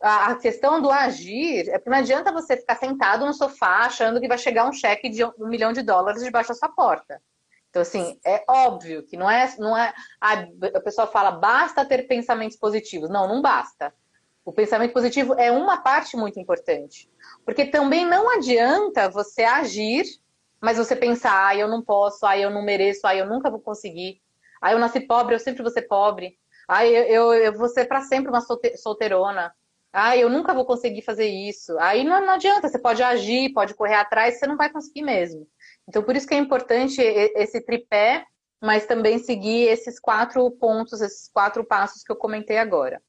a 0.00 0.34
questão 0.34 0.82
do 0.82 0.90
agir 0.90 1.68
é 1.68 1.78
porque 1.78 1.90
não 1.90 1.98
adianta 1.98 2.32
você 2.32 2.56
ficar 2.56 2.76
sentado 2.76 3.24
no 3.24 3.32
sofá 3.32 3.86
achando 3.86 4.20
que 4.20 4.28
vai 4.28 4.38
chegar 4.38 4.68
um 4.68 4.72
cheque 4.72 5.08
de 5.08 5.24
um 5.24 5.48
milhão 5.48 5.72
de 5.72 5.82
dólares 5.82 6.22
debaixo 6.22 6.50
da 6.50 6.54
sua 6.54 6.68
porta. 6.68 7.22
Então, 7.70 7.82
assim, 7.82 8.18
é 8.24 8.44
óbvio 8.48 9.04
que 9.04 9.16
não 9.16 9.28
é. 9.28 9.52
Não 9.58 9.76
é 9.76 9.92
a 10.20 10.80
pessoa 10.80 11.06
fala, 11.06 11.32
basta 11.32 11.84
ter 11.84 12.06
pensamentos 12.06 12.56
positivos. 12.56 13.10
Não, 13.10 13.26
não 13.26 13.42
basta. 13.42 13.92
O 14.44 14.52
pensamento 14.52 14.92
positivo 14.92 15.34
é 15.34 15.50
uma 15.50 15.78
parte 15.78 16.16
muito 16.16 16.38
importante. 16.38 17.08
Porque 17.44 17.64
também 17.64 18.04
não 18.04 18.28
adianta 18.30 19.08
você 19.08 19.42
agir, 19.42 20.04
mas 20.60 20.76
você 20.76 20.94
pensar, 20.94 21.48
ah, 21.48 21.56
eu 21.56 21.66
não 21.66 21.82
posso, 21.82 22.26
ah, 22.26 22.36
eu 22.38 22.50
não 22.50 22.62
mereço, 22.62 23.06
ah, 23.06 23.16
eu 23.16 23.26
nunca 23.26 23.50
vou 23.50 23.60
conseguir. 23.60 24.20
Ah, 24.60 24.72
eu 24.72 24.78
nasci 24.78 25.00
pobre, 25.00 25.34
eu 25.34 25.40
sempre 25.40 25.62
vou 25.62 25.72
ser 25.72 25.82
pobre. 25.82 26.38
Ah, 26.68 26.86
eu, 26.86 27.04
eu, 27.04 27.34
eu 27.34 27.52
vou 27.58 27.68
ser 27.68 27.86
para 27.86 28.02
sempre 28.02 28.30
uma 28.30 28.42
solteirona. 28.76 29.54
Ah, 29.92 30.16
eu 30.16 30.28
nunca 30.28 30.52
vou 30.52 30.64
conseguir 30.66 31.02
fazer 31.02 31.26
isso. 31.26 31.78
Aí 31.78 32.02
não, 32.02 32.20
não 32.20 32.34
adianta, 32.34 32.68
você 32.68 32.78
pode 32.78 33.02
agir, 33.02 33.52
pode 33.52 33.74
correr 33.74 33.94
atrás, 33.94 34.38
você 34.38 34.46
não 34.46 34.56
vai 34.56 34.70
conseguir 34.70 35.02
mesmo. 35.02 35.46
Então, 35.88 36.02
por 36.02 36.16
isso 36.16 36.26
que 36.26 36.34
é 36.34 36.38
importante 36.38 37.00
esse 37.00 37.60
tripé, 37.60 38.26
mas 38.60 38.86
também 38.86 39.18
seguir 39.18 39.68
esses 39.68 40.00
quatro 40.00 40.50
pontos, 40.50 41.00
esses 41.00 41.28
quatro 41.28 41.64
passos 41.64 42.02
que 42.02 42.10
eu 42.10 42.16
comentei 42.16 42.58
agora. 42.58 43.00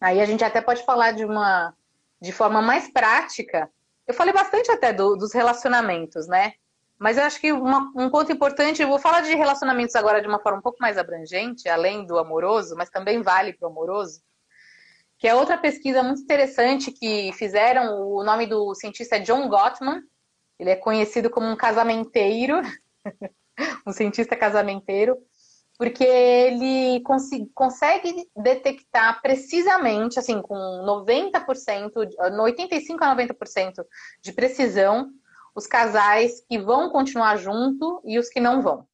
Aí 0.00 0.20
a 0.20 0.24
gente 0.24 0.44
até 0.44 0.60
pode 0.60 0.84
falar 0.84 1.12
de 1.12 1.24
uma 1.24 1.74
de 2.20 2.32
forma 2.32 2.60
mais 2.60 2.90
prática. 2.90 3.70
Eu 4.06 4.14
falei 4.14 4.32
bastante 4.32 4.70
até 4.70 4.92
do, 4.92 5.16
dos 5.16 5.32
relacionamentos, 5.32 6.26
né? 6.26 6.54
Mas 6.98 7.16
eu 7.16 7.24
acho 7.24 7.40
que 7.40 7.52
uma, 7.52 7.92
um 7.94 8.10
ponto 8.10 8.32
importante, 8.32 8.82
eu 8.82 8.88
vou 8.88 8.98
falar 8.98 9.20
de 9.20 9.34
relacionamentos 9.34 9.94
agora 9.94 10.20
de 10.20 10.26
uma 10.26 10.40
forma 10.40 10.58
um 10.58 10.62
pouco 10.62 10.78
mais 10.80 10.98
abrangente, 10.98 11.68
além 11.68 12.04
do 12.04 12.18
amoroso, 12.18 12.74
mas 12.76 12.90
também 12.90 13.22
vale 13.22 13.52
para 13.52 13.68
o 13.68 13.70
amoroso, 13.70 14.20
que 15.16 15.28
é 15.28 15.34
outra 15.34 15.56
pesquisa 15.56 16.02
muito 16.02 16.22
interessante 16.22 16.90
que 16.90 17.32
fizeram. 17.34 18.00
O 18.00 18.24
nome 18.24 18.46
do 18.46 18.74
cientista 18.74 19.16
é 19.16 19.20
John 19.20 19.48
Gottman. 19.48 20.02
Ele 20.58 20.70
é 20.70 20.76
conhecido 20.76 21.30
como 21.30 21.46
um 21.46 21.56
casamenteiro, 21.56 22.60
um 23.86 23.92
cientista 23.92 24.34
casamenteiro 24.34 25.16
porque 25.78 26.02
ele 26.02 27.00
cons 27.04 27.30
consegue 27.54 28.28
detectar 28.36 29.22
precisamente, 29.22 30.18
assim, 30.18 30.42
com 30.42 30.54
90%, 30.54 31.92
no 32.32 32.42
85 32.42 33.04
a 33.04 33.14
90% 33.14 33.86
de 34.20 34.32
precisão, 34.32 35.08
os 35.54 35.68
casais 35.68 36.44
que 36.48 36.58
vão 36.58 36.90
continuar 36.90 37.36
junto 37.36 38.02
e 38.04 38.18
os 38.18 38.28
que 38.28 38.40
não 38.40 38.60
vão. 38.60 38.86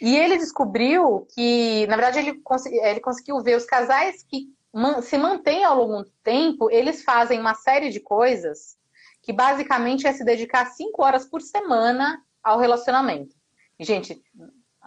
E 0.00 0.16
ele 0.16 0.38
descobriu 0.38 1.26
que, 1.34 1.86
na 1.88 1.96
verdade, 1.96 2.20
ele, 2.20 2.34
cons 2.42 2.64
ele 2.66 3.00
conseguiu 3.00 3.42
ver 3.42 3.56
os 3.56 3.64
casais 3.64 4.22
que 4.22 4.46
man 4.72 5.02
se 5.02 5.18
mantêm 5.18 5.64
ao 5.64 5.76
longo 5.76 6.04
do 6.04 6.12
tempo, 6.22 6.70
eles 6.70 7.02
fazem 7.02 7.40
uma 7.40 7.54
série 7.54 7.90
de 7.90 7.98
coisas 7.98 8.76
que 9.22 9.32
basicamente 9.32 10.06
é 10.06 10.12
se 10.12 10.24
dedicar 10.24 10.66
cinco 10.66 11.02
horas 11.02 11.24
por 11.24 11.42
semana 11.42 12.22
ao 12.40 12.60
relacionamento. 12.60 13.34
E, 13.78 13.84
gente, 13.84 14.22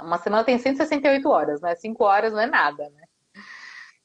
uma 0.01 0.17
semana 0.17 0.43
tem 0.43 0.57
168 0.57 1.29
horas, 1.29 1.61
né? 1.61 1.75
Cinco 1.75 2.03
horas 2.03 2.33
não 2.33 2.39
é 2.39 2.45
nada, 2.45 2.89
né? 2.89 3.03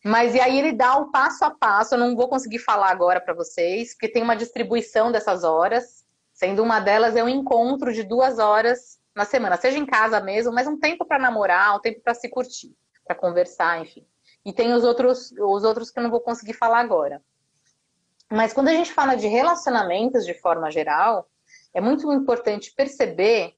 Mas 0.05 0.35
e 0.35 0.41
aí 0.41 0.59
ele 0.59 0.73
dá 0.73 0.97
o 0.97 1.11
passo 1.11 1.45
a 1.45 1.51
passo, 1.51 1.95
eu 1.95 1.99
não 1.99 2.15
vou 2.15 2.29
conseguir 2.29 2.59
falar 2.59 2.91
agora 2.91 3.21
para 3.21 3.33
vocês, 3.33 3.95
porque 3.95 4.09
tem 4.09 4.23
uma 4.23 4.37
distribuição 4.37 5.11
dessas 5.11 5.45
horas, 5.45 6.05
sendo 6.33 6.63
uma 6.63 6.79
delas 6.79 7.17
é 7.17 7.25
um 7.25 7.29
encontro 7.29 7.93
de 7.93 8.03
duas 8.03 8.39
horas 8.39 8.99
na 9.15 9.25
semana, 9.25 9.57
seja 9.57 9.79
em 9.79 9.87
casa 9.87 10.21
mesmo, 10.21 10.53
mas 10.53 10.67
um 10.67 10.79
tempo 10.79 11.07
para 11.07 11.19
namorar, 11.19 11.75
um 11.77 11.81
tempo 11.81 12.03
para 12.03 12.13
se 12.13 12.29
curtir, 12.29 12.77
para 13.07 13.15
conversar, 13.15 13.81
enfim. 13.81 14.07
E 14.45 14.53
tem 14.53 14.75
os 14.75 14.85
outros, 14.85 15.33
os 15.33 15.65
outros 15.65 15.91
que 15.91 15.99
eu 15.99 16.03
não 16.03 16.11
vou 16.11 16.21
conseguir 16.21 16.53
falar 16.53 16.81
agora. 16.81 17.23
Mas 18.31 18.53
quando 18.53 18.69
a 18.69 18.73
gente 18.73 18.93
fala 18.93 19.15
de 19.15 19.27
relacionamentos 19.27 20.27
de 20.27 20.35
forma 20.35 20.71
geral, 20.71 21.29
é 21.73 21.81
muito 21.81 22.13
importante 22.13 22.75
perceber 22.75 23.55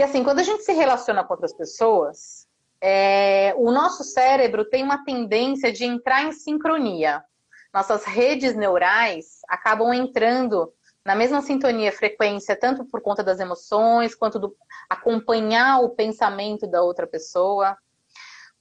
que 0.00 0.04
assim, 0.04 0.24
quando 0.24 0.38
a 0.38 0.42
gente 0.42 0.62
se 0.62 0.72
relaciona 0.72 1.22
com 1.22 1.34
outras 1.34 1.52
pessoas, 1.52 2.48
é, 2.80 3.52
o 3.58 3.70
nosso 3.70 4.02
cérebro 4.02 4.64
tem 4.64 4.82
uma 4.82 5.04
tendência 5.04 5.70
de 5.70 5.84
entrar 5.84 6.22
em 6.22 6.32
sincronia. 6.32 7.22
Nossas 7.70 8.06
redes 8.06 8.56
neurais 8.56 9.40
acabam 9.46 9.92
entrando 9.92 10.72
na 11.04 11.14
mesma 11.14 11.42
sintonia, 11.42 11.92
frequência, 11.92 12.56
tanto 12.56 12.86
por 12.86 13.02
conta 13.02 13.22
das 13.22 13.40
emoções, 13.40 14.14
quanto 14.14 14.38
do 14.38 14.56
acompanhar 14.88 15.82
o 15.82 15.90
pensamento 15.90 16.66
da 16.66 16.80
outra 16.80 17.06
pessoa. 17.06 17.76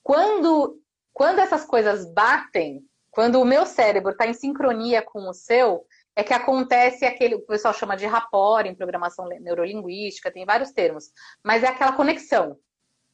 Quando, 0.03 0.77
quando 1.13 1.39
essas 1.39 1.63
coisas 1.63 2.05
batem, 2.11 2.83
quando 3.11 3.39
o 3.39 3.45
meu 3.45 3.65
cérebro 3.65 4.11
está 4.11 4.27
em 4.27 4.33
sincronia 4.33 5.01
com 5.01 5.29
o 5.29 5.33
seu, 5.33 5.85
é 6.15 6.23
que 6.23 6.33
acontece 6.33 7.05
aquele, 7.05 7.35
o 7.35 7.45
pessoal 7.45 7.73
chama 7.73 7.95
de 7.95 8.05
rapport 8.05 8.65
em 8.65 8.75
programação 8.75 9.27
neurolinguística, 9.27 10.31
tem 10.31 10.45
vários 10.45 10.71
termos, 10.71 11.11
mas 11.43 11.63
é 11.63 11.67
aquela 11.67 11.93
conexão. 11.93 12.57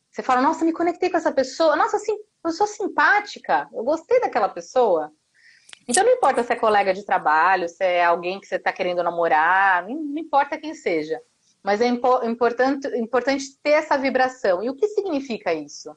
Você 0.10 0.24
fala, 0.24 0.42
nossa, 0.42 0.64
me 0.64 0.74
conectei 0.74 1.10
com 1.10 1.18
essa 1.18 1.32
pessoa, 1.32 1.76
nossa, 1.76 1.98
assim, 1.98 2.18
eu 2.44 2.52
sou 2.52 2.66
simpática, 2.66 3.68
eu 3.74 3.84
gostei 3.84 4.20
daquela 4.22 4.50
pessoa. 4.50 5.12
Então 5.88 6.04
não 6.04 6.14
importa 6.14 6.44
se 6.44 6.54
é 6.54 6.56
colega 6.56 6.94
de 6.94 7.06
trabalho, 7.06 7.70
se 7.70 7.84
é 7.84 8.04
alguém 8.04 8.40
que 8.40 8.48
você 8.48 8.56
está 8.56 8.72
querendo 8.72 9.04
namorar, 9.04 9.88
não 9.88 10.18
importa 10.18 10.58
quem 10.58 10.74
seja. 10.74 11.22
Mas 11.62 11.82
é 11.82 11.88
importante, 11.88 12.88
importante 12.96 13.58
ter 13.62 13.72
essa 13.72 13.98
vibração. 13.98 14.64
E 14.64 14.70
o 14.70 14.76
que 14.76 14.88
significa 14.88 15.54
isso? 15.54 15.96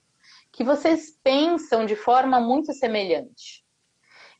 Que 0.50 0.64
vocês 0.64 1.10
pensam 1.22 1.86
de 1.86 1.94
forma 1.94 2.40
muito 2.40 2.72
semelhante. 2.72 3.64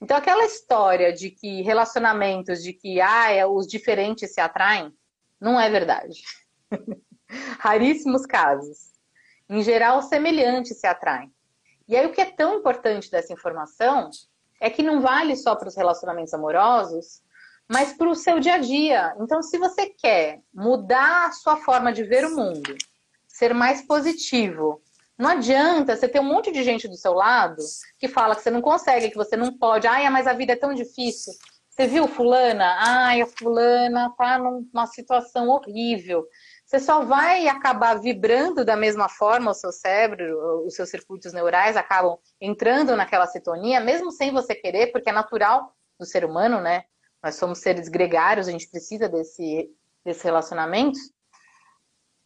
Então, 0.01 0.17
aquela 0.17 0.45
história 0.45 1.13
de 1.13 1.31
que 1.31 1.63
relacionamentos, 1.63 2.63
de 2.63 2.73
que 2.73 3.01
ah, 3.01 3.31
é, 3.31 3.45
os 3.45 3.67
diferentes 3.67 4.33
se 4.33 4.41
atraem, 4.41 4.93
não 5.41 5.61
é 5.61 5.69
verdade. 5.69 6.23
Raríssimos 7.59 8.25
casos. 8.25 8.93
Em 9.49 9.63
geral, 9.63 10.03
semelhantes 10.03 10.79
se 10.79 10.87
atraem. 10.87 11.33
E 11.89 11.97
aí, 11.97 12.07
o 12.07 12.13
que 12.13 12.21
é 12.21 12.31
tão 12.31 12.59
importante 12.59 13.11
dessa 13.11 13.33
informação 13.33 14.11
é 14.61 14.71
que 14.71 14.83
não 14.83 15.01
vale 15.01 15.37
só 15.37 15.57
para 15.57 15.69
os 15.69 15.77
relacionamentos 15.77 16.35
amorosos, 16.35 17.23
mas 17.69 17.93
para 17.93 18.09
o 18.09 18.15
seu 18.15 18.41
dia 18.41 18.55
a 18.55 18.59
dia. 18.59 19.15
Então, 19.21 19.43
se 19.43 19.59
você 19.59 19.87
quer 19.87 20.41
mudar 20.53 21.27
a 21.27 21.33
sua 21.33 21.57
forma 21.57 21.93
de 21.93 22.03
ver 22.05 22.25
o 22.25 22.35
mundo, 22.35 22.75
ser 23.27 23.55
mais 23.55 23.83
positivo, 23.83 24.83
não 25.19 25.31
adianta 25.31 25.97
você 25.97 26.09
ter 26.09 26.21
um 26.21 26.25
monte 26.25 26.53
de 26.53 26.63
gente 26.63 26.87
do 26.87 26.97
seu 26.97 27.13
lado 27.13 27.61
que 27.99 28.07
fala 28.07 28.37
que 28.37 28.43
você 28.43 28.51
não 28.51 28.63
consegue, 28.63 29.11
que 29.11 29.17
você 29.17 29.37
não 29.37 29.53
pode. 29.59 29.89
Ai, 29.89 30.09
mas 30.11 30.29
a 30.29 30.33
vida 30.33 30.53
é 30.53 30.57
tão 30.57 30.73
difícil. 30.73 31.33
Você 31.69 31.89
viu 31.89 32.07
fulana? 32.07 32.77
Ai, 32.79 33.21
a 33.21 33.27
fulana 33.27 34.15
tá 34.17 34.39
numa 34.39 34.87
situação 34.87 35.49
horrível. 35.49 36.25
Você 36.65 36.79
só 36.79 37.05
vai 37.05 37.49
acabar 37.49 37.99
vibrando 38.01 38.65
da 38.65 38.77
mesma 38.77 39.09
forma 39.09 39.51
o 39.51 39.55
seu 39.55 39.73
cérebro, 39.73 40.65
os 40.65 40.75
seus 40.75 40.89
circuitos 40.89 41.33
neurais 41.33 41.77
acabam 41.77 42.19
entrando 42.41 42.95
naquela 42.95 43.27
sintonia, 43.27 43.81
mesmo 43.81 44.13
sem 44.13 44.33
você 44.33 44.55
querer, 44.55 44.93
porque 44.93 45.11
é 45.11 45.13
natural 45.13 45.75
do 45.99 46.07
ser 46.07 46.25
humano, 46.25 46.61
né? 46.61 46.85
Nós 47.23 47.35
somos 47.35 47.59
seres 47.59 47.89
gregários, 47.89 48.47
a 48.47 48.53
gente 48.53 48.69
precisa 48.69 49.09
desse, 49.09 49.69
desse 50.05 50.23
relacionamento 50.25 50.99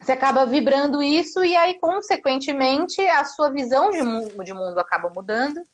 você 0.03 0.11
acaba 0.11 0.45
vibrando 0.45 1.01
isso 1.01 1.43
e 1.45 1.55
aí, 1.55 1.79
consequentemente, 1.79 2.99
a 3.01 3.23
sua 3.23 3.49
visão 3.49 3.89
de 3.89 4.01
mundo, 4.01 4.43
de 4.43 4.53
mundo 4.53 4.77
acaba 4.77 5.09
mudando 5.09 5.65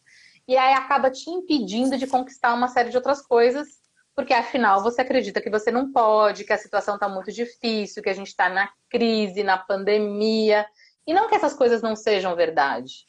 e 0.47 0.55
aí 0.55 0.73
acaba 0.73 1.09
te 1.09 1.29
impedindo 1.31 1.97
de 1.97 2.05
conquistar 2.05 2.53
uma 2.53 2.67
série 2.67 2.91
de 2.91 2.97
outras 2.97 3.21
coisas, 3.21 3.67
porque 4.15 4.33
afinal 4.33 4.83
você 4.83 5.01
acredita 5.01 5.41
que 5.41 5.49
você 5.49 5.71
não 5.71 5.91
pode, 5.91 6.43
que 6.43 6.53
a 6.53 6.57
situação 6.57 6.95
está 6.95 7.09
muito 7.09 7.31
difícil, 7.31 8.03
que 8.03 8.09
a 8.09 8.13
gente 8.13 8.27
está 8.27 8.49
na 8.49 8.69
crise, 8.87 9.43
na 9.43 9.57
pandemia. 9.57 10.65
E 11.07 11.13
não 11.13 11.27
que 11.27 11.35
essas 11.35 11.55
coisas 11.55 11.81
não 11.81 11.95
sejam 11.95 12.35
verdade, 12.35 13.05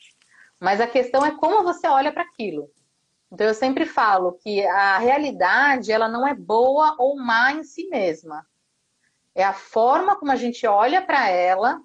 Mas 0.58 0.80
a 0.80 0.86
questão 0.86 1.24
é 1.24 1.36
como 1.36 1.62
você 1.62 1.86
olha 1.86 2.12
para 2.12 2.22
aquilo. 2.22 2.70
Então 3.30 3.46
eu 3.46 3.54
sempre 3.54 3.84
falo 3.84 4.32
que 4.32 4.66
a 4.66 4.98
realidade 4.98 5.92
ela 5.92 6.08
não 6.08 6.26
é 6.26 6.34
boa 6.34 6.96
ou 6.98 7.16
má 7.16 7.52
em 7.52 7.62
si 7.62 7.88
mesma. 7.88 8.46
É 9.34 9.44
a 9.44 9.52
forma 9.52 10.16
como 10.16 10.32
a 10.32 10.36
gente 10.36 10.66
olha 10.66 11.02
para 11.02 11.28
ela 11.28 11.80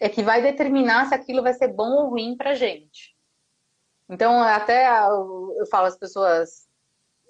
é 0.00 0.08
que 0.08 0.22
vai 0.22 0.40
determinar 0.40 1.06
se 1.06 1.14
aquilo 1.14 1.42
vai 1.42 1.52
ser 1.52 1.68
bom 1.68 1.90
ou 1.90 2.10
ruim 2.10 2.36
para 2.36 2.54
gente. 2.54 3.16
Então 4.08 4.42
até 4.42 4.88
eu 4.88 5.66
falo 5.70 5.86
às 5.86 5.96
pessoas, 5.96 6.66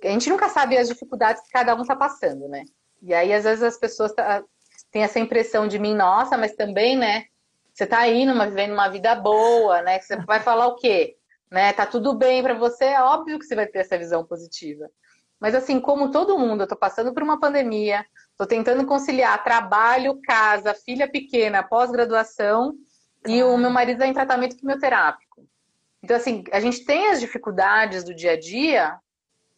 a 0.02 0.08
gente 0.08 0.30
nunca 0.30 0.48
sabe 0.48 0.76
as 0.76 0.88
dificuldades 0.88 1.42
que 1.42 1.50
cada 1.50 1.74
um 1.74 1.82
está 1.82 1.96
passando, 1.96 2.48
né? 2.48 2.64
E 3.02 3.14
aí 3.14 3.32
às 3.32 3.44
vezes 3.44 3.62
as 3.62 3.78
pessoas 3.78 4.12
tá, 4.12 4.44
têm 4.90 5.02
essa 5.02 5.18
impressão 5.18 5.66
de 5.66 5.78
mim, 5.78 5.94
nossa, 5.94 6.36
mas 6.36 6.54
também, 6.54 6.96
né? 6.96 7.24
Você 7.72 7.84
está 7.84 8.00
aí 8.00 8.24
numa, 8.26 8.46
vivendo 8.46 8.72
uma 8.72 8.88
vida 8.88 9.14
boa, 9.14 9.82
né? 9.82 10.00
Você 10.00 10.16
vai 10.16 10.40
falar 10.40 10.66
o 10.66 10.76
quê? 10.76 11.16
Né? 11.50 11.72
Tá 11.72 11.86
tudo 11.86 12.14
bem 12.14 12.42
para 12.42 12.54
você, 12.54 12.86
é 12.86 13.02
óbvio 13.02 13.38
que 13.38 13.44
você 13.44 13.54
vai 13.54 13.66
ter 13.66 13.78
essa 13.78 13.96
visão 13.96 14.24
positiva. 14.24 14.90
Mas 15.40 15.54
assim, 15.54 15.80
como 15.80 16.10
todo 16.10 16.38
mundo, 16.38 16.62
eu 16.62 16.66
tô 16.66 16.76
passando 16.76 17.14
por 17.14 17.22
uma 17.22 17.38
pandemia, 17.38 18.04
tô 18.38 18.46
tentando 18.46 18.86
conciliar 18.86 19.42
trabalho, 19.42 20.20
casa, 20.22 20.72
filha 20.72 21.10
pequena, 21.10 21.62
pós-graduação 21.62 22.74
e 23.26 23.42
o 23.42 23.58
meu 23.58 23.68
marido 23.68 23.96
está 23.96 24.06
em 24.06 24.14
tratamento 24.14 24.56
quimioterápico. 24.56 25.44
Então, 26.00 26.16
assim, 26.16 26.44
a 26.52 26.60
gente 26.60 26.84
tem 26.84 27.08
as 27.08 27.18
dificuldades 27.18 28.04
do 28.04 28.14
dia 28.14 28.32
a 28.32 28.40
dia, 28.40 28.96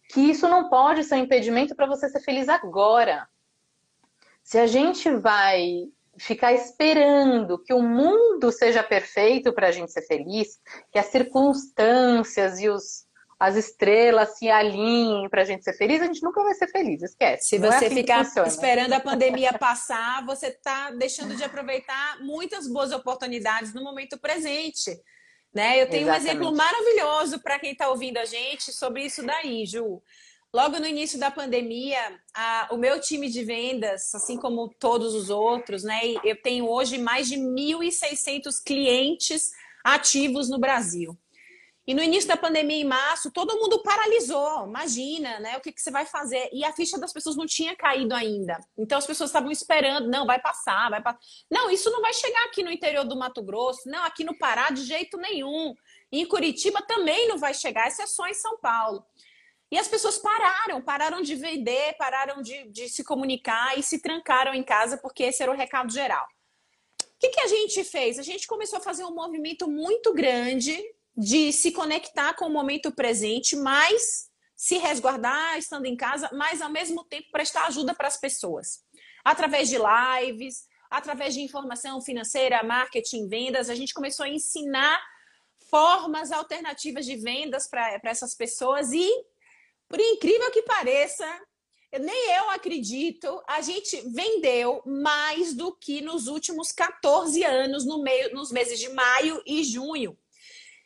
que 0.09 0.21
isso 0.21 0.49
não 0.49 0.71
pode 0.71 1.05
ser 1.05 1.17
um 1.17 1.19
impedimento 1.19 1.77
para 1.77 1.87
você 1.87 2.09
ser 2.09 2.21
feliz 2.21 2.49
agora. 2.49 3.29
Se 4.43 4.59
a 4.59 4.67
gente 4.67 5.11
vai 5.11 5.85
ficar 6.17 6.55
esperando 6.55 7.59
que 7.59 7.75
o 7.75 7.83
mundo 7.83 8.51
seja 8.51 8.83
perfeito 8.83 9.53
para 9.53 9.69
a 9.69 9.71
gente 9.71 9.93
ser 9.93 10.03
feliz, 10.03 10.59
que 10.91 10.99
as 10.99 11.07
circunstâncias 11.07 12.59
e 12.59 12.69
os, 12.71 13.07
as 13.41 13.57
estrelas 13.57 14.37
se 14.37 14.51
alinhem 14.51 15.27
para 15.31 15.41
a 15.41 15.45
gente 15.47 15.65
ser 15.65 15.73
feliz, 15.73 16.03
a 16.03 16.05
gente 16.05 16.23
nunca 16.23 16.43
vai 16.43 16.53
ser 16.53 16.69
feliz, 16.69 17.03
esquece. 17.03 17.49
Se 17.49 17.59
você 17.59 17.87
é 17.87 17.87
assim 17.87 17.95
ficar 17.95 18.21
esperando 18.47 18.93
a 18.93 19.01
pandemia 19.01 19.55
passar, 19.55 20.23
você 20.27 20.49
está 20.49 20.91
deixando 20.91 21.35
de 21.35 21.43
aproveitar 21.43 22.21
muitas 22.21 22.69
boas 22.69 22.93
oportunidades 22.93 23.73
no 23.73 23.83
momento 23.83 24.19
presente. 24.19 24.95
Né? 25.55 25.81
Eu 25.81 25.89
tenho 25.89 26.03
Exatamente. 26.03 26.27
um 26.27 26.33
exemplo 26.33 26.55
maravilhoso 26.55 27.41
para 27.41 27.59
quem 27.59 27.73
está 27.73 27.89
ouvindo 27.89 28.19
a 28.19 28.27
gente 28.27 28.75
sobre 28.75 29.07
isso 29.07 29.25
daí, 29.25 29.65
Ju. 29.65 30.03
Logo 30.53 30.79
no 30.79 30.87
início 30.87 31.19
da 31.19 31.31
pandemia, 31.31 31.99
a, 32.35 32.69
o 32.73 32.77
meu 32.77 33.01
time 33.01 33.31
de 33.31 33.43
vendas, 33.43 34.15
assim 34.15 34.37
como 34.37 34.69
todos 34.79 35.15
os 35.15 35.31
outros, 35.31 35.83
né? 35.83 35.99
Eu 36.23 36.37
tenho 36.43 36.69
hoje 36.69 36.99
mais 36.99 37.27
de 37.27 37.37
1.600 37.37 38.63
clientes 38.63 39.51
ativos 39.83 40.51
no 40.51 40.59
Brasil. 40.59 41.17
E 41.87 41.95
no 41.95 42.03
início 42.03 42.29
da 42.29 42.37
pandemia, 42.37 42.77
em 42.77 42.85
março, 42.85 43.31
todo 43.31 43.59
mundo 43.59 43.83
paralisou. 43.83 44.67
Imagina, 44.67 45.41
né? 45.41 45.57
O 45.57 45.61
que, 45.61 45.73
que 45.73 45.81
você 45.81 45.91
vai 45.91 46.05
fazer? 46.05 46.49
E 46.53 46.65
a 46.65 46.73
ficha 46.73 46.99
das 46.99 47.13
pessoas 47.13 47.37
não 47.37 47.47
tinha 47.47 47.75
caído 47.75 48.15
ainda. 48.15 48.61
Então 48.77 48.99
as 48.99 49.07
pessoas 49.07 49.31
estavam 49.31 49.51
esperando, 49.51 50.09
não, 50.09 50.27
vai 50.27 50.41
passar, 50.41 50.91
vai 50.91 51.03
passar. 51.03 51.19
Não, 51.51 51.71
isso 51.71 51.91
não 51.91 52.01
vai 52.01 52.13
chegar 52.13 52.45
aqui 52.45 52.63
no 52.63 52.71
interior 52.71 53.05
do 53.05 53.17
Mato 53.17 53.43
Grosso, 53.43 53.89
não, 53.89 54.05
aqui 54.05 54.25
no 54.25 54.37
Pará 54.37 54.71
de 54.71 54.83
jeito 54.83 55.17
nenhum. 55.17 55.75
E 56.13 56.21
em 56.21 56.27
Curitiba 56.27 56.83
também 56.83 57.29
não 57.29 57.39
vai 57.39 57.55
chegar, 57.55 57.89
isso 57.89 58.03
é 58.03 58.31
em 58.31 58.35
São 58.35 58.59
Paulo. 58.59 59.05
E 59.71 59.79
as 59.79 59.87
pessoas 59.87 60.19
pararam, 60.19 60.83
pararam 60.83 61.23
de 61.23 61.35
vender, 61.37 61.97
pararam 61.97 62.43
de, 62.43 62.69
de 62.71 62.89
se 62.89 63.05
comunicar 63.05 63.79
e 63.79 63.83
se 63.83 64.01
trancaram 64.01 64.53
em 64.53 64.65
casa, 64.65 64.99
porque 64.99 65.23
esse 65.23 65.43
era 65.43 65.53
o 65.53 65.57
recado 65.57 65.93
geral. 65.93 66.27
O 67.03 67.21
que, 67.21 67.29
que 67.29 67.41
a 67.41 67.47
gente 67.47 67.85
fez? 67.85 68.19
A 68.19 68.23
gente 68.23 68.47
começou 68.47 68.79
a 68.79 68.83
fazer 68.83 69.05
um 69.05 69.15
movimento 69.15 69.69
muito 69.69 70.13
grande 70.13 70.83
de 71.21 71.53
se 71.53 71.71
conectar 71.71 72.33
com 72.33 72.47
o 72.47 72.51
momento 72.51 72.91
presente, 72.91 73.55
mas 73.55 74.31
se 74.57 74.79
resguardar 74.79 75.59
estando 75.59 75.85
em 75.85 75.95
casa, 75.95 76.31
mas 76.33 76.63
ao 76.63 76.71
mesmo 76.71 77.05
tempo 77.05 77.31
prestar 77.31 77.67
ajuda 77.67 77.95
para 77.95 78.09
as 78.09 78.17
pessoas. 78.17 78.83
Através 79.23 79.69
de 79.69 79.77
lives, 79.77 80.67
através 80.91 81.35
de 81.35 81.43
informação 81.43 82.01
financeira, 82.01 82.63
marketing, 82.63 83.29
vendas, 83.29 83.69
a 83.69 83.75
gente 83.75 83.93
começou 83.93 84.25
a 84.25 84.31
ensinar 84.31 84.99
formas 85.69 86.33
alternativas 86.33 87.05
de 87.05 87.17
vendas 87.17 87.69
para 87.69 88.01
essas 88.03 88.35
pessoas 88.35 88.91
e 88.91 89.07
por 89.89 90.01
incrível 90.01 90.51
que 90.51 90.63
pareça, 90.63 91.27
nem 92.01 92.31
eu 92.31 92.49
acredito, 92.49 93.43
a 93.47 93.61
gente 93.61 94.01
vendeu 94.09 94.83
mais 94.87 95.53
do 95.53 95.71
que 95.77 96.01
nos 96.01 96.29
últimos 96.29 96.73
14 96.73 97.45
anos, 97.45 97.85
no 97.85 98.03
meio, 98.03 98.33
nos 98.33 98.51
meses 98.51 98.79
de 98.81 98.89
maio 98.89 99.43
e 99.45 99.63
junho. 99.63 100.17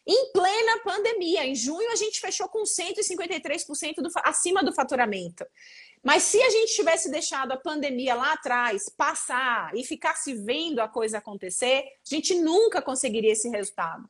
Em 0.07 0.33
plena 0.33 0.81
pandemia, 0.85 1.47
em 1.47 1.55
junho 1.55 1.91
a 1.91 1.97
gente 1.97 2.21
fechou 2.21 2.49
com 2.49 2.63
153% 2.63 3.97
do, 3.97 4.11
acima 4.23 4.63
do 4.63 4.73
faturamento. 4.73 5.47
Mas 6.03 6.25
se 6.25 6.43
a 6.43 6.51
gente 6.51 6.75
tivesse 6.75 7.11
deixado 7.11 7.53
a 7.53 7.57
pandemia 7.57 8.15
lá 8.15 8.35
atrás 8.35 8.91
passar 8.95 9.75
e 9.75 9.83
ficasse 9.83 10.35
vendo 10.35 10.81
a 10.81 10.89
coisa 10.89 11.19
acontecer, 11.19 11.85
a 11.85 12.15
gente 12.15 12.35
nunca 12.35 12.83
conseguiria 12.83 13.33
esse 13.33 13.49
resultado. 13.49 14.07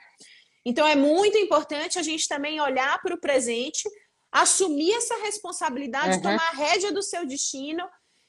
Então 0.65 0.87
é 0.87 0.97
muito 0.97 1.39
importante 1.39 1.99
a 1.99 2.03
gente 2.03 2.27
também 2.27 2.61
olhar 2.61 3.01
para 3.01 3.15
o 3.15 3.21
presente 3.21 3.89
assumir 4.35 4.93
essa 4.95 5.17
responsabilidade, 5.23 6.17
uhum. 6.17 6.23
tomar 6.23 6.49
a 6.49 6.57
rédea 6.57 6.91
do 6.91 7.01
seu 7.01 7.25
destino 7.25 7.89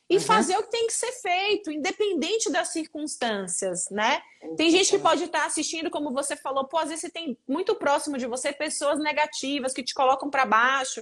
e 0.09 0.15
uhum. 0.17 0.21
fazer 0.21 0.55
o 0.57 0.63
que 0.63 0.69
tem 0.69 0.87
que 0.87 0.93
ser 0.93 1.11
feito, 1.13 1.71
independente 1.71 2.51
das 2.51 2.69
circunstâncias, 2.69 3.89
né? 3.89 4.21
Tem 4.55 4.69
gente 4.69 4.91
que 4.91 4.99
pode 4.99 5.23
estar 5.23 5.45
assistindo, 5.45 5.89
como 5.89 6.13
você 6.13 6.35
falou, 6.35 6.67
pô, 6.67 6.77
às 6.77 6.89
vezes 6.89 7.01
você 7.01 7.09
tem 7.09 7.37
muito 7.47 7.73
próximo 7.75 8.17
de 8.17 8.27
você 8.27 8.53
pessoas 8.53 8.99
negativas 8.99 9.73
que 9.73 9.83
te 9.83 9.95
colocam 9.95 10.29
para 10.29 10.45
baixo. 10.45 11.01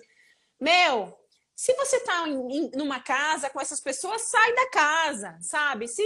Meu, 0.60 1.14
se 1.54 1.74
você 1.74 1.98
está 1.98 2.28
em, 2.28 2.72
numa 2.76 3.02
casa 3.02 3.50
com 3.50 3.60
essas 3.60 3.82
pessoas, 3.82 4.22
sai 4.22 4.56
da 4.56 4.70
casa, 4.70 5.38
sabe? 5.42 5.88
Se 5.88 6.04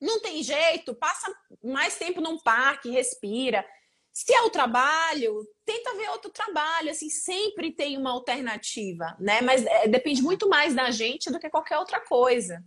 não 0.00 0.20
tem 0.20 0.42
jeito, 0.42 0.94
passa 0.94 1.32
mais 1.62 1.96
tempo 1.96 2.20
num 2.20 2.38
parque, 2.38 2.90
respira. 2.90 3.66
Se 4.12 4.34
é 4.34 4.42
o 4.42 4.50
trabalho, 4.50 5.46
tenta 5.64 5.94
ver 5.94 6.10
outro 6.10 6.30
trabalho, 6.30 6.90
assim, 6.90 7.08
sempre 7.08 7.72
tem 7.72 7.96
uma 7.96 8.10
alternativa, 8.10 9.16
né? 9.18 9.40
Mas 9.40 9.64
é, 9.64 9.88
depende 9.88 10.20
muito 10.22 10.48
mais 10.48 10.74
da 10.74 10.90
gente 10.90 11.30
do 11.30 11.38
que 11.38 11.48
qualquer 11.48 11.78
outra 11.78 12.00
coisa. 12.00 12.62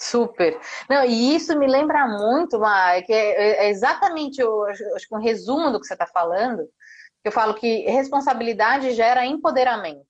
Super. 0.00 0.58
Não, 0.88 1.04
e 1.04 1.34
isso 1.34 1.58
me 1.58 1.66
lembra 1.66 2.06
muito, 2.06 2.58
Mar, 2.60 3.02
que 3.02 3.12
é, 3.12 3.66
é 3.66 3.68
exatamente 3.68 4.42
o, 4.42 4.64
acho 4.64 5.06
um 5.12 5.20
resumo 5.20 5.72
do 5.72 5.80
que 5.80 5.86
você 5.86 5.94
está 5.94 6.06
falando. 6.06 6.68
Eu 7.24 7.32
falo 7.32 7.54
que 7.54 7.80
responsabilidade 7.90 8.92
gera 8.92 9.26
empoderamento. 9.26 10.06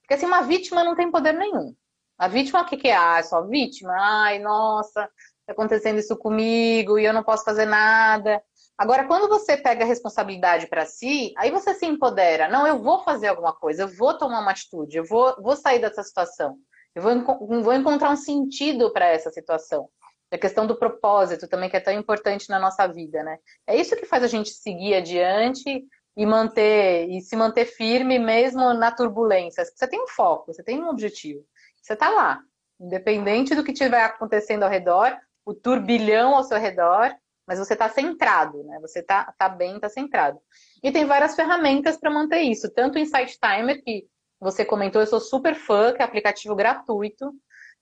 Porque 0.00 0.14
assim, 0.14 0.26
uma 0.26 0.42
vítima 0.42 0.84
não 0.84 0.94
tem 0.94 1.10
poder 1.10 1.32
nenhum. 1.32 1.74
A 2.16 2.28
vítima, 2.28 2.62
o 2.62 2.66
que, 2.66 2.76
que 2.76 2.88
é? 2.88 2.96
Ah, 2.96 3.18
é 3.18 3.22
só 3.24 3.42
vítima? 3.42 3.92
Ai, 3.98 4.38
nossa, 4.38 5.10
está 5.40 5.52
acontecendo 5.52 5.98
isso 5.98 6.16
comigo 6.16 6.98
e 6.98 7.04
eu 7.04 7.12
não 7.12 7.24
posso 7.24 7.44
fazer 7.44 7.66
nada. 7.66 8.40
Agora, 8.78 9.06
quando 9.06 9.28
você 9.28 9.56
pega 9.56 9.84
a 9.84 9.86
responsabilidade 9.86 10.66
para 10.66 10.84
si, 10.84 11.32
aí 11.38 11.50
você 11.50 11.74
se 11.74 11.86
empodera. 11.86 12.48
Não, 12.48 12.66
eu 12.66 12.78
vou 12.78 13.02
fazer 13.02 13.28
alguma 13.28 13.54
coisa, 13.54 13.82
eu 13.82 13.88
vou 13.88 14.16
tomar 14.18 14.40
uma 14.40 14.50
atitude, 14.50 14.98
eu 14.98 15.04
vou, 15.04 15.34
vou 15.40 15.56
sair 15.56 15.78
dessa 15.78 16.02
situação. 16.02 16.58
Eu 16.94 17.02
vou, 17.02 17.62
vou 17.62 17.72
encontrar 17.72 18.10
um 18.10 18.16
sentido 18.16 18.92
para 18.92 19.06
essa 19.06 19.30
situação. 19.30 19.88
A 20.30 20.36
questão 20.36 20.66
do 20.66 20.76
propósito 20.76 21.48
também, 21.48 21.70
que 21.70 21.76
é 21.76 21.80
tão 21.80 21.92
importante 21.92 22.50
na 22.50 22.58
nossa 22.58 22.86
vida, 22.86 23.22
né? 23.22 23.38
É 23.66 23.76
isso 23.76 23.96
que 23.96 24.04
faz 24.04 24.22
a 24.22 24.26
gente 24.26 24.50
seguir 24.50 24.94
adiante 24.94 25.84
e 26.16 26.26
manter 26.26 27.08
e 27.08 27.20
se 27.20 27.36
manter 27.36 27.64
firme 27.64 28.18
mesmo 28.18 28.74
na 28.74 28.90
turbulência. 28.90 29.64
Você 29.64 29.86
tem 29.86 30.02
um 30.02 30.08
foco, 30.08 30.52
você 30.52 30.62
tem 30.62 30.82
um 30.82 30.88
objetivo. 30.88 31.44
Você 31.80 31.92
está 31.92 32.10
lá, 32.10 32.40
independente 32.80 33.54
do 33.54 33.62
que 33.62 33.72
estiver 33.72 34.02
acontecendo 34.02 34.64
ao 34.64 34.70
redor, 34.70 35.16
o 35.44 35.54
turbilhão 35.54 36.34
ao 36.34 36.42
seu 36.42 36.58
redor, 36.58 37.14
mas 37.46 37.58
você 37.58 37.74
está 37.74 37.88
centrado, 37.88 38.64
né? 38.64 38.78
Você 38.80 39.00
está 39.00 39.32
tá 39.38 39.48
bem, 39.48 39.76
está 39.76 39.88
centrado. 39.88 40.40
E 40.82 40.90
tem 40.90 41.04
várias 41.04 41.34
ferramentas 41.34 41.96
para 41.96 42.10
manter 42.10 42.40
isso, 42.40 42.70
tanto 42.72 42.96
o 42.96 42.98
Insight 42.98 43.38
Timer, 43.38 43.82
que 43.82 44.06
você 44.40 44.64
comentou, 44.64 45.00
eu 45.00 45.06
sou 45.06 45.20
super 45.20 45.54
fã, 45.54 45.92
que 45.92 46.02
é 46.02 46.04
aplicativo 46.04 46.54
gratuito. 46.54 47.32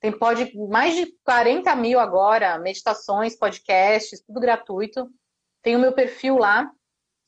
Tem 0.00 0.12
pode, 0.12 0.56
mais 0.68 0.94
de 0.94 1.06
40 1.24 1.74
mil 1.76 1.98
agora, 1.98 2.58
meditações, 2.58 3.36
podcasts, 3.36 4.22
tudo 4.24 4.38
gratuito. 4.38 5.08
Tem 5.62 5.74
o 5.74 5.78
meu 5.78 5.92
perfil 5.92 6.36
lá, 6.36 6.70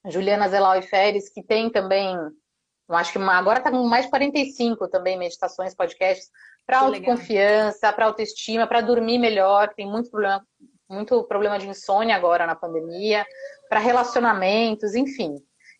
Juliana 0.07 0.49
Zelau 0.49 0.76
e 0.76 0.82
Feres, 0.82 1.30
que 1.30 1.43
tem 1.43 1.70
também, 1.70 2.14
eu 2.14 2.95
acho 2.95 3.12
que 3.12 3.18
agora 3.18 3.59
está 3.59 3.70
com 3.70 3.82
mais 3.89 4.05
de 4.05 4.11
45 4.11 4.89
também 4.89 5.18
meditações, 5.18 5.74
podcasts, 5.74 6.30
para 6.66 6.80
autoconfiança, 6.80 7.93
para 7.93 8.07
autoestima, 8.07 8.66
para 8.66 8.80
dormir 8.80 9.18
melhor. 9.18 9.72
Tem 9.74 9.89
muito 9.89 10.11
problema 10.11 10.45
muito 10.89 11.22
problema 11.24 11.59
de 11.59 11.68
insônia 11.68 12.16
agora 12.16 12.47
na 12.47 12.55
pandemia, 12.55 13.26
para 13.68 13.80
relacionamentos, 13.80 14.95
enfim. 14.95 15.37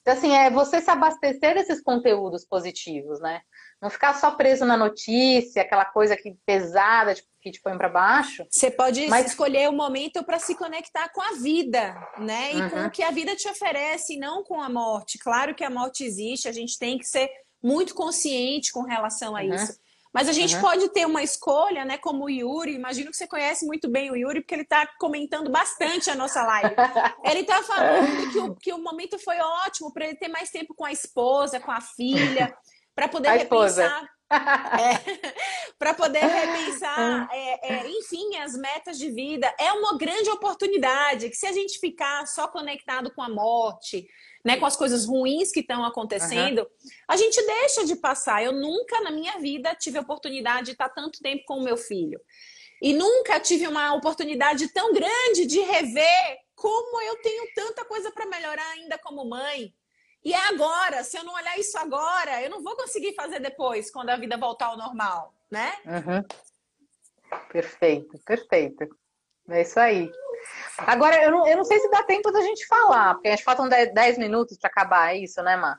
Então, 0.07 0.14
assim, 0.14 0.36
é 0.36 0.48
você 0.48 0.80
se 0.80 0.88
abastecer 0.88 1.54
desses 1.54 1.82
conteúdos 1.82 2.44
positivos, 2.44 3.20
né? 3.20 3.40
Não 3.82 3.90
ficar 3.90 4.14
só 4.14 4.30
preso 4.30 4.64
na 4.64 4.76
notícia, 4.76 5.62
aquela 5.62 5.84
coisa 5.84 6.16
que 6.16 6.36
pesada 6.46 7.12
tipo, 7.12 7.28
que 7.40 7.50
te 7.50 7.61
põe 7.61 7.76
para 7.76 7.88
baixo. 7.88 8.46
Você 8.48 8.70
pode 8.70 9.07
mas... 9.09 9.26
escolher 9.26 9.68
o 9.68 9.72
momento 9.72 10.24
para 10.24 10.38
se 10.38 10.54
conectar 10.54 11.09
com 11.09 11.20
a 11.20 11.32
vida, 11.32 11.92
né? 12.18 12.54
E 12.54 12.62
uhum. 12.62 12.70
com 12.70 12.84
o 12.84 12.90
que 12.90 13.02
a 13.02 13.11
vida 13.11 13.34
te 13.34 13.48
oferece, 13.48 14.16
não 14.16 14.44
com 14.44 14.62
a 14.62 14.68
morte. 14.68 15.18
Claro 15.18 15.57
que 15.57 15.64
a 15.64 15.70
morte 15.70 16.04
existe, 16.04 16.48
a 16.48 16.52
gente 16.52 16.78
tem 16.78 16.98
que 16.98 17.04
ser 17.04 17.28
muito 17.61 17.92
consciente 17.92 18.70
com 18.70 18.82
relação 18.82 19.36
a 19.36 19.40
uhum. 19.40 19.54
isso. 19.54 19.76
Mas 20.16 20.30
a 20.30 20.32
gente 20.32 20.54
uhum. 20.54 20.62
pode 20.62 20.88
ter 20.88 21.04
uma 21.06 21.22
escolha, 21.22 21.84
né? 21.84 21.98
Como 21.98 22.24
o 22.24 22.30
Yuri, 22.30 22.72
imagino 22.72 23.10
que 23.10 23.16
você 23.18 23.26
conhece 23.26 23.66
muito 23.66 23.86
bem 23.86 24.10
o 24.10 24.16
Yuri, 24.16 24.40
porque 24.40 24.54
ele 24.54 24.62
está 24.62 24.86
comentando 24.98 25.50
bastante 25.50 26.10
a 26.10 26.14
nossa 26.14 26.42
live. 26.42 26.74
ele 27.22 27.40
está 27.40 27.62
falando 27.62 28.32
que 28.32 28.38
o, 28.38 28.54
que 28.54 28.72
o 28.72 28.78
momento 28.78 29.18
foi 29.18 29.38
ótimo 29.38 29.92
para 29.92 30.06
ele 30.06 30.16
ter 30.16 30.28
mais 30.28 30.48
tempo 30.48 30.72
com 30.72 30.86
a 30.86 30.90
esposa, 30.90 31.60
com 31.60 31.70
a 31.70 31.82
filha 31.82 32.56
para 32.94 33.08
poder 33.08 33.28
a 33.28 33.32
repensar. 33.32 34.08
É, 34.31 35.35
para 35.79 35.95
poder 35.95 36.24
repensar, 36.24 37.29
é, 37.33 37.74
é, 37.74 37.91
enfim, 37.91 38.37
as 38.37 38.57
metas 38.57 38.99
de 38.99 39.11
vida. 39.11 39.53
É 39.59 39.72
uma 39.72 39.97
grande 39.97 40.29
oportunidade 40.31 41.31
que 41.31 41.37
se 41.37 41.47
a 41.47 41.53
gente 41.53 41.79
ficar 41.79 42.27
só 42.27 42.49
conectado 42.49 43.12
com 43.14 43.22
a 43.22 43.29
morte, 43.29 44.07
né, 44.45 44.57
com 44.57 44.66
as 44.66 44.77
coisas 44.77 45.07
ruins 45.07 45.51
que 45.51 45.61
estão 45.61 45.85
acontecendo, 45.85 46.61
uhum. 46.61 46.91
a 47.09 47.16
gente 47.16 47.41
deixa 47.45 47.85
de 47.85 47.97
passar. 47.97 48.43
Eu 48.43 48.53
nunca 48.53 49.01
na 49.01 49.11
minha 49.11 49.39
vida 49.39 49.74
tive 49.74 49.99
a 49.99 50.03
oportunidade 50.03 50.66
de 50.66 50.72
estar 50.72 50.89
tanto 50.89 51.20
tempo 51.20 51.45
com 51.47 51.59
o 51.59 51.64
meu 51.64 51.77
filho. 51.77 52.20
E 52.81 52.93
nunca 52.93 53.41
tive 53.41 53.66
uma 53.66 53.95
oportunidade 53.95 54.68
tão 54.68 54.93
grande 54.93 55.47
de 55.47 55.61
rever 55.61 56.39
como 56.55 57.01
eu 57.03 57.20
tenho 57.22 57.45
tanta 57.55 57.85
coisa 57.85 58.11
para 58.11 58.27
melhorar 58.27 58.68
ainda 58.72 58.99
como 58.99 59.29
mãe. 59.29 59.72
E 60.27 60.33
é 60.33 60.49
agora. 60.49 61.05
Se 61.05 61.16
eu 61.16 61.22
não 61.22 61.33
olhar 61.35 61.57
isso 61.57 61.79
agora, 61.79 62.43
eu 62.43 62.51
não 62.51 62.61
vou 62.61 62.74
conseguir 62.74 63.14
fazer 63.14 63.39
depois, 63.39 63.93
quando 63.93 64.11
a 64.11 64.16
vida 64.16 64.37
voltar 64.37 64.66
ao 64.66 64.77
normal, 64.77 65.33
né? 65.49 65.72
Uhum. 65.85 67.41
Perfeito, 67.53 68.18
perfeito. 68.27 68.89
É 69.49 69.62
isso 69.62 69.79
aí. 69.79 70.11
Agora, 70.79 71.22
eu 71.22 71.31
não, 71.31 71.47
eu 71.47 71.57
não 71.57 71.64
sei 71.64 71.79
se 71.79 71.89
dá 71.91 72.03
tempo 72.03 72.33
da 72.33 72.41
gente 72.41 72.66
falar, 72.66 73.14
porque 73.14 73.29
a 73.29 73.31
gente 73.37 73.45
faltam 73.45 73.68
10 73.68 74.18
minutos 74.18 74.59
para 74.59 74.68
acabar, 74.68 75.14
é 75.14 75.18
isso, 75.18 75.41
né, 75.45 75.57
Má? 75.57 75.79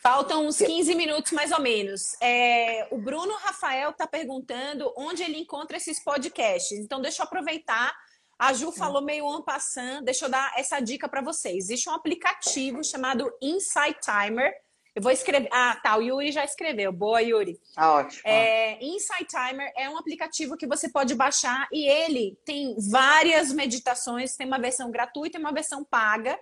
Faltam 0.00 0.46
uns 0.46 0.58
15 0.58 0.94
minutos 0.94 1.32
mais 1.32 1.50
ou 1.50 1.60
menos. 1.60 2.16
É, 2.22 2.86
o 2.92 2.98
Bruno 2.98 3.34
Rafael 3.34 3.90
está 3.90 4.06
perguntando 4.06 4.94
onde 4.96 5.24
ele 5.24 5.38
encontra 5.38 5.76
esses 5.76 5.98
podcasts. 5.98 6.78
Então, 6.78 7.00
deixa 7.00 7.20
eu 7.20 7.26
aproveitar 7.26 7.92
a 8.38 8.52
Ju 8.52 8.70
falou 8.70 9.02
meio 9.02 9.26
en 9.34 9.42
passant, 9.42 10.02
deixa 10.04 10.26
eu 10.26 10.28
dar 10.28 10.52
essa 10.56 10.78
dica 10.80 11.08
para 11.08 11.22
vocês. 11.22 11.64
Existe 11.64 11.88
um 11.88 11.92
aplicativo 11.92 12.84
chamado 12.84 13.32
Insight 13.40 13.98
Timer. 14.00 14.52
Eu 14.94 15.02
vou 15.02 15.12
escrever. 15.12 15.48
Ah, 15.52 15.78
tá. 15.82 15.96
O 15.96 16.02
Yuri 16.02 16.32
já 16.32 16.44
escreveu. 16.44 16.90
Boa, 16.92 17.20
Yuri. 17.20 17.58
Ah, 17.76 17.94
ótimo. 17.94 18.22
É, 18.24 18.82
Insight 18.82 19.26
Timer 19.26 19.70
é 19.76 19.88
um 19.90 19.98
aplicativo 19.98 20.56
que 20.56 20.66
você 20.66 20.88
pode 20.88 21.14
baixar 21.14 21.68
e 21.70 21.86
ele 21.86 22.38
tem 22.44 22.74
várias 22.90 23.52
meditações. 23.52 24.36
Tem 24.36 24.46
uma 24.46 24.58
versão 24.58 24.90
gratuita 24.90 25.36
e 25.36 25.40
uma 25.40 25.52
versão 25.52 25.84
paga. 25.84 26.38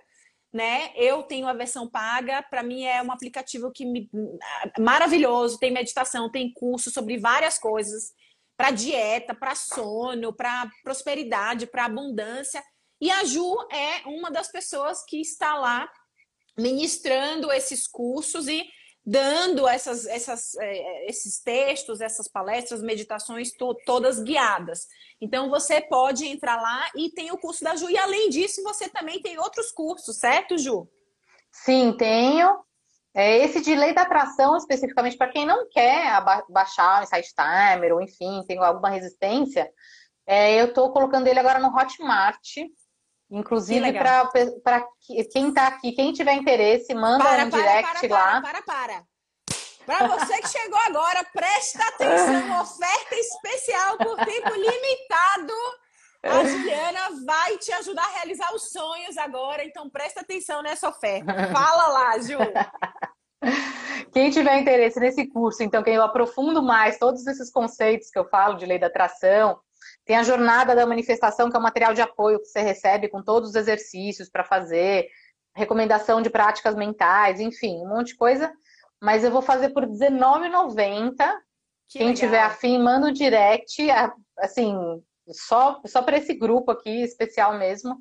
Né? 0.53 0.91
Eu 0.95 1.23
tenho 1.23 1.47
a 1.47 1.53
versão 1.53 1.89
paga. 1.89 2.43
Para 2.43 2.63
mim 2.63 2.85
é 2.85 3.01
um 3.01 3.11
aplicativo 3.11 3.71
que 3.71 3.85
me... 3.85 4.09
maravilhoso. 4.79 5.59
Tem 5.59 5.71
meditação, 5.71 6.31
tem 6.31 6.51
curso 6.53 6.89
sobre 6.91 7.17
várias 7.17 7.57
coisas 7.57 8.13
para 8.57 8.71
dieta, 8.71 9.33
para 9.35 9.55
sono, 9.55 10.33
para 10.33 10.69
prosperidade, 10.83 11.67
para 11.67 11.85
abundância. 11.85 12.63
E 12.99 13.11
a 13.11 13.23
Ju 13.23 13.55
é 13.71 14.07
uma 14.07 14.31
das 14.31 14.51
pessoas 14.51 15.03
que 15.05 15.19
está 15.19 15.55
lá 15.55 15.89
ministrando 16.57 17.51
esses 17.51 17.85
cursos 17.85 18.47
e 18.47 18.65
dando 19.05 19.67
essas, 19.67 20.07
essas, 20.07 20.55
é, 20.55 21.07
esses 21.07 21.39
textos, 21.39 22.01
essas 22.01 22.27
palestras, 22.27 22.81
meditações 22.81 23.51
to 23.51 23.75
todas 23.85 24.19
guiadas. 24.19 24.87
Então 25.21 25.49
você 25.49 25.79
pode 25.81 26.25
entrar 26.25 26.59
lá 26.59 26.89
e 26.95 27.11
tem 27.11 27.31
o 27.31 27.37
curso 27.37 27.63
da 27.63 27.75
Ju. 27.75 27.89
E 27.89 27.97
além 27.97 28.29
disso, 28.29 28.63
você 28.63 28.89
também 28.89 29.21
tem 29.21 29.37
outros 29.37 29.71
cursos, 29.71 30.17
certo, 30.17 30.57
Ju? 30.57 30.89
Sim, 31.51 31.95
tenho. 31.97 32.59
É, 33.15 33.37
esse 33.37 33.61
de 33.61 33.73
lei 33.73 33.93
da 33.93 34.01
atração, 34.01 34.57
especificamente 34.57 35.17
para 35.17 35.29
quem 35.29 35.45
não 35.45 35.69
quer 35.69 36.21
baixar 36.49 36.99
o 36.99 37.03
Insight 37.03 37.33
Timer, 37.33 37.93
ou 37.93 38.01
enfim, 38.01 38.43
tem 38.45 38.57
alguma 38.59 38.89
resistência, 38.89 39.71
é, 40.27 40.59
eu 40.59 40.65
estou 40.65 40.91
colocando 40.91 41.27
ele 41.27 41.39
agora 41.39 41.59
no 41.59 41.73
Hotmart. 41.73 42.57
Inclusive, 43.31 43.93
para 43.93 44.85
quem 45.31 45.47
está 45.47 45.67
aqui, 45.67 45.93
quem 45.93 46.11
tiver 46.11 46.33
interesse, 46.33 46.93
manda 46.93 47.23
para, 47.23 47.45
um 47.45 47.49
para, 47.49 47.59
direct 47.59 48.07
para, 48.07 48.15
lá. 48.15 48.41
Para, 48.41 48.61
para, 48.61 48.63
para. 48.63 49.03
Para 49.85 50.07
você 50.07 50.41
que 50.41 50.49
chegou 50.49 50.79
agora, 50.79 51.23
presta 51.31 51.87
atenção, 51.87 52.59
oferta 52.61 53.15
especial 53.15 53.97
por 53.97 54.15
tempo 54.25 54.49
limitado. 54.49 55.53
A 56.25 56.43
Juliana 56.43 57.23
vai 57.23 57.57
te 57.57 57.71
ajudar 57.71 58.03
a 58.03 58.13
realizar 58.15 58.53
os 58.53 58.71
sonhos 58.71 59.15
agora, 59.17 59.63
então 59.63 59.89
presta 59.89 60.21
atenção 60.21 60.63
nessa 60.63 60.89
oferta. 60.89 61.31
Fala 61.53 61.87
lá, 61.87 62.19
Ju. 62.19 62.37
Quem 64.11 64.31
tiver 64.31 64.59
interesse 64.59 64.99
nesse 64.99 65.27
curso, 65.27 65.61
então, 65.61 65.83
que 65.83 65.89
eu 65.89 66.01
aprofundo 66.01 66.63
mais 66.63 66.97
todos 66.97 67.25
esses 67.27 67.51
conceitos 67.51 68.09
que 68.09 68.17
eu 68.17 68.25
falo 68.25 68.55
de 68.55 68.65
lei 68.65 68.79
da 68.79 68.87
atração, 68.87 69.59
tem 70.03 70.17
a 70.17 70.23
jornada 70.23 70.75
da 70.75 70.85
manifestação, 70.85 71.49
que 71.49 71.55
é 71.55 71.59
um 71.59 71.63
material 71.63 71.93
de 71.93 72.01
apoio 72.01 72.39
que 72.39 72.47
você 72.47 72.61
recebe 72.61 73.07
com 73.07 73.21
todos 73.21 73.49
os 73.49 73.55
exercícios 73.55 74.29
para 74.29 74.43
fazer, 74.43 75.07
recomendação 75.55 76.21
de 76.21 76.29
práticas 76.29 76.75
mentais, 76.75 77.39
enfim, 77.39 77.77
um 77.85 77.89
monte 77.89 78.07
de 78.07 78.15
coisa. 78.15 78.51
Mas 79.01 79.23
eu 79.23 79.31
vou 79.31 79.41
fazer 79.41 79.69
por 79.69 79.83
R$19,90. 79.83 81.15
Quem 81.87 82.07
legal. 82.07 82.15
tiver 82.15 82.39
afim, 82.41 82.79
manda 82.79 83.07
o 83.07 83.13
direct, 83.13 83.87
assim, 84.39 84.75
só, 85.31 85.81
só 85.85 86.01
para 86.01 86.17
esse 86.17 86.33
grupo 86.33 86.71
aqui, 86.71 87.03
especial 87.03 87.57
mesmo. 87.57 87.97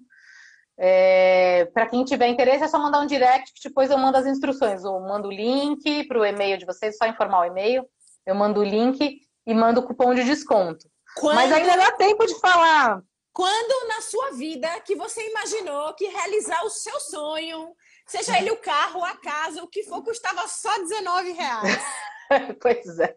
É, 0.76 1.66
para 1.72 1.86
quem 1.86 2.04
tiver 2.04 2.28
interesse, 2.28 2.64
é 2.64 2.68
só 2.68 2.78
mandar 2.78 3.00
um 3.00 3.06
direct 3.06 3.52
que 3.54 3.68
depois 3.68 3.90
eu 3.90 3.98
mando 3.98 4.18
as 4.18 4.26
instruções. 4.26 4.82
Eu 4.84 5.00
mando 5.00 5.28
o 5.28 5.32
link 5.32 6.04
para 6.06 6.18
o 6.18 6.24
e-mail 6.24 6.58
de 6.58 6.66
vocês, 6.66 6.96
só 6.96 7.06
informar 7.06 7.40
o 7.40 7.44
e-mail. 7.44 7.86
Eu 8.26 8.34
mando 8.34 8.60
o 8.60 8.64
link 8.64 9.20
e 9.46 9.54
mando 9.54 9.80
o 9.80 9.82
cupom 9.86 10.14
de 10.14 10.24
desconto. 10.24 10.88
Quando... 11.16 11.36
Mas 11.36 11.52
ainda 11.52 11.76
dá 11.76 11.92
tempo 11.92 12.26
de 12.26 12.38
falar. 12.40 13.02
Quando 13.32 13.88
na 13.88 14.00
sua 14.00 14.30
vida 14.32 14.68
que 14.80 14.94
você 14.94 15.28
imaginou 15.28 15.92
que 15.94 16.06
realizar 16.06 16.64
o 16.64 16.70
seu 16.70 16.98
sonho, 17.00 17.74
seja 18.06 18.38
ele 18.38 18.50
o 18.52 18.56
carro, 18.56 19.04
a 19.04 19.16
casa, 19.16 19.62
o 19.62 19.68
que 19.68 19.82
for, 19.82 20.04
custava 20.04 20.46
só 20.46 20.72
19 20.78 21.32
reais? 21.32 21.84
pois 22.62 22.98
é. 23.00 23.14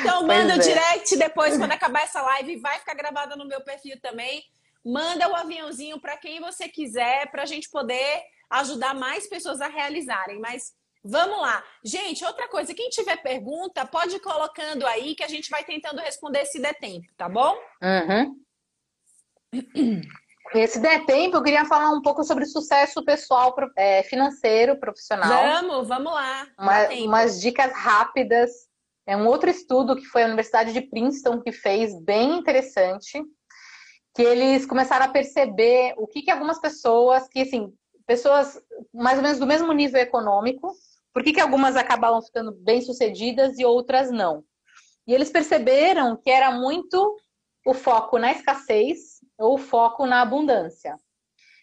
Então 0.00 0.22
manda 0.26 0.54
o 0.54 0.56
é. 0.56 0.58
direct 0.58 1.16
depois, 1.16 1.56
quando 1.56 1.72
acabar 1.72 2.02
essa 2.02 2.20
live, 2.22 2.56
vai 2.56 2.78
ficar 2.78 2.94
gravada 2.94 3.36
no 3.36 3.46
meu 3.46 3.60
perfil 3.60 3.98
também. 4.00 4.44
Manda 4.84 5.28
o 5.28 5.34
aviãozinho 5.34 6.00
para 6.00 6.16
quem 6.16 6.40
você 6.40 6.68
quiser, 6.68 7.30
para 7.30 7.42
a 7.42 7.46
gente 7.46 7.70
poder 7.70 8.22
ajudar 8.50 8.94
mais 8.94 9.28
pessoas 9.28 9.60
a 9.60 9.68
realizarem. 9.68 10.40
Mas 10.40 10.74
vamos 11.04 11.40
lá. 11.40 11.62
Gente, 11.84 12.24
outra 12.24 12.48
coisa, 12.48 12.74
quem 12.74 12.90
tiver 12.90 13.16
pergunta, 13.16 13.86
pode 13.86 14.16
ir 14.16 14.20
colocando 14.20 14.86
aí 14.86 15.14
que 15.14 15.24
a 15.24 15.28
gente 15.28 15.48
vai 15.50 15.64
tentando 15.64 16.00
responder 16.00 16.44
se 16.46 16.60
der 16.60 16.74
tempo, 16.74 17.06
tá 17.16 17.28
bom? 17.28 17.56
Uhum. 17.82 18.42
Se 20.66 20.80
der 20.80 21.04
tempo, 21.06 21.36
eu 21.36 21.42
queria 21.42 21.64
falar 21.64 21.90
um 21.90 22.02
pouco 22.02 22.24
sobre 22.24 22.44
sucesso 22.44 23.04
pessoal, 23.04 23.54
é, 23.76 24.02
financeiro, 24.02 24.76
profissional. 24.76 25.28
Vamos, 25.28 25.88
vamos 25.88 26.12
lá. 26.12 26.46
Uma, 26.58 26.88
umas 26.88 27.40
dicas 27.40 27.72
rápidas 27.72 28.50
é 29.06 29.16
um 29.16 29.26
outro 29.26 29.50
estudo 29.50 29.96
que 29.96 30.04
foi 30.04 30.22
a 30.22 30.26
Universidade 30.26 30.72
de 30.72 30.80
Princeton 30.80 31.40
que 31.40 31.52
fez, 31.52 31.98
bem 32.02 32.38
interessante, 32.38 33.22
que 34.14 34.22
eles 34.22 34.66
começaram 34.66 35.06
a 35.06 35.10
perceber 35.10 35.94
o 35.96 36.06
que, 36.06 36.22
que 36.22 36.30
algumas 36.30 36.60
pessoas, 36.60 37.26
que 37.28 37.40
assim, 37.40 37.72
pessoas 38.06 38.60
mais 38.92 39.16
ou 39.16 39.22
menos 39.22 39.38
do 39.38 39.46
mesmo 39.46 39.72
nível 39.72 40.00
econômico, 40.00 40.72
por 41.12 41.22
que, 41.22 41.32
que 41.32 41.40
algumas 41.40 41.76
acabavam 41.76 42.22
ficando 42.22 42.52
bem-sucedidas 42.52 43.58
e 43.58 43.64
outras 43.64 44.10
não. 44.10 44.44
E 45.06 45.12
eles 45.12 45.30
perceberam 45.30 46.16
que 46.16 46.30
era 46.30 46.50
muito 46.52 47.16
o 47.66 47.74
foco 47.74 48.18
na 48.18 48.32
escassez 48.32 49.20
ou 49.38 49.54
o 49.54 49.58
foco 49.58 50.06
na 50.06 50.22
abundância. 50.22 50.96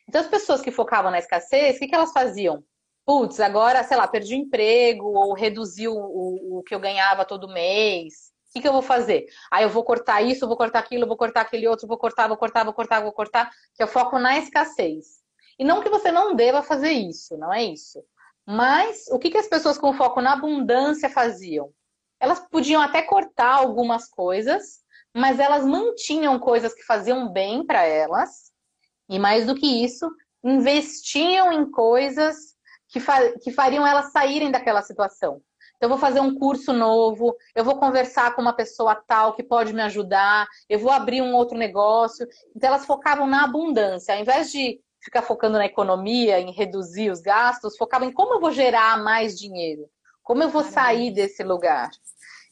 Então, 0.08 0.22
as 0.22 0.28
pessoas 0.28 0.62
que 0.62 0.72
focavam 0.72 1.12
na 1.12 1.20
escassez, 1.20 1.76
o 1.76 1.80
que, 1.80 1.88
que 1.88 1.96
elas 1.96 2.12
faziam? 2.12 2.64
Putz, 3.10 3.40
agora, 3.40 3.84
sei 3.84 3.98
lá, 3.98 4.08
perdi 4.08 4.36
o 4.36 4.38
emprego 4.38 5.08
ou 5.08 5.34
reduziu 5.34 5.96
o, 5.96 6.60
o 6.60 6.64
que 6.64 6.76
eu 6.76 6.80
ganhava 6.80 7.26
todo 7.26 7.52
mês. 7.52 8.32
O 8.48 8.54
que, 8.54 8.62
que 8.62 8.68
eu 8.68 8.72
vou 8.72 8.84
fazer? 8.84 9.26
Aí 9.50 9.64
eu 9.64 9.70
vou 9.72 9.84
cortar 9.84 10.22
isso, 10.22 10.48
vou 10.48 10.56
cortar 10.56 10.78
aquilo, 10.78 11.08
vou 11.08 11.18
cortar 11.18 11.42
aquele 11.42 11.68
outro, 11.68 11.88
vou 11.88 11.98
cortar, 11.98 12.28
vou 12.28 12.38
cortar, 12.38 12.64
vou 12.64 12.72
cortar, 12.72 13.02
vou 13.02 13.12
cortar, 13.12 13.50
que 13.74 13.82
eu 13.82 13.88
foco 13.88 14.20
na 14.20 14.38
escassez. 14.38 15.24
E 15.58 15.64
não 15.64 15.82
que 15.82 15.90
você 15.90 16.12
não 16.12 16.36
deva 16.36 16.62
fazer 16.62 16.92
isso, 16.92 17.36
não 17.36 17.52
é 17.52 17.64
isso. 17.64 18.00
Mas 18.46 19.08
o 19.08 19.18
que, 19.18 19.32
que 19.32 19.40
as 19.40 19.48
pessoas 19.48 19.80
com 19.80 19.92
foco 19.92 20.22
na 20.22 20.34
abundância 20.34 21.10
faziam? 21.10 21.72
Elas 22.20 22.40
podiam 22.40 22.80
até 22.80 23.02
cortar 23.02 23.56
algumas 23.56 24.08
coisas, 24.08 24.84
mas 25.16 25.40
elas 25.40 25.66
mantinham 25.66 26.38
coisas 26.38 26.76
que 26.76 26.84
faziam 26.84 27.34
bem 27.34 27.66
para 27.66 27.84
elas, 27.84 28.52
e 29.10 29.18
mais 29.18 29.48
do 29.48 29.56
que 29.56 29.84
isso, 29.84 30.08
investiam 30.44 31.52
em 31.52 31.72
coisas 31.72 32.59
que, 32.90 33.00
fa 33.00 33.32
que 33.40 33.52
fariam 33.52 33.86
elas 33.86 34.12
saírem 34.12 34.52
daquela 34.52 34.82
situação. 34.82 35.42
Então, 35.78 35.88
eu 35.88 35.90
vou 35.90 35.98
fazer 35.98 36.20
um 36.20 36.36
curso 36.36 36.74
novo, 36.74 37.36
eu 37.56 37.64
vou 37.64 37.78
conversar 37.78 38.36
com 38.36 38.42
uma 38.42 38.52
pessoa 38.52 38.96
tal 38.96 39.34
que 39.34 39.44
pode 39.44 39.72
me 39.74 39.82
ajudar, 39.84 40.46
eu 40.68 40.78
vou 40.78 40.92
abrir 40.92 41.22
um 41.22 41.34
outro 41.34 41.58
negócio. 41.58 42.28
Então, 42.54 42.68
elas 42.68 42.86
focavam 42.86 43.26
na 43.26 43.46
abundância. 43.46 44.14
Ao 44.14 44.20
invés 44.20 44.52
de 44.52 44.82
ficar 45.00 45.22
focando 45.22 45.58
na 45.58 45.66
economia, 45.66 46.40
em 46.40 46.52
reduzir 46.52 47.10
os 47.10 47.22
gastos, 47.22 47.78
focavam 47.78 48.10
em 48.10 48.12
como 48.12 48.34
eu 48.34 48.42
vou 48.42 48.52
gerar 48.52 49.02
mais 49.02 49.40
dinheiro, 49.40 49.90
como 50.22 50.44
eu 50.44 50.50
vou 50.50 50.64
sair 50.64 51.12
desse 51.12 51.44
lugar. 51.44 51.90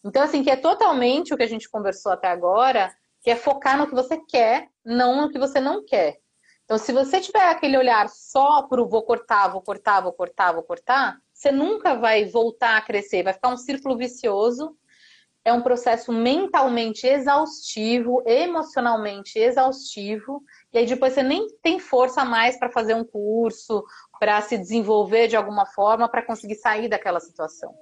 Então, 0.05 0.23
assim, 0.23 0.41
que 0.41 0.49
é 0.49 0.55
totalmente 0.55 1.33
o 1.33 1.37
que 1.37 1.43
a 1.43 1.49
gente 1.49 1.69
conversou 1.69 2.13
até 2.13 2.29
agora, 2.29 2.95
que 3.21 3.29
é 3.29 3.35
focar 3.35 3.77
no 3.77 3.87
que 3.87 3.93
você 3.93 4.17
quer, 4.25 4.69
não 4.85 5.23
no 5.23 5.29
que 5.29 5.37
você 5.37 5.59
não 5.59 5.83
quer. 5.83 6.17
Então, 6.67 6.77
se 6.77 6.91
você 6.91 7.21
tiver 7.21 7.47
aquele 7.47 7.77
olhar 7.77 8.09
só 8.09 8.63
para 8.63 8.81
o 8.81 8.89
vou 8.89 9.01
cortar, 9.01 9.47
vou 9.47 9.61
cortar, 9.61 10.01
vou 10.01 10.11
cortar, 10.11 10.51
vou 10.51 10.63
cortar, 10.63 11.17
você 11.33 11.49
nunca 11.49 11.95
vai 11.95 12.25
voltar 12.25 12.75
a 12.75 12.81
crescer, 12.81 13.23
vai 13.23 13.31
ficar 13.31 13.47
um 13.47 13.55
círculo 13.55 13.97
vicioso. 13.97 14.75
É 15.45 15.53
um 15.53 15.61
processo 15.61 16.11
mentalmente 16.11 17.07
exaustivo, 17.07 18.21
emocionalmente 18.25 19.39
exaustivo, 19.39 20.43
e 20.73 20.79
aí 20.79 20.85
depois 20.85 21.13
você 21.13 21.23
nem 21.23 21.47
tem 21.63 21.79
força 21.79 22.25
mais 22.25 22.59
para 22.59 22.69
fazer 22.69 22.95
um 22.95 23.05
curso, 23.05 23.81
para 24.19 24.41
se 24.41 24.57
desenvolver 24.57 25.29
de 25.29 25.37
alguma 25.37 25.65
forma, 25.65 26.09
para 26.09 26.21
conseguir 26.25 26.55
sair 26.55 26.89
daquela 26.89 27.21
situação. 27.21 27.73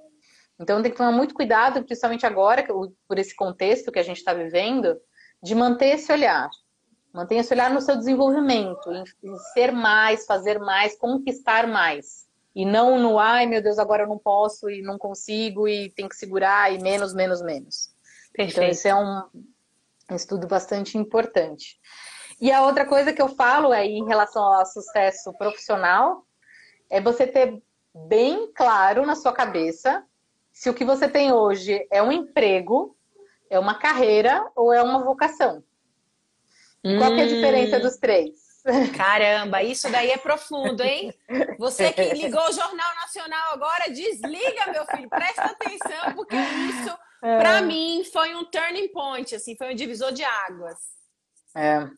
Então 0.60 0.80
tem 0.80 0.92
que 0.92 0.96
tomar 0.96 1.10
muito 1.10 1.34
cuidado, 1.34 1.82
principalmente 1.82 2.24
agora, 2.24 2.64
por 3.08 3.18
esse 3.18 3.34
contexto 3.34 3.90
que 3.90 3.98
a 3.98 4.04
gente 4.04 4.18
está 4.18 4.32
vivendo, 4.32 4.96
de 5.42 5.56
manter 5.56 5.96
esse 5.96 6.12
olhar. 6.12 6.48
Mantenha 7.12 7.40
esse 7.40 7.52
olhar 7.52 7.70
no 7.70 7.80
seu 7.80 7.96
desenvolvimento, 7.96 8.92
em, 8.92 9.04
em 9.22 9.36
ser 9.54 9.72
mais, 9.72 10.26
fazer 10.26 10.58
mais, 10.58 10.96
conquistar 10.96 11.66
mais. 11.66 12.26
E 12.54 12.64
não 12.64 12.98
no, 12.98 13.18
ai 13.18 13.46
meu 13.46 13.62
Deus, 13.62 13.78
agora 13.78 14.04
eu 14.04 14.08
não 14.08 14.18
posso 14.18 14.70
e 14.70 14.82
não 14.82 14.98
consigo 14.98 15.68
e 15.68 15.90
tem 15.90 16.08
que 16.08 16.16
segurar 16.16 16.72
e 16.72 16.78
menos, 16.78 17.14
menos, 17.14 17.42
menos. 17.42 17.94
Perfeito. 18.32 18.58
Então, 18.58 18.64
esse 18.64 18.88
é 18.88 18.94
um, 18.94 19.22
um 20.10 20.14
estudo 20.14 20.46
bastante 20.46 20.96
importante. 20.96 21.78
E 22.40 22.52
a 22.52 22.62
outra 22.62 22.84
coisa 22.84 23.12
que 23.12 23.20
eu 23.20 23.28
falo 23.28 23.72
é 23.72 23.84
em 23.86 24.04
relação 24.06 24.42
ao 24.42 24.66
sucesso 24.66 25.32
profissional, 25.34 26.26
é 26.90 27.00
você 27.00 27.26
ter 27.26 27.62
bem 27.94 28.52
claro 28.52 29.06
na 29.06 29.16
sua 29.16 29.32
cabeça 29.32 30.04
se 30.52 30.70
o 30.70 30.74
que 30.74 30.84
você 30.84 31.06
tem 31.06 31.32
hoje 31.32 31.86
é 31.90 32.02
um 32.02 32.10
emprego, 32.10 32.96
é 33.50 33.58
uma 33.58 33.78
carreira 33.78 34.50
ou 34.56 34.72
é 34.72 34.82
uma 34.82 35.04
vocação. 35.04 35.62
Hum. 36.84 36.98
Qual 36.98 37.12
é 37.14 37.22
a 37.22 37.26
diferença 37.26 37.78
hum. 37.78 37.80
dos 37.80 37.96
três? 37.96 38.46
Caramba, 38.96 39.62
isso 39.62 39.90
daí 39.90 40.10
é 40.10 40.18
profundo, 40.18 40.82
hein? 40.82 41.14
Você 41.58 41.92
que 41.92 42.14
ligou 42.14 42.48
o 42.48 42.52
Jornal 42.52 42.94
Nacional 42.96 43.52
agora, 43.52 43.90
desliga, 43.90 44.72
meu 44.72 44.84
filho, 44.86 45.08
presta 45.08 45.44
atenção, 45.44 46.14
porque 46.16 46.34
isso, 46.34 46.98
é. 47.22 47.38
para 47.38 47.62
mim, 47.62 48.02
foi 48.12 48.34
um 48.34 48.44
turning 48.44 48.88
point, 48.88 49.34
assim, 49.34 49.56
foi 49.56 49.72
um 49.72 49.76
divisor 49.76 50.12
de 50.12 50.24
águas. 50.24 50.78
É. 51.56 51.88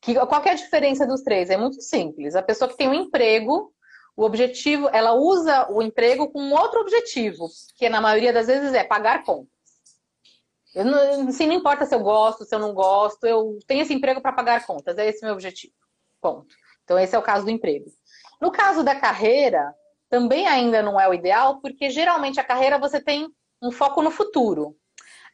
Que, 0.00 0.14
qual 0.14 0.40
que 0.40 0.48
é 0.48 0.52
a 0.52 0.56
diferença 0.56 1.06
dos 1.06 1.22
três? 1.22 1.50
É 1.50 1.56
muito 1.56 1.80
simples. 1.82 2.34
A 2.34 2.42
pessoa 2.42 2.70
que 2.70 2.76
tem 2.76 2.88
um 2.88 2.94
emprego, 2.94 3.72
o 4.16 4.24
objetivo, 4.24 4.88
ela 4.92 5.12
usa 5.12 5.70
o 5.70 5.82
emprego 5.82 6.28
com 6.30 6.52
outro 6.52 6.80
objetivo, 6.80 7.48
que 7.76 7.88
na 7.88 8.00
maioria 8.00 8.32
das 8.32 8.46
vezes 8.46 8.72
é 8.72 8.82
pagar 8.82 9.24
contas. 9.24 9.55
Eu 10.76 10.84
não, 10.84 11.28
assim, 11.28 11.46
não 11.46 11.54
importa 11.54 11.86
se 11.86 11.94
eu 11.94 12.00
gosto, 12.00 12.44
se 12.44 12.54
eu 12.54 12.58
não 12.58 12.74
gosto, 12.74 13.24
eu 13.24 13.58
tenho 13.66 13.80
esse 13.80 13.94
emprego 13.94 14.20
para 14.20 14.34
pagar 14.34 14.66
contas, 14.66 14.98
é 14.98 15.08
esse 15.08 15.24
meu 15.24 15.32
objetivo. 15.32 15.72
Ponto. 16.20 16.54
Então, 16.84 16.98
esse 16.98 17.16
é 17.16 17.18
o 17.18 17.22
caso 17.22 17.46
do 17.46 17.50
emprego. 17.50 17.86
No 18.38 18.52
caso 18.52 18.84
da 18.84 18.94
carreira, 18.94 19.74
também 20.10 20.46
ainda 20.46 20.82
não 20.82 21.00
é 21.00 21.08
o 21.08 21.14
ideal, 21.14 21.62
porque 21.62 21.88
geralmente 21.88 22.38
a 22.38 22.44
carreira 22.44 22.78
você 22.78 23.00
tem 23.00 23.26
um 23.62 23.72
foco 23.72 24.02
no 24.02 24.10
futuro. 24.10 24.76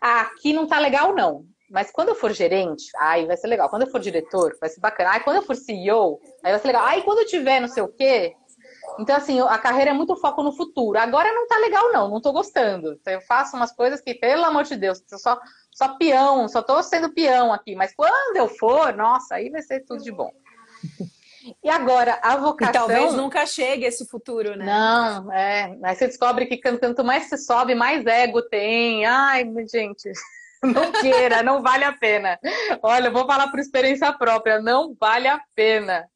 Ah, 0.01 0.21
aqui 0.21 0.53
não 0.53 0.65
tá 0.65 0.79
legal, 0.79 1.13
não. 1.13 1.45
Mas 1.69 1.91
quando 1.91 2.11
eu 2.11 2.15
for 2.15 2.33
gerente, 2.33 2.85
aí 2.97 3.27
vai 3.27 3.37
ser 3.37 3.49
legal. 3.49 3.69
Quando 3.69 3.83
eu 3.83 3.91
for 3.91 3.99
diretor, 3.99 4.57
vai 4.61 4.69
ser 4.69 4.79
bacana. 4.79 5.11
Aí 5.11 5.21
quando 5.21 5.39
eu 5.39 5.43
for 5.43 5.57
CEO, 5.57 6.21
aí 6.45 6.53
vai 6.53 6.61
ser 6.61 6.69
legal. 6.69 6.87
Aí 6.87 7.03
quando 7.03 7.19
eu 7.19 7.27
tiver 7.27 7.59
não 7.59 7.67
sei 7.67 7.83
o 7.83 7.89
quê, 7.89 8.37
então, 8.99 9.17
assim, 9.17 9.41
a 9.41 9.59
carreira 9.59 9.91
é 9.91 9.95
muito 9.95 10.17
foco 10.17 10.43
no 10.43 10.53
futuro. 10.53 10.99
Agora 10.99 11.33
não 11.33 11.47
tá 11.47 11.59
legal, 11.59 11.93
não, 11.93 12.09
não 12.09 12.21
tô 12.21 12.33
gostando. 12.33 12.99
Eu 13.07 13.21
faço 13.23 13.57
umas 13.57 13.73
coisas 13.73 14.01
que, 14.01 14.15
pelo 14.15 14.45
amor 14.45 14.65
de 14.65 14.77
Deus, 14.77 15.03
eu 15.11 15.19
só, 15.19 15.41
só 15.71 15.97
peão, 15.97 16.49
só 16.49 16.63
tô 16.63 16.83
sendo 16.83 17.13
peão 17.13 17.53
aqui. 17.53 17.75
Mas 17.75 17.95
quando 17.95 18.37
eu 18.37 18.49
for, 18.49 18.95
nossa, 18.95 19.37
aí 19.37 19.51
vai 19.51 19.63
ser 19.63 19.81
tudo 19.85 20.03
de 20.03 20.13
bom. 20.13 20.31
E 21.63 21.69
agora, 21.69 22.19
a 22.23 22.37
vocação. 22.37 22.71
E 22.71 22.73
talvez 22.73 23.15
nunca 23.15 23.45
chegue 23.47 23.85
esse 23.85 24.07
futuro, 24.07 24.57
né? 24.57 24.65
Não, 24.65 25.33
é. 25.33 25.77
Aí 25.83 25.97
você 25.97 26.07
descobre 26.07 26.47
que 26.47 26.61
quanto 26.61 27.03
mais 27.03 27.25
você 27.25 27.37
sobe, 27.37 27.75
mais 27.75 28.07
ego 28.07 28.43
tem. 28.43 29.05
Ai, 29.07 29.45
gente, 29.69 30.13
não 30.63 30.93
queira, 30.93 31.43
não 31.43 31.61
vale 31.61 31.85
a 31.85 31.93
pena. 31.93 32.39
Olha, 32.83 33.09
eu 33.09 33.13
vou 33.13 33.27
falar 33.27 33.49
por 33.49 33.59
experiência 33.59 34.13
própria, 34.13 34.61
não 34.61 34.95
vale 34.99 35.27
a 35.27 35.41
pena. 35.55 36.09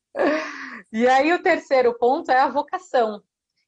E 0.93 1.07
aí 1.09 1.33
o 1.33 1.43
terceiro 1.43 1.97
ponto 1.99 2.31
é 2.31 2.39
a 2.39 2.49
vocação. 2.49 3.23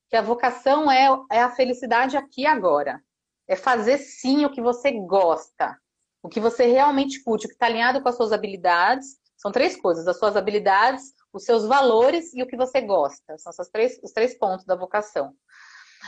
Que 0.09 0.17
a 0.17 0.23
vocação 0.23 0.91
é, 0.91 1.09
é 1.31 1.41
a 1.41 1.51
felicidade 1.51 2.17
aqui 2.17 2.43
e 2.43 2.47
agora. 2.47 3.01
É 3.47 3.57
fazer 3.57 3.99
sim 3.99 4.45
o 4.45 4.51
que 4.51 4.61
você 4.61 4.93
gosta. 4.93 5.77
O 6.23 6.29
que 6.29 6.41
você 6.41 6.67
realmente 6.67 7.23
curte, 7.23 7.47
o 7.47 7.49
que 7.49 7.55
está 7.55 7.67
alinhado 7.67 8.03
com 8.03 8.09
as 8.09 8.17
suas 8.17 8.33
habilidades. 8.33 9.17
São 9.37 9.53
três 9.53 9.77
coisas: 9.77 10.07
as 10.07 10.19
suas 10.19 10.37
habilidades, 10.37 11.13
os 11.33 11.45
seus 11.45 11.67
valores 11.67 12.33
e 12.35 12.43
o 12.43 12.47
que 12.47 12.57
você 12.57 12.81
gosta. 12.81 13.37
São 13.39 13.51
esses 13.51 13.69
três, 13.71 14.01
os 14.03 14.13
três 14.13 14.37
pontos 14.37 14.65
da 14.65 14.75
vocação. 14.75 15.33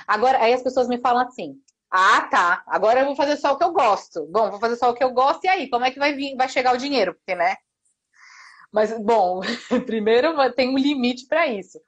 Agora, 0.07 0.43
aí 0.43 0.53
as 0.53 0.63
pessoas 0.63 0.89
me 0.89 1.01
falam 1.01 1.27
assim: 1.27 1.55
ah, 1.91 2.23
tá. 2.31 2.63
Agora 2.67 3.01
eu 3.01 3.07
vou 3.07 3.17
fazer 3.17 3.37
só 3.37 3.53
o 3.53 3.59
que 3.59 3.65
eu 3.65 3.73
gosto. 3.73 4.27
Bom, 4.27 4.51
vou 4.51 4.61
fazer 4.61 4.77
só 4.77 4.91
o 4.91 4.95
que 4.95 5.03
eu 5.03 5.11
gosto, 5.13 5.45
e 5.45 5.49
aí? 5.49 5.69
Como 5.69 5.85
é 5.85 5.91
que 5.91 5.99
vai 5.99 6.15
vir, 6.15 6.37
vai 6.37 6.49
chegar 6.49 6.75
o 6.75 6.79
dinheiro? 6.79 7.15
Porque, 7.15 7.35
né? 7.35 7.57
Mas, 8.73 8.97
bom, 9.01 9.41
primeiro 9.87 10.35
tem 10.53 10.69
um 10.69 10.79
limite 10.79 11.27
para 11.27 11.47
isso. 11.47 11.81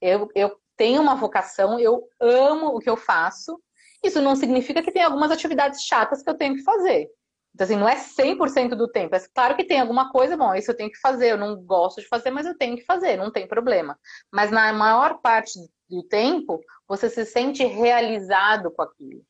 Eu, 0.00 0.28
eu 0.34 0.56
tenho 0.76 1.02
uma 1.02 1.14
vocação, 1.14 1.78
eu 1.78 2.08
amo 2.20 2.68
o 2.68 2.78
que 2.78 2.88
eu 2.88 2.96
faço. 2.96 3.60
Isso 4.02 4.20
não 4.20 4.34
significa 4.34 4.82
que 4.82 4.92
tem 4.92 5.02
algumas 5.02 5.30
atividades 5.30 5.82
chatas 5.82 6.22
que 6.22 6.30
eu 6.30 6.36
tenho 6.36 6.54
que 6.54 6.62
fazer. 6.62 7.08
Então, 7.54 7.64
assim, 7.64 7.76
não 7.76 7.88
é 7.88 7.96
100% 7.96 8.70
do 8.70 8.88
tempo. 8.88 9.14
É 9.14 9.20
claro 9.34 9.56
que 9.56 9.64
tem 9.64 9.80
alguma 9.80 10.10
coisa, 10.10 10.36
bom, 10.36 10.54
isso 10.54 10.70
eu 10.70 10.76
tenho 10.76 10.90
que 10.90 10.98
fazer. 10.98 11.32
Eu 11.32 11.36
não 11.36 11.56
gosto 11.62 12.00
de 12.00 12.08
fazer, 12.08 12.30
mas 12.30 12.46
eu 12.46 12.56
tenho 12.56 12.76
que 12.76 12.84
fazer, 12.84 13.16
não 13.16 13.30
tem 13.30 13.46
problema. 13.46 13.98
Mas 14.32 14.50
na 14.50 14.72
maior 14.72 15.20
parte 15.20 15.58
do 15.88 16.02
tempo, 16.04 16.60
você 16.88 17.10
se 17.10 17.24
sente 17.26 17.64
realizado 17.64 18.70
com 18.70 18.82
aquilo. 18.82 19.22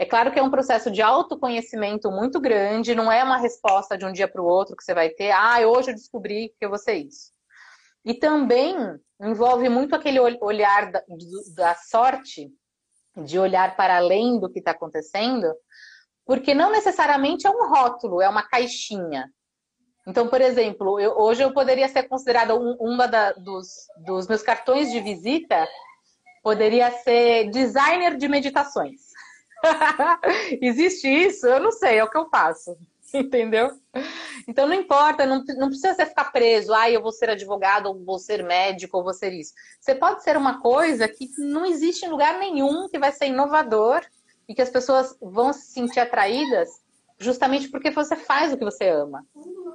É 0.00 0.06
claro 0.06 0.32
que 0.32 0.38
é 0.38 0.42
um 0.42 0.50
processo 0.50 0.90
de 0.90 1.02
autoconhecimento 1.02 2.10
muito 2.10 2.40
grande, 2.40 2.94
não 2.94 3.12
é 3.12 3.22
uma 3.22 3.36
resposta 3.36 3.98
de 3.98 4.06
um 4.06 4.10
dia 4.10 4.26
para 4.26 4.40
o 4.40 4.46
outro 4.46 4.74
que 4.74 4.82
você 4.82 4.94
vai 4.94 5.10
ter, 5.10 5.30
ah, 5.30 5.58
hoje 5.66 5.90
eu 5.90 5.94
descobri 5.94 6.54
que 6.58 6.64
eu 6.64 6.70
vou 6.70 6.78
ser 6.78 6.94
isso. 6.94 7.30
E 8.02 8.14
também 8.14 8.74
envolve 9.20 9.68
muito 9.68 9.94
aquele 9.94 10.18
olhar 10.18 10.90
da, 10.90 11.02
da 11.54 11.74
sorte, 11.74 12.50
de 13.14 13.38
olhar 13.38 13.76
para 13.76 13.98
além 13.98 14.40
do 14.40 14.50
que 14.50 14.60
está 14.60 14.70
acontecendo, 14.70 15.52
porque 16.24 16.54
não 16.54 16.72
necessariamente 16.72 17.46
é 17.46 17.50
um 17.50 17.68
rótulo, 17.68 18.22
é 18.22 18.28
uma 18.30 18.42
caixinha. 18.42 19.30
Então, 20.08 20.28
por 20.28 20.40
exemplo, 20.40 20.98
eu, 20.98 21.14
hoje 21.18 21.42
eu 21.42 21.52
poderia 21.52 21.88
ser 21.88 22.04
considerada 22.04 22.56
um, 22.56 22.74
uma 22.80 23.06
da, 23.06 23.32
dos, 23.32 23.68
dos 23.98 24.26
meus 24.26 24.40
cartões 24.40 24.90
de 24.90 24.98
visita, 24.98 25.68
poderia 26.42 26.90
ser 26.90 27.50
designer 27.50 28.16
de 28.16 28.28
meditações. 28.28 29.09
Existe 30.60 31.08
isso? 31.08 31.46
Eu 31.46 31.60
não 31.60 31.72
sei, 31.72 31.98
é 31.98 32.04
o 32.04 32.10
que 32.10 32.18
eu 32.18 32.28
faço. 32.28 32.76
Entendeu? 33.12 33.70
Então 34.46 34.66
não 34.66 34.74
importa, 34.74 35.26
não, 35.26 35.44
não 35.56 35.68
precisa 35.68 35.94
você 35.94 36.06
ficar 36.06 36.30
preso, 36.30 36.72
ah, 36.72 36.90
eu 36.90 37.02
vou 37.02 37.12
ser 37.12 37.30
advogado, 37.30 37.86
ou 37.86 38.04
vou 38.04 38.18
ser 38.18 38.42
médico, 38.42 38.96
ou 38.96 39.04
vou 39.04 39.12
ser 39.12 39.32
isso. 39.32 39.52
Você 39.80 39.94
pode 39.94 40.22
ser 40.22 40.36
uma 40.36 40.60
coisa 40.60 41.08
que 41.08 41.28
não 41.38 41.66
existe 41.66 42.06
em 42.06 42.08
lugar 42.08 42.38
nenhum, 42.38 42.88
que 42.88 42.98
vai 42.98 43.12
ser 43.12 43.26
inovador 43.26 44.02
e 44.48 44.54
que 44.54 44.62
as 44.62 44.70
pessoas 44.70 45.16
vão 45.20 45.52
se 45.52 45.72
sentir 45.72 46.00
atraídas 46.00 46.68
justamente 47.18 47.68
porque 47.68 47.90
você 47.90 48.16
faz 48.16 48.52
o 48.52 48.56
que 48.56 48.64
você 48.64 48.88
ama. 48.88 49.24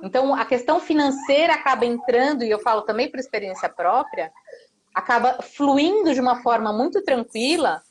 Então 0.01 0.33
a 0.33 0.43
questão 0.45 0.79
financeira 0.79 1.53
acaba 1.53 1.86
entrando, 1.86 2.43
e 2.43 2.49
eu 2.49 2.59
falo 2.59 2.81
também 2.81 3.09
por 3.09 3.19
experiência 3.19 3.69
própria, 3.69 4.31
acaba 4.93 5.41
fluindo 5.41 6.13
de 6.13 6.19
uma 6.19 6.41
forma 6.41 6.73
muito 6.73 7.03
tranquila 7.03 7.83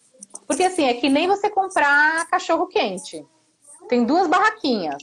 porque 0.46 0.64
assim, 0.64 0.84
é 0.84 0.94
que 0.94 1.08
nem 1.08 1.26
você 1.26 1.50
comprar 1.50 2.26
cachorro 2.28 2.66
quente. 2.66 3.24
Tem 3.88 4.04
duas 4.04 4.26
barraquinhas. 4.26 5.02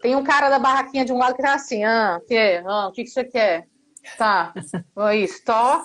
Tem 0.00 0.16
um 0.16 0.24
cara 0.24 0.48
da 0.48 0.58
barraquinha 0.58 1.04
de 1.04 1.12
um 1.12 1.18
lado 1.18 1.36
que 1.36 1.42
tá 1.42 1.54
assim, 1.54 1.84
ah, 1.84 2.20
que, 2.26 2.62
ah, 2.66 2.88
o 2.88 2.92
que, 2.92 3.04
que 3.04 3.10
você 3.10 3.24
quer? 3.24 3.68
Tá, 4.18 4.52
isso, 5.14 5.44
tó. 5.44 5.84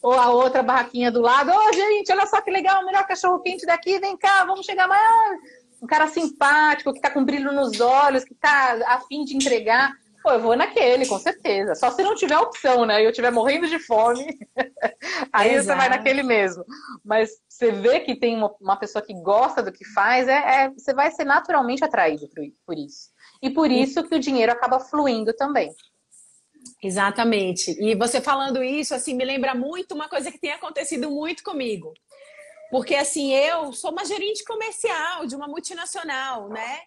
Ou 0.00 0.14
a 0.14 0.30
outra 0.30 0.62
barraquinha 0.62 1.10
do 1.10 1.20
lado, 1.20 1.50
ô 1.50 1.54
oh, 1.54 1.72
gente, 1.72 2.10
olha 2.10 2.24
só 2.26 2.40
que 2.40 2.50
legal, 2.50 2.82
o 2.82 2.86
melhor 2.86 3.06
cachorro 3.06 3.40
quente 3.40 3.66
daqui, 3.66 3.98
vem 3.98 4.16
cá, 4.16 4.44
vamos 4.44 4.64
chegar 4.64 4.88
mais. 4.88 5.40
Um 5.82 5.86
cara 5.86 6.08
simpático, 6.08 6.92
que 6.92 7.00
tá 7.00 7.10
com 7.10 7.24
brilho 7.24 7.52
nos 7.52 7.80
olhos, 7.80 8.24
que 8.24 8.34
tá 8.34 8.78
afim 8.86 9.24
de 9.24 9.36
entregar. 9.36 9.92
Pô, 10.22 10.30
eu 10.32 10.40
vou 10.40 10.56
naquele, 10.56 11.06
com 11.06 11.18
certeza. 11.18 11.74
Só 11.74 11.90
se 11.90 12.02
não 12.02 12.14
tiver 12.14 12.38
opção, 12.38 12.84
né? 12.84 13.00
E 13.00 13.04
eu 13.04 13.10
estiver 13.10 13.30
morrendo 13.30 13.68
de 13.68 13.78
fome, 13.78 14.38
aí 15.32 15.54
Exato. 15.54 15.66
você 15.66 15.74
vai 15.74 15.88
naquele 15.88 16.22
mesmo. 16.22 16.64
Mas 17.04 17.30
você 17.58 17.72
vê 17.72 17.98
que 17.98 18.14
tem 18.14 18.36
uma, 18.36 18.54
uma 18.60 18.76
pessoa 18.76 19.04
que 19.04 19.12
gosta 19.12 19.60
do 19.60 19.72
que 19.72 19.84
faz, 19.84 20.28
é, 20.28 20.62
é, 20.62 20.70
você 20.70 20.94
vai 20.94 21.10
ser 21.10 21.24
naturalmente 21.24 21.84
atraído 21.84 22.28
por, 22.28 22.44
por 22.64 22.78
isso. 22.78 23.10
E 23.42 23.50
por 23.50 23.68
isso 23.68 24.04
que 24.04 24.14
o 24.14 24.20
dinheiro 24.20 24.52
acaba 24.52 24.78
fluindo 24.78 25.34
também. 25.34 25.74
Exatamente. 26.80 27.72
E 27.82 27.96
você 27.96 28.20
falando 28.20 28.62
isso, 28.62 28.94
assim, 28.94 29.12
me 29.12 29.24
lembra 29.24 29.56
muito 29.56 29.92
uma 29.92 30.08
coisa 30.08 30.30
que 30.30 30.38
tem 30.38 30.52
acontecido 30.52 31.10
muito 31.10 31.42
comigo. 31.42 31.92
Porque, 32.70 32.94
assim, 32.94 33.32
eu 33.32 33.72
sou 33.72 33.90
uma 33.90 34.04
gerente 34.04 34.44
comercial 34.44 35.26
de 35.26 35.34
uma 35.34 35.48
multinacional, 35.48 36.48
né? 36.48 36.78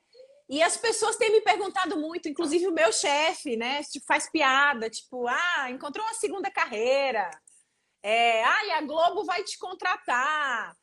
E 0.50 0.64
as 0.64 0.78
pessoas 0.78 1.18
têm 1.18 1.34
me 1.34 1.42
perguntado 1.42 1.98
muito, 1.98 2.30
inclusive 2.30 2.68
o 2.68 2.74
meu 2.74 2.94
chefe, 2.94 3.58
né? 3.58 3.84
Tipo, 3.84 4.06
faz 4.06 4.30
piada, 4.32 4.90
tipo, 4.90 5.28
ah, 5.28 5.70
encontrou 5.70 6.06
uma 6.06 6.14
segunda 6.14 6.50
carreira. 6.50 7.30
É, 8.04 8.44
ah, 8.44 8.78
a 8.78 8.82
Globo 8.82 9.24
vai 9.24 9.44
te 9.44 9.58
contratar. 9.58 10.76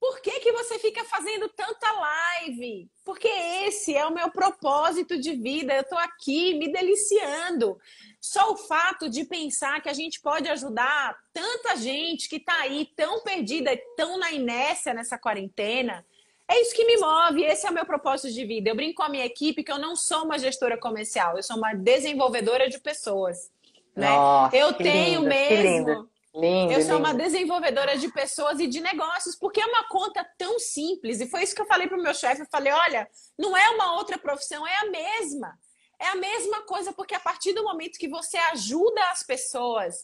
Por 0.00 0.20
que, 0.20 0.40
que 0.40 0.52
você 0.52 0.78
fica 0.78 1.02
fazendo 1.04 1.48
tanta 1.48 1.90
live? 1.90 2.90
Porque 3.04 3.26
esse 3.26 3.96
é 3.96 4.04
o 4.04 4.12
meu 4.12 4.30
propósito 4.30 5.18
de 5.18 5.32
vida. 5.32 5.72
Eu 5.72 5.80
estou 5.80 5.98
aqui 5.98 6.52
me 6.58 6.70
deliciando. 6.70 7.78
Só 8.20 8.52
o 8.52 8.56
fato 8.56 9.08
de 9.08 9.24
pensar 9.24 9.80
que 9.80 9.88
a 9.88 9.94
gente 9.94 10.20
pode 10.20 10.46
ajudar 10.48 11.16
tanta 11.32 11.76
gente 11.76 12.28
que 12.28 12.36
está 12.36 12.54
aí 12.60 12.86
tão 12.94 13.22
perdida, 13.22 13.70
tão 13.96 14.18
na 14.18 14.30
inércia 14.30 14.92
nessa 14.92 15.16
quarentena. 15.16 16.04
É 16.46 16.60
isso 16.60 16.74
que 16.74 16.84
me 16.84 16.98
move, 16.98 17.42
esse 17.42 17.66
é 17.66 17.70
o 17.70 17.74
meu 17.74 17.86
propósito 17.86 18.30
de 18.30 18.44
vida. 18.44 18.68
Eu 18.68 18.76
brinco 18.76 18.96
com 18.96 19.04
a 19.04 19.08
minha 19.08 19.24
equipe 19.24 19.64
que 19.64 19.72
eu 19.72 19.78
não 19.78 19.96
sou 19.96 20.24
uma 20.24 20.38
gestora 20.38 20.76
comercial, 20.76 21.38
eu 21.38 21.42
sou 21.42 21.56
uma 21.56 21.72
desenvolvedora 21.72 22.68
de 22.68 22.78
pessoas. 22.78 23.50
Né? 23.96 24.10
Nossa, 24.10 24.54
eu 24.54 24.74
tenho 24.74 25.20
lindo, 25.20 25.28
mesmo 25.28 26.13
Lindo, 26.34 26.72
eu 26.72 26.80
sou 26.82 26.96
lindo. 26.96 27.08
uma 27.08 27.14
desenvolvedora 27.14 27.96
de 27.96 28.10
pessoas 28.10 28.58
e 28.58 28.66
de 28.66 28.80
negócios, 28.80 29.36
porque 29.36 29.60
é 29.60 29.66
uma 29.66 29.86
conta 29.88 30.26
tão 30.36 30.58
simples. 30.58 31.20
E 31.20 31.28
foi 31.28 31.44
isso 31.44 31.54
que 31.54 31.62
eu 31.62 31.66
falei 31.66 31.86
para 31.86 31.98
o 31.98 32.02
meu 32.02 32.12
chefe. 32.12 32.42
Eu 32.42 32.46
falei: 32.50 32.72
olha, 32.72 33.08
não 33.38 33.56
é 33.56 33.70
uma 33.70 33.94
outra 33.94 34.18
profissão, 34.18 34.66
é 34.66 34.76
a 34.78 34.90
mesma. 34.90 35.56
É 36.00 36.08
a 36.08 36.16
mesma 36.16 36.62
coisa, 36.62 36.92
porque 36.92 37.14
a 37.14 37.20
partir 37.20 37.52
do 37.52 37.62
momento 37.62 37.98
que 37.98 38.08
você 38.08 38.36
ajuda 38.36 39.00
as 39.10 39.22
pessoas 39.22 40.02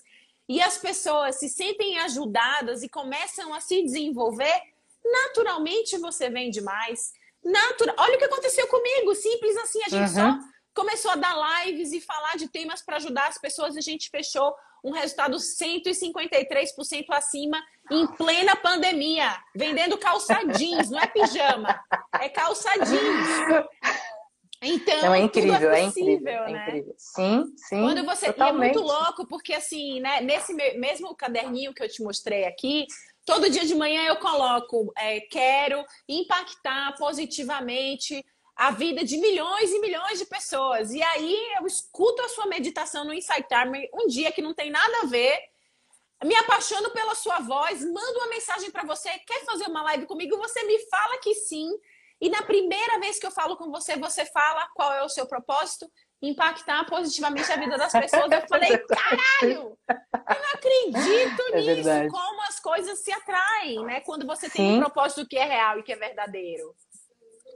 e 0.49 0.63
as 0.63 0.79
pessoas 0.79 1.37
se 1.37 1.49
sentem 1.49 1.99
ajudadas 1.99 2.83
e 2.83 2.89
começam 2.89 3.53
a 3.53 3.61
se 3.61 3.83
desenvolver, 3.83 4.63
naturalmente 5.05 5.99
você 5.99 6.31
vende 6.31 6.61
mais. 6.61 7.13
Natural. 7.43 7.97
Olha 7.99 8.15
o 8.15 8.19
que 8.19 8.25
aconteceu 8.25 8.69
comigo, 8.69 9.15
simples 9.17 9.57
assim. 9.57 9.83
A 9.83 9.89
gente 9.89 10.11
uhum. 10.11 10.39
só 10.39 10.39
começou 10.75 11.11
a 11.11 11.17
dar 11.17 11.65
lives 11.65 11.93
e 11.93 12.01
falar 12.01 12.37
de 12.37 12.49
temas 12.49 12.83
para 12.83 12.97
ajudar 12.97 13.29
as 13.29 13.39
pessoas 13.39 13.75
e 13.75 13.79
a 13.79 13.83
gente 13.83 14.09
fechou 14.11 14.55
um 14.85 14.93
resultado 14.93 15.37
153% 15.37 17.05
acima 17.11 17.63
em 17.91 18.07
plena 18.07 18.57
pandemia, 18.57 19.37
vendendo 19.55 19.99
calça 19.99 20.35
jeans, 20.57 20.91
não 20.91 20.99
é 20.99 21.07
pijama, 21.07 21.79
é 22.21 22.29
calça 22.29 22.71
jeans. 22.79 23.67
Então, 24.63 25.03
não, 25.03 25.15
é 25.15 25.21
incrível, 25.21 25.71
é, 25.71 25.85
possível, 25.87 26.05
é 26.09 26.11
incrível, 26.11 26.43
né? 26.43 26.45
é 26.45 26.63
incrível. 26.63 26.95
Sim, 26.99 27.45
sim. 27.57 27.81
Quando 27.81 28.05
você 28.05 28.27
totalmente. 28.27 28.77
é 28.77 28.79
muito 28.79 28.93
louco, 28.93 29.27
porque 29.27 29.55
assim, 29.55 30.01
né, 30.01 30.21
nesse 30.21 30.53
mesmo 30.53 31.15
caderninho 31.15 31.73
que 31.73 31.83
eu 31.83 31.89
te 31.89 32.03
mostrei 32.03 32.45
aqui, 32.45 32.87
todo 33.25 33.49
dia 33.49 33.65
de 33.65 33.75
manhã 33.75 34.03
eu 34.07 34.17
coloco, 34.17 34.93
é, 34.99 35.21
quero 35.21 35.83
impactar 36.07 36.95
positivamente 36.99 38.23
a 38.57 38.71
vida 38.71 39.05
de 39.05 39.17
milhões 39.17 39.71
e 39.71 39.81
milhões 39.81 40.19
de 40.19 40.27
pessoas. 40.27 40.93
E 40.93 41.03
aí 41.03 41.37
eu 41.59 41.67
escuto 41.67 42.21
a 42.23 42.29
sua 42.29 42.47
meditação 42.47 43.05
no 43.05 43.15
Insight 43.15 43.47
Timer 43.49 43.89
um 43.95 44.07
dia 44.07 44.33
que 44.33 44.43
não 44.43 44.55
tem 44.55 44.71
nada 44.71 45.01
a 45.03 45.07
ver, 45.07 45.39
me 46.25 46.35
apaixono 46.35 46.91
pela 46.91 47.15
sua 47.15 47.39
voz, 47.41 47.83
mando 47.83 48.19
uma 48.19 48.29
mensagem 48.29 48.71
para 48.71 48.85
você, 48.85 49.09
quer 49.21 49.45
fazer 49.45 49.65
uma 49.65 49.83
live 49.83 50.07
comigo? 50.07 50.37
Você 50.37 50.63
me 50.65 50.79
fala 50.87 51.19
que 51.19 51.35
sim. 51.35 51.71
E 52.21 52.29
na 52.29 52.43
primeira 52.43 53.01
vez 53.01 53.19
que 53.19 53.27
eu 53.27 53.31
falo 53.31 53.57
com 53.57 53.71
você, 53.71 53.97
você 53.97 54.27
fala 54.27 54.69
qual 54.75 54.93
é 54.93 55.03
o 55.03 55.09
seu 55.09 55.27
propósito? 55.27 55.91
Impactar 56.21 56.85
positivamente 56.85 57.51
a 57.51 57.57
vida 57.57 57.79
das 57.79 57.93
pessoas. 57.93 58.31
Eu 58.31 58.47
falei, 58.47 58.77
caralho! 58.87 59.79
Eu 59.89 60.43
não 60.43 60.51
acredito 60.53 61.43
é 61.55 61.61
nisso, 61.61 61.85
verdade. 61.85 62.09
como 62.11 62.43
as 62.43 62.61
coisas 62.61 63.03
se 63.03 63.11
atraem, 63.11 63.83
né? 63.87 64.01
Quando 64.03 64.27
você 64.27 64.51
tem 64.51 64.73
Sim. 64.73 64.77
um 64.77 64.81
propósito 64.81 65.27
que 65.27 65.39
é 65.39 65.45
real 65.45 65.79
e 65.79 65.83
que 65.83 65.93
é 65.93 65.97
verdadeiro. 65.97 66.77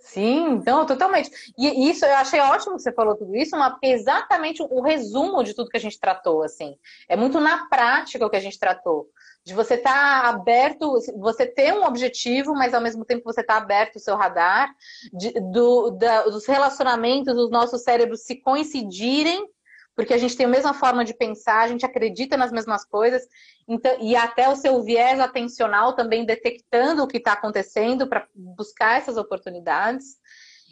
Sim, 0.04 0.50
então, 0.50 0.84
totalmente. 0.84 1.30
E 1.56 1.88
isso, 1.88 2.04
eu 2.04 2.14
achei 2.16 2.38
ótimo 2.38 2.76
que 2.76 2.82
você 2.82 2.92
falou 2.92 3.16
tudo 3.16 3.34
isso, 3.34 3.56
é 3.56 3.90
exatamente 3.90 4.62
o 4.62 4.82
resumo 4.82 5.42
de 5.42 5.54
tudo 5.54 5.70
que 5.70 5.78
a 5.78 5.80
gente 5.80 5.98
tratou, 5.98 6.42
assim. 6.42 6.76
É 7.08 7.16
muito 7.16 7.40
na 7.40 7.66
prática 7.68 8.24
o 8.24 8.28
que 8.28 8.36
a 8.36 8.40
gente 8.40 8.58
tratou. 8.58 9.08
De 9.42 9.54
você 9.54 9.74
estar 9.74 10.22
tá 10.22 10.28
aberto, 10.28 10.98
você 11.16 11.46
ter 11.46 11.72
um 11.72 11.86
objetivo, 11.86 12.52
mas 12.52 12.74
ao 12.74 12.82
mesmo 12.82 13.02
tempo 13.02 13.24
você 13.24 13.40
estar 13.40 13.54
tá 13.54 13.62
aberto 13.62 13.96
o 13.96 14.00
seu 14.00 14.14
radar, 14.14 14.68
de, 15.10 15.32
do, 15.40 15.90
da, 15.92 16.24
dos 16.24 16.44
relacionamentos 16.46 17.34
dos 17.34 17.50
nossos 17.50 17.82
cérebros 17.82 18.24
se 18.24 18.36
coincidirem 18.36 19.48
porque 19.96 20.12
a 20.12 20.18
gente 20.18 20.36
tem 20.36 20.46
a 20.46 20.48
mesma 20.48 20.74
forma 20.74 21.04
de 21.04 21.14
pensar, 21.14 21.60
a 21.60 21.68
gente 21.68 21.86
acredita 21.86 22.36
nas 22.36 22.50
mesmas 22.50 22.84
coisas, 22.84 23.22
então, 23.68 23.96
e 24.00 24.16
até 24.16 24.48
o 24.48 24.56
seu 24.56 24.82
viés 24.82 25.20
atencional 25.20 25.94
também 25.94 26.24
detectando 26.24 27.02
o 27.02 27.06
que 27.06 27.18
está 27.18 27.32
acontecendo 27.32 28.06
para 28.06 28.26
buscar 28.34 28.98
essas 28.98 29.16
oportunidades. 29.16 30.16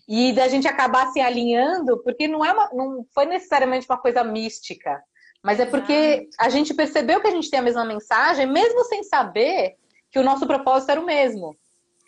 E 0.08 0.32
da 0.32 0.48
gente 0.48 0.66
acabar 0.66 1.12
se 1.12 1.20
alinhando, 1.20 2.02
porque 2.02 2.26
não, 2.26 2.44
é 2.44 2.52
uma, 2.52 2.70
não 2.72 3.06
foi 3.14 3.24
necessariamente 3.24 3.86
uma 3.88 3.96
coisa 3.96 4.24
mística, 4.24 5.00
mas 5.42 5.60
é 5.60 5.64
porque 5.66 6.28
a 6.38 6.48
gente 6.48 6.74
percebeu 6.74 7.20
que 7.20 7.28
a 7.28 7.30
gente 7.30 7.48
tem 7.48 7.60
a 7.60 7.62
mesma 7.62 7.84
mensagem, 7.84 8.46
mesmo 8.46 8.84
sem 8.84 9.04
saber 9.04 9.76
que 10.10 10.18
o 10.18 10.24
nosso 10.24 10.46
propósito 10.46 10.90
era 10.90 11.00
o 11.00 11.06
mesmo. 11.06 11.56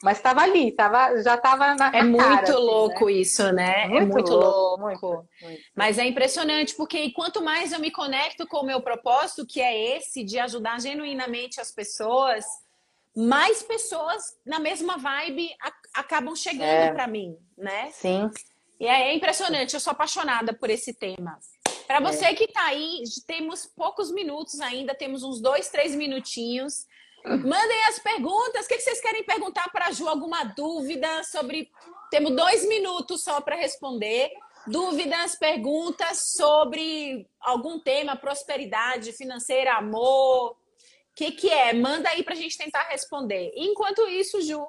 Mas 0.05 0.18
estava 0.18 0.42
ali, 0.42 0.70
tava, 0.70 1.22
já 1.22 1.34
estava 1.34 1.74
na. 1.74 1.88
É 1.88 2.02
na 2.02 2.05
muito 2.05 2.22
cara, 2.22 2.42
assim, 2.42 2.52
louco 2.52 3.07
né? 3.07 3.12
isso, 3.12 3.52
né? 3.52 3.88
Muito 3.88 4.02
é 4.02 4.05
muito 4.05 4.32
louco. 4.32 4.82
louco. 4.82 5.28
Muito, 5.40 5.62
Mas 5.74 5.96
é 5.96 6.05
impressionante, 6.05 6.74
porque 6.74 7.11
quanto 7.12 7.42
mais 7.42 7.72
eu 7.72 7.80
me 7.80 7.90
conecto 7.90 8.46
com 8.46 8.59
o 8.59 8.66
meu 8.66 8.82
propósito, 8.82 9.46
que 9.46 9.62
é 9.62 9.96
esse 9.96 10.22
de 10.22 10.38
ajudar 10.38 10.78
genuinamente 10.78 11.59
as 11.59 11.72
pessoas, 11.72 12.44
mais 13.16 13.62
pessoas 13.62 14.22
na 14.44 14.61
mesma 14.61 14.98
vibe 14.98 15.48
acabam 15.94 16.36
chegando 16.36 16.66
é. 16.66 16.92
para 16.92 17.07
mim, 17.07 17.38
né? 17.57 17.88
Sim. 17.90 18.30
E 18.78 18.86
é 18.86 19.14
impressionante, 19.14 19.72
eu 19.72 19.80
sou 19.80 19.92
apaixonada 19.92 20.52
por 20.52 20.68
esse 20.68 20.92
tema. 20.92 21.38
Para 21.86 21.96
é. 21.96 22.00
você 22.02 22.26
é. 22.26 22.34
que 22.34 22.44
está 22.44 22.66
aí, 22.66 23.02
temos 23.26 23.64
poucos 23.64 24.12
minutos 24.12 24.61
ainda, 24.61 24.94
temos 24.94 25.22
uns 25.22 25.40
dois, 25.40 25.70
três 25.70 25.94
minutinhos. 25.94 26.84
Mandem 27.25 27.85
as 27.89 27.99
perguntas. 27.99 28.66
O 28.66 28.68
que 28.68 28.79
vocês 28.79 29.01
querem 29.01 29.25
perguntar 29.25 29.70
para 29.72 29.87
a 29.87 29.91
Ju? 29.91 30.07
Alguma 30.07 30.45
dúvida 30.45 31.22
sobre. 31.25 31.70
Temos 32.11 32.37
dois 32.37 32.68
minutos 32.68 33.25
só 33.25 33.41
para 33.41 33.57
responder. 33.57 34.31
Dúvidas, 34.66 35.35
perguntas 35.35 36.33
sobre 36.37 37.27
algum 37.41 37.79
tema, 37.79 38.16
prosperidade 38.16 39.12
financeira, 39.12 39.75
amor. 39.75 40.53
O 40.53 40.57
que, 41.14 41.33
que 41.33 41.51
é? 41.51 41.72
Manda 41.72 42.09
aí 42.09 42.22
para 42.22 42.35
a 42.35 42.37
gente 42.37 42.57
tentar 42.59 42.83
responder. 42.85 43.53
Enquanto 43.55 44.07
isso, 44.09 44.41
Ju, 44.41 44.66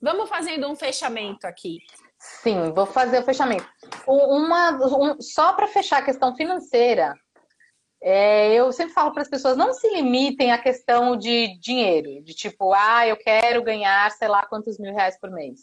vamos 0.00 0.28
fazendo 0.28 0.68
um 0.68 0.76
fechamento 0.76 1.46
aqui. 1.46 1.78
Sim, 2.18 2.70
vou 2.72 2.86
fazer 2.86 3.18
o 3.18 3.24
fechamento. 3.24 3.66
Uma, 4.06 4.72
um, 4.72 5.20
só 5.20 5.54
para 5.54 5.66
fechar 5.66 5.98
a 5.98 6.04
questão 6.04 6.36
financeira, 6.36 7.14
é, 8.02 8.54
eu 8.54 8.72
sempre 8.72 8.94
falo 8.94 9.12
para 9.12 9.22
as 9.22 9.28
pessoas 9.28 9.56
não 9.56 9.74
se 9.74 9.88
limitem 9.90 10.52
à 10.52 10.58
questão 10.58 11.16
de 11.16 11.58
dinheiro, 11.58 12.22
de 12.22 12.34
tipo, 12.34 12.72
ah, 12.72 13.06
eu 13.06 13.16
quero 13.16 13.62
ganhar 13.62 14.10
sei 14.12 14.28
lá 14.28 14.44
quantos 14.46 14.78
mil 14.78 14.94
reais 14.94 15.18
por 15.18 15.30
mês. 15.30 15.60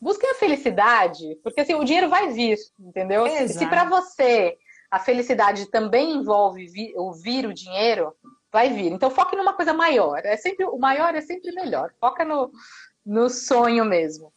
Busquem 0.00 0.30
a 0.30 0.34
felicidade, 0.34 1.38
porque 1.42 1.62
assim, 1.62 1.74
o 1.74 1.84
dinheiro 1.84 2.08
vai 2.08 2.30
vir, 2.30 2.58
entendeu? 2.78 3.26
Exato. 3.26 3.58
Se 3.58 3.66
para 3.66 3.84
você 3.84 4.56
a 4.90 4.98
felicidade 4.98 5.70
também 5.70 6.12
envolve 6.12 6.66
vir, 6.66 6.92
ouvir 6.96 7.46
o 7.46 7.54
dinheiro, 7.54 8.14
vai 8.52 8.70
vir. 8.70 8.92
Então 8.92 9.10
foque 9.10 9.34
numa 9.34 9.52
coisa 9.52 9.72
maior. 9.72 10.20
É 10.24 10.36
sempre 10.36 10.64
o 10.64 10.78
maior 10.78 11.14
é 11.14 11.20
sempre 11.20 11.50
melhor. 11.52 11.92
Foca 11.98 12.24
no, 12.24 12.52
no 13.04 13.28
sonho 13.28 13.84
mesmo. 13.84 14.32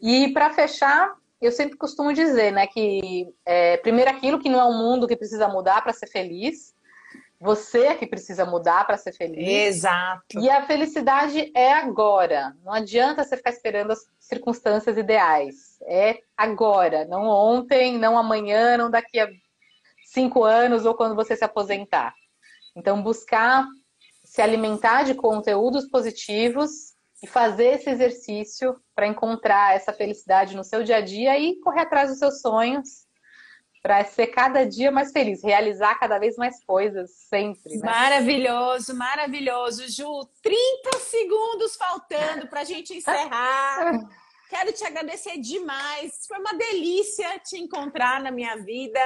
E 0.00 0.32
para 0.32 0.50
fechar, 0.50 1.14
eu 1.44 1.52
sempre 1.52 1.76
costumo 1.76 2.12
dizer, 2.12 2.52
né, 2.52 2.66
que 2.66 3.28
é, 3.44 3.76
primeiro 3.78 4.10
aquilo 4.10 4.38
que 4.38 4.48
não 4.48 4.60
é 4.60 4.64
um 4.64 4.78
mundo 4.78 5.06
que 5.06 5.16
precisa 5.16 5.48
mudar 5.48 5.82
para 5.82 5.92
ser 5.92 6.06
feliz, 6.06 6.74
você 7.40 7.86
é 7.86 7.94
que 7.94 8.06
precisa 8.06 8.46
mudar 8.46 8.86
para 8.86 8.96
ser 8.96 9.12
feliz. 9.12 9.46
Exato. 9.46 10.40
E 10.40 10.48
a 10.48 10.66
felicidade 10.66 11.52
é 11.54 11.72
agora. 11.74 12.56
Não 12.64 12.72
adianta 12.72 13.22
você 13.22 13.36
ficar 13.36 13.50
esperando 13.50 13.90
as 13.90 14.00
circunstâncias 14.18 14.96
ideais. 14.96 15.78
É 15.82 16.20
agora, 16.36 17.04
não 17.04 17.24
ontem, 17.24 17.98
não 17.98 18.16
amanhã, 18.16 18.78
não 18.78 18.90
daqui 18.90 19.20
a 19.20 19.28
cinco 20.06 20.42
anos 20.42 20.86
ou 20.86 20.94
quando 20.94 21.14
você 21.14 21.36
se 21.36 21.44
aposentar. 21.44 22.14
Então, 22.74 23.02
buscar 23.02 23.66
se 24.24 24.40
alimentar 24.40 25.02
de 25.02 25.14
conteúdos 25.14 25.86
positivos 25.88 26.93
e 27.24 27.26
fazer 27.26 27.76
esse 27.76 27.88
exercício 27.88 28.78
para 28.94 29.06
encontrar 29.06 29.74
essa 29.74 29.94
felicidade 29.94 30.54
no 30.54 30.62
seu 30.62 30.84
dia 30.84 30.98
a 30.98 31.00
dia 31.00 31.38
e 31.38 31.58
correr 31.60 31.80
atrás 31.80 32.10
dos 32.10 32.18
seus 32.18 32.42
sonhos 32.42 33.06
para 33.82 34.04
ser 34.04 34.26
cada 34.26 34.64
dia 34.66 34.90
mais 34.90 35.10
feliz, 35.10 35.42
realizar 35.42 35.98
cada 35.98 36.18
vez 36.18 36.36
mais 36.36 36.62
coisas, 36.64 37.10
sempre. 37.30 37.78
Né? 37.78 37.82
Maravilhoso, 37.82 38.94
maravilhoso. 38.94 39.90
Ju, 39.90 40.28
30 40.42 40.98
segundos 40.98 41.76
faltando 41.76 42.46
para 42.46 42.60
a 42.60 42.64
gente 42.64 42.94
encerrar. 42.94 43.92
Quero 44.50 44.72
te 44.72 44.84
agradecer 44.84 45.38
demais. 45.38 46.26
Foi 46.28 46.38
uma 46.38 46.52
delícia 46.52 47.38
te 47.38 47.56
encontrar 47.56 48.20
na 48.20 48.30
minha 48.30 48.56
vida. 48.56 49.00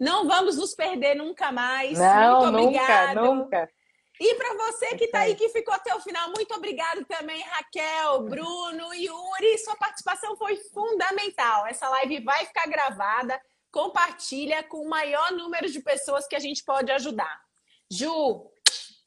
Não 0.00 0.26
vamos 0.26 0.56
nos 0.56 0.74
perder 0.74 1.16
nunca 1.16 1.52
mais. 1.52 1.98
Não, 1.98 2.50
muito 2.50 2.64
obrigado. 2.64 3.16
Nunca, 3.16 3.34
nunca. 3.34 3.81
E 4.24 4.34
para 4.36 4.54
você 4.54 4.96
que 4.96 5.04
está 5.04 5.20
aí, 5.20 5.34
que 5.34 5.48
ficou 5.48 5.74
até 5.74 5.92
o 5.94 6.00
final, 6.00 6.28
muito 6.28 6.54
obrigado 6.54 7.04
também, 7.06 7.42
Raquel, 7.42 8.22
Bruno, 8.22 8.94
Yuri. 8.94 9.58
Sua 9.58 9.74
participação 9.76 10.36
foi 10.36 10.56
fundamental. 10.72 11.66
Essa 11.66 11.88
live 11.88 12.22
vai 12.22 12.46
ficar 12.46 12.68
gravada 12.68 13.40
compartilha 13.72 14.62
com 14.62 14.82
o 14.82 14.88
maior 14.88 15.32
número 15.32 15.68
de 15.68 15.80
pessoas 15.80 16.28
que 16.28 16.36
a 16.36 16.38
gente 16.38 16.62
pode 16.62 16.92
ajudar. 16.92 17.40
Ju, 17.90 18.52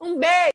um 0.01 0.17
beijo! 0.17 0.54